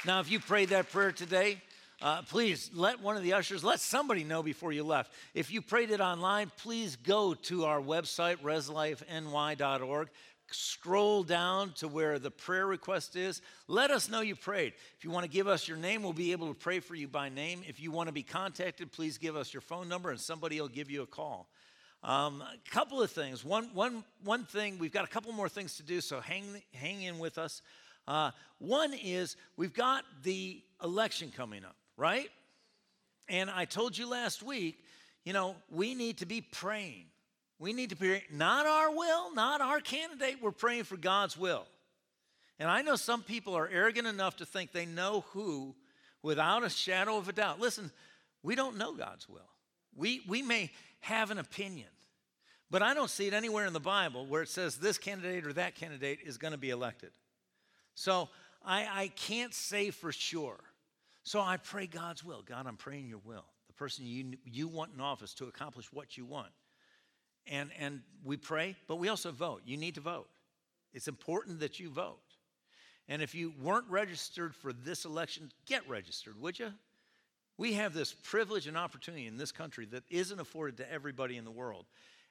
Now, 0.06 0.20
if 0.20 0.30
you 0.30 0.38
prayed 0.38 0.68
that 0.68 0.92
prayer 0.92 1.10
today, 1.10 1.60
uh, 2.00 2.22
please 2.22 2.70
let 2.72 3.00
one 3.00 3.16
of 3.16 3.24
the 3.24 3.32
ushers, 3.32 3.64
let 3.64 3.80
somebody 3.80 4.22
know 4.22 4.44
before 4.44 4.70
you 4.70 4.84
left. 4.84 5.12
If 5.34 5.50
you 5.50 5.60
prayed 5.60 5.90
it 5.90 6.00
online, 6.00 6.52
please 6.58 6.94
go 6.94 7.34
to 7.34 7.64
our 7.64 7.80
website, 7.80 8.36
reslifeny.org. 8.42 10.08
Scroll 10.52 11.24
down 11.24 11.72
to 11.78 11.88
where 11.88 12.20
the 12.20 12.30
prayer 12.30 12.68
request 12.68 13.16
is. 13.16 13.42
Let 13.66 13.90
us 13.90 14.08
know 14.08 14.20
you 14.20 14.36
prayed. 14.36 14.74
If 14.96 15.04
you 15.04 15.10
want 15.10 15.24
to 15.24 15.30
give 15.30 15.48
us 15.48 15.66
your 15.66 15.78
name, 15.78 16.04
we'll 16.04 16.12
be 16.12 16.30
able 16.30 16.46
to 16.46 16.54
pray 16.54 16.78
for 16.78 16.94
you 16.94 17.08
by 17.08 17.28
name. 17.28 17.62
If 17.66 17.80
you 17.80 17.90
want 17.90 18.06
to 18.06 18.12
be 18.12 18.22
contacted, 18.22 18.92
please 18.92 19.18
give 19.18 19.34
us 19.34 19.52
your 19.52 19.62
phone 19.62 19.88
number 19.88 20.10
and 20.10 20.20
somebody 20.20 20.60
will 20.60 20.68
give 20.68 20.92
you 20.92 21.02
a 21.02 21.06
call. 21.06 21.48
Um, 22.04 22.42
a 22.42 22.70
couple 22.70 23.00
of 23.00 23.10
things. 23.10 23.42
One, 23.42 23.70
one, 23.72 24.04
one 24.22 24.44
thing, 24.44 24.78
we've 24.78 24.92
got 24.92 25.04
a 25.04 25.08
couple 25.08 25.32
more 25.32 25.48
things 25.48 25.78
to 25.78 25.82
do, 25.82 26.02
so 26.02 26.20
hang, 26.20 26.44
hang 26.74 27.00
in 27.00 27.18
with 27.18 27.38
us. 27.38 27.62
Uh, 28.06 28.30
one 28.58 28.92
is 28.92 29.36
we've 29.56 29.72
got 29.72 30.04
the 30.22 30.60
election 30.82 31.32
coming 31.34 31.64
up, 31.64 31.76
right? 31.96 32.28
And 33.30 33.48
I 33.48 33.64
told 33.64 33.96
you 33.96 34.06
last 34.06 34.42
week, 34.42 34.76
you 35.24 35.32
know, 35.32 35.56
we 35.70 35.94
need 35.94 36.18
to 36.18 36.26
be 36.26 36.42
praying. 36.42 37.06
We 37.58 37.72
need 37.72 37.88
to 37.88 37.96
be 37.96 38.22
not 38.30 38.66
our 38.66 38.94
will, 38.94 39.34
not 39.34 39.62
our 39.62 39.80
candidate. 39.80 40.42
We're 40.42 40.50
praying 40.50 40.84
for 40.84 40.98
God's 40.98 41.38
will. 41.38 41.64
And 42.58 42.68
I 42.70 42.82
know 42.82 42.96
some 42.96 43.22
people 43.22 43.54
are 43.54 43.66
arrogant 43.66 44.06
enough 44.06 44.36
to 44.36 44.44
think 44.44 44.72
they 44.72 44.84
know 44.84 45.24
who 45.32 45.74
without 46.22 46.64
a 46.64 46.68
shadow 46.68 47.16
of 47.16 47.30
a 47.30 47.32
doubt. 47.32 47.60
Listen, 47.60 47.90
we 48.42 48.54
don't 48.54 48.76
know 48.76 48.92
God's 48.92 49.26
will. 49.26 49.40
We, 49.96 50.20
we 50.28 50.42
may 50.42 50.70
have 51.00 51.30
an 51.30 51.38
opinion. 51.38 51.88
But 52.70 52.82
I 52.82 52.94
don't 52.94 53.10
see 53.10 53.26
it 53.26 53.34
anywhere 53.34 53.66
in 53.66 53.72
the 53.72 53.80
Bible 53.80 54.26
where 54.26 54.42
it 54.42 54.48
says 54.48 54.76
this 54.76 54.98
candidate 54.98 55.46
or 55.46 55.52
that 55.52 55.74
candidate 55.74 56.20
is 56.24 56.38
going 56.38 56.52
to 56.52 56.58
be 56.58 56.70
elected. 56.70 57.10
So 57.94 58.28
I, 58.64 58.88
I 58.92 59.08
can't 59.08 59.54
say 59.54 59.90
for 59.90 60.12
sure. 60.12 60.58
So 61.22 61.40
I 61.40 61.56
pray 61.56 61.86
God's 61.86 62.24
will. 62.24 62.42
God, 62.42 62.66
I'm 62.66 62.76
praying 62.76 63.08
your 63.08 63.20
will. 63.24 63.44
The 63.68 63.74
person 63.74 64.06
you, 64.06 64.36
you 64.44 64.68
want 64.68 64.92
in 64.94 65.00
office 65.00 65.34
to 65.34 65.46
accomplish 65.46 65.92
what 65.92 66.16
you 66.16 66.24
want. 66.24 66.52
And, 67.46 67.70
and 67.78 68.00
we 68.24 68.36
pray, 68.36 68.76
but 68.88 68.96
we 68.96 69.08
also 69.08 69.30
vote. 69.30 69.62
You 69.64 69.76
need 69.76 69.94
to 69.96 70.00
vote. 70.00 70.28
It's 70.92 71.08
important 71.08 71.60
that 71.60 71.78
you 71.78 71.90
vote. 71.90 72.18
And 73.08 73.20
if 73.20 73.34
you 73.34 73.52
weren't 73.60 73.88
registered 73.90 74.54
for 74.54 74.72
this 74.72 75.04
election, 75.04 75.50
get 75.66 75.86
registered, 75.88 76.40
would 76.40 76.58
you? 76.58 76.72
We 77.58 77.74
have 77.74 77.92
this 77.92 78.12
privilege 78.12 78.66
and 78.66 78.76
opportunity 78.76 79.26
in 79.26 79.36
this 79.36 79.52
country 79.52 79.86
that 79.86 80.04
isn't 80.10 80.40
afforded 80.40 80.78
to 80.78 80.90
everybody 80.90 81.36
in 81.36 81.44
the 81.44 81.50
world. 81.50 81.84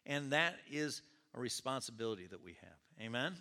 And 0.06 0.32
that 0.32 0.56
is 0.72 1.02
a 1.34 1.40
responsibility 1.40 2.28
that 2.28 2.44
we 2.44 2.56
have. 2.62 3.06
Amen? 3.06 3.36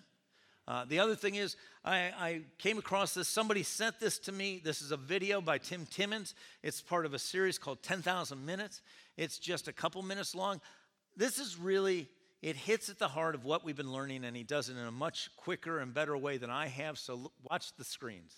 Uh, 0.67 0.85
the 0.85 1.01
other 1.01 1.17
thing 1.17 1.35
is, 1.35 1.57
I, 1.85 1.97
I, 1.97 2.41
came 2.59 2.79
across 2.79 3.15
this. 3.15 3.27
Somebody 3.27 3.65
sent 3.65 3.99
this 3.99 4.19
to 4.21 4.33
me. 4.33 4.61
This 4.63 4.81
is 4.81 4.93
a 4.93 4.97
video 4.97 5.41
by 5.41 5.59
Tim 5.59 5.87
Timmons. 5.87 6.35
It's 6.63 6.81
part 6.81 7.05
of 7.05 7.15
a 7.15 7.19
series 7.19 7.59
called 7.59 7.83
10,000 7.83 8.47
Minutes. 8.47 8.81
It's 9.17 9.39
just 9.39 9.67
a 9.67 9.73
couple 9.73 10.03
minutes 10.03 10.37
long. 10.37 10.61
This 11.17 11.39
is 11.39 11.59
really, 11.59 12.09
it 12.43 12.55
hits 12.55 12.89
at 12.89 13.01
the 13.01 13.09
heart 13.09 13.35
of 13.35 13.45
what 13.45 13.65
we've 13.65 13.77
been 13.77 13.93
learning, 13.93 14.25
and 14.25 14.37
he 14.37 14.45
does 14.45 14.69
it 14.69 14.77
in 14.77 14.87
a 14.87 14.93
much 14.93 15.31
quicker 15.37 15.81
and 15.81 15.93
better 15.93 16.17
way 16.17 16.39
than 16.39 16.49
I 16.49 16.69
have. 16.69 16.97
So 16.97 17.33
watch 17.51 17.77
the 17.77 17.85
screens. 17.85 18.37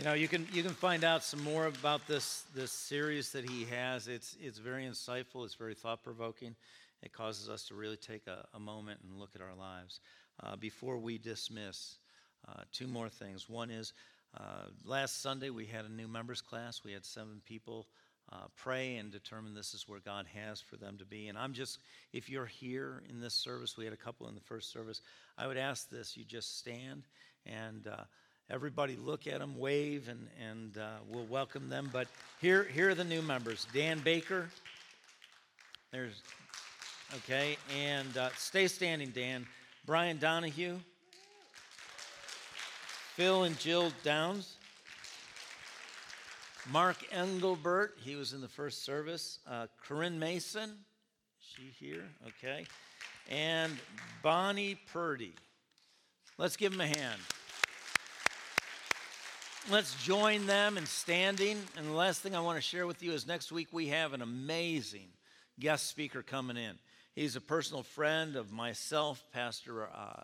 You 0.00 0.06
know, 0.06 0.14
you 0.14 0.28
can 0.28 0.48
you 0.50 0.62
can 0.62 0.72
find 0.72 1.04
out 1.04 1.22
some 1.22 1.44
more 1.44 1.66
about 1.66 2.06
this 2.06 2.44
this 2.54 2.72
series 2.72 3.32
that 3.32 3.44
he 3.44 3.66
has. 3.66 4.08
It's 4.08 4.34
it's 4.40 4.56
very 4.56 4.84
insightful. 4.84 5.44
It's 5.44 5.56
very 5.56 5.74
thought 5.74 6.02
provoking. 6.02 6.56
It 7.02 7.12
causes 7.12 7.50
us 7.50 7.64
to 7.64 7.74
really 7.74 7.98
take 7.98 8.26
a, 8.26 8.46
a 8.54 8.58
moment 8.58 9.00
and 9.02 9.20
look 9.20 9.32
at 9.34 9.42
our 9.42 9.54
lives. 9.54 10.00
Uh, 10.42 10.56
before 10.56 10.96
we 10.96 11.18
dismiss, 11.18 11.96
uh, 12.48 12.62
two 12.72 12.86
more 12.86 13.10
things. 13.10 13.46
One 13.46 13.70
is 13.70 13.92
uh, 14.34 14.68
last 14.86 15.20
Sunday 15.20 15.50
we 15.50 15.66
had 15.66 15.84
a 15.84 15.92
new 15.92 16.08
members 16.08 16.40
class. 16.40 16.80
We 16.82 16.92
had 16.92 17.04
seven 17.04 17.42
people 17.44 17.86
uh, 18.32 18.46
pray 18.56 18.96
and 18.96 19.12
determine 19.12 19.52
this 19.52 19.74
is 19.74 19.86
where 19.86 20.00
God 20.00 20.24
has 20.34 20.62
for 20.62 20.78
them 20.78 20.96
to 20.96 21.04
be. 21.04 21.28
And 21.28 21.36
I'm 21.36 21.52
just, 21.52 21.78
if 22.14 22.30
you're 22.30 22.46
here 22.46 23.02
in 23.10 23.20
this 23.20 23.34
service, 23.34 23.76
we 23.76 23.84
had 23.84 23.92
a 23.92 23.98
couple 23.98 24.28
in 24.30 24.34
the 24.34 24.40
first 24.40 24.72
service. 24.72 25.02
I 25.36 25.46
would 25.46 25.58
ask 25.58 25.90
this: 25.90 26.16
you 26.16 26.24
just 26.24 26.58
stand 26.58 27.02
and 27.44 27.86
uh, 27.86 28.04
everybody 28.50 28.96
look 28.96 29.26
at 29.26 29.38
them, 29.38 29.58
wave, 29.58 30.08
and 30.08 30.26
and 30.48 30.76
uh, 30.78 30.96
we'll 31.08 31.26
welcome 31.26 31.68
them. 31.68 31.88
But 31.92 32.08
here 32.40 32.64
here 32.64 32.90
are 32.90 32.94
the 32.94 33.04
new 33.04 33.22
members: 33.22 33.66
Dan 33.72 34.00
Baker. 34.00 34.48
There's 35.92 36.22
okay, 37.16 37.56
and 37.76 38.16
uh, 38.16 38.30
stay 38.36 38.66
standing, 38.66 39.10
Dan. 39.10 39.46
Brian 39.86 40.18
Donahue. 40.18 40.78
Phil 43.16 43.44
and 43.44 43.58
Jill 43.58 43.92
Downs. 44.02 44.56
Mark 46.70 46.96
Engelbert, 47.10 47.98
he 48.02 48.16
was 48.16 48.32
in 48.32 48.40
the 48.40 48.48
first 48.48 48.84
service. 48.84 49.40
Uh, 49.46 49.66
Corinne 49.82 50.18
Mason, 50.18 50.76
she 51.40 51.62
here, 51.78 52.04
okay. 52.28 52.64
And 53.28 53.76
Bonnie 54.22 54.78
Purdy. 54.92 55.34
Let's 56.38 56.56
give 56.56 56.72
them 56.72 56.80
a 56.80 56.86
hand. 56.86 57.20
Let's 59.68 59.94
join 60.02 60.46
them 60.46 60.78
in 60.78 60.86
standing. 60.86 61.58
And 61.76 61.86
the 61.86 61.92
last 61.92 62.22
thing 62.22 62.34
I 62.34 62.40
want 62.40 62.56
to 62.56 62.62
share 62.62 62.86
with 62.86 63.02
you 63.02 63.12
is 63.12 63.26
next 63.26 63.52
week 63.52 63.68
we 63.72 63.88
have 63.88 64.14
an 64.14 64.22
amazing 64.22 65.08
guest 65.60 65.86
speaker 65.86 66.22
coming 66.22 66.56
in. 66.56 66.78
He's 67.14 67.36
a 67.36 67.40
personal 67.40 67.82
friend 67.82 68.36
of 68.36 68.50
myself, 68.50 69.22
Pastor 69.32 69.88
uh, 69.94 70.22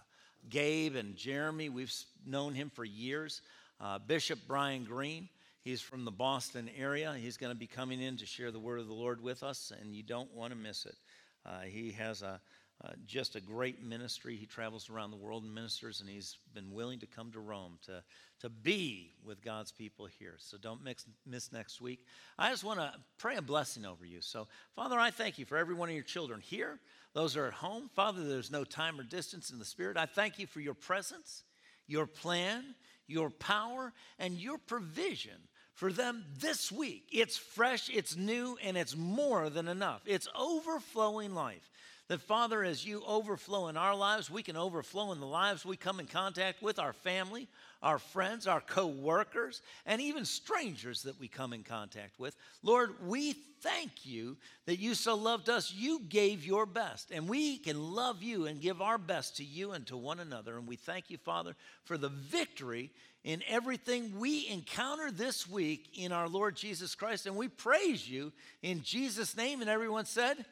Gabe 0.49 0.97
and 0.97 1.17
Jeremy. 1.17 1.69
We've 1.69 1.93
known 2.27 2.55
him 2.55 2.71
for 2.71 2.85
years. 2.85 3.43
Uh, 3.79 3.99
Bishop 3.99 4.39
Brian 4.49 4.85
Green. 4.85 5.29
He's 5.63 5.83
from 5.83 6.05
the 6.05 6.11
Boston 6.11 6.71
area. 6.77 7.15
He's 7.17 7.37
going 7.37 7.53
to 7.53 7.59
be 7.59 7.67
coming 7.67 8.01
in 8.01 8.17
to 8.17 8.27
share 8.27 8.51
the 8.51 8.59
word 8.59 8.81
of 8.81 8.87
the 8.87 8.95
Lord 8.95 9.23
with 9.23 9.43
us, 9.43 9.71
and 9.81 9.95
you 9.95 10.03
don't 10.03 10.33
want 10.35 10.53
to 10.53 10.59
miss 10.59 10.87
it. 10.87 10.97
Uh, 11.45 11.61
he 11.61 11.93
has 11.93 12.23
a, 12.23 12.41
uh, 12.85 12.91
just 13.07 13.37
a 13.37 13.41
great 13.41 13.83
ministry. 13.83 14.37
He 14.37 14.45
travels 14.45 14.91
around 14.91 15.11
the 15.11 15.17
world 15.17 15.45
and 15.45 15.55
ministers, 15.55 16.01
and 16.01 16.09
he's 16.11 16.37
been 16.55 16.73
willing 16.73 16.99
to 17.01 17.07
come 17.07 17.33
to 17.33 17.41
Rome 17.41 17.79
to, 17.87 18.03
to 18.41 18.51
be 18.51 19.13
with 19.25 19.43
God's 19.43 19.73
people 19.73 20.07
here. 20.07 20.35
So 20.39 20.59
don't 20.59 20.85
mix, 20.85 21.07
miss 21.25 21.53
next 21.53 21.81
week. 21.81 22.01
I 22.39 22.51
just 22.51 22.65
want 22.65 22.81
to 22.81 22.93
pray 23.17 23.37
a 23.37 23.43
blessing 23.43 23.87
over 23.87 24.05
you. 24.05 24.21
So, 24.21 24.47
Father, 24.75 24.99
I 24.99 25.11
thank 25.11 25.39
you 25.39 25.47
for 25.47 25.57
every 25.57 25.75
one 25.75 25.89
of 25.89 25.95
your 25.95 26.05
children 26.05 26.41
here, 26.41 26.79
those 27.15 27.35
are 27.35 27.47
at 27.47 27.55
home. 27.55 27.89
Father, 27.95 28.23
there's 28.29 28.51
no 28.51 28.63
time 28.63 29.01
or 29.01 29.03
distance 29.03 29.49
in 29.49 29.59
the 29.59 29.65
Spirit. 29.65 29.97
I 29.97 30.05
thank 30.05 30.39
you 30.39 30.47
for 30.47 30.61
your 30.61 30.75
presence, 30.75 31.45
your 31.87 32.07
plan, 32.07 32.63
your 33.07 33.31
power, 33.31 33.95
and 34.19 34.35
your 34.35 34.59
provision 34.59 35.49
for 35.73 35.91
them 35.91 36.27
this 36.39 36.71
week. 36.71 37.09
It's 37.11 37.39
fresh, 37.39 37.89
it's 37.89 38.17
new, 38.17 38.59
and 38.63 38.77
it's 38.77 38.95
more 38.95 39.49
than 39.49 39.67
enough. 39.67 40.03
It's 40.05 40.29
overflowing 40.39 41.35
life. 41.35 41.71
That, 42.09 42.21
Father, 42.21 42.63
as 42.63 42.87
you 42.87 43.03
overflow 43.05 43.67
in 43.67 43.77
our 43.77 43.97
lives, 43.97 44.31
we 44.31 44.45
can 44.45 44.57
overflow 44.57 45.11
in 45.11 45.19
the 45.19 45.27
lives 45.27 45.65
we 45.65 45.77
come 45.77 45.99
in 45.99 46.07
contact 46.07 46.63
with 46.63 46.79
our 46.79 46.93
family, 46.93 47.49
our 47.83 47.99
friends, 47.99 48.47
our 48.47 48.61
co 48.61 48.87
workers, 48.87 49.61
and 49.85 50.01
even 50.01 50.25
strangers 50.25 51.03
that 51.03 51.19
we 51.19 51.27
come 51.27 51.53
in 51.53 51.65
contact 51.65 52.21
with. 52.21 52.37
Lord, 52.63 52.95
we 53.05 53.33
thank 53.61 54.07
you 54.07 54.37
that 54.67 54.79
you 54.79 54.95
so 54.95 55.17
loved 55.17 55.49
us. 55.49 55.73
You 55.75 55.99
gave 56.09 56.47
your 56.47 56.65
best, 56.65 57.11
and 57.11 57.29
we 57.29 57.59
can 57.59 57.93
love 57.93 58.23
you 58.23 58.47
and 58.47 58.61
give 58.61 58.81
our 58.81 58.99
best 58.99 59.39
to 59.39 59.45
you 59.45 59.73
and 59.73 59.85
to 59.89 59.97
one 59.97 60.21
another. 60.21 60.57
And 60.59 60.69
we 60.69 60.77
thank 60.77 61.11
you, 61.11 61.19
Father, 61.19 61.57
for 61.85 61.99
the 61.99 62.09
victory 62.09 62.93
in 63.25 63.43
everything 63.49 64.21
we 64.21 64.47
encounter 64.47 65.11
this 65.11 65.49
week 65.49 65.91
in 65.97 66.13
our 66.13 66.29
Lord 66.29 66.55
Jesus 66.55 66.95
Christ. 66.95 67.27
And 67.27 67.35
we 67.35 67.49
praise 67.49 68.09
you 68.09 68.33
in 68.63 68.85
Jesus' 68.85 69.37
name. 69.37 69.61
And 69.61 69.69
everyone 69.69 70.05
said. 70.05 70.45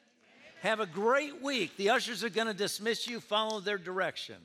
Have 0.65 0.81
a 0.81 0.87
great 0.87 1.43
week. 1.43 1.77
The 1.77 1.91
ushers 1.91 2.25
are 2.25 2.31
going 2.31 2.47
to 2.47 2.55
dismiss 2.55 3.07
you, 3.07 3.21
follow 3.21 3.61
their 3.61 3.77
direction. 3.77 4.37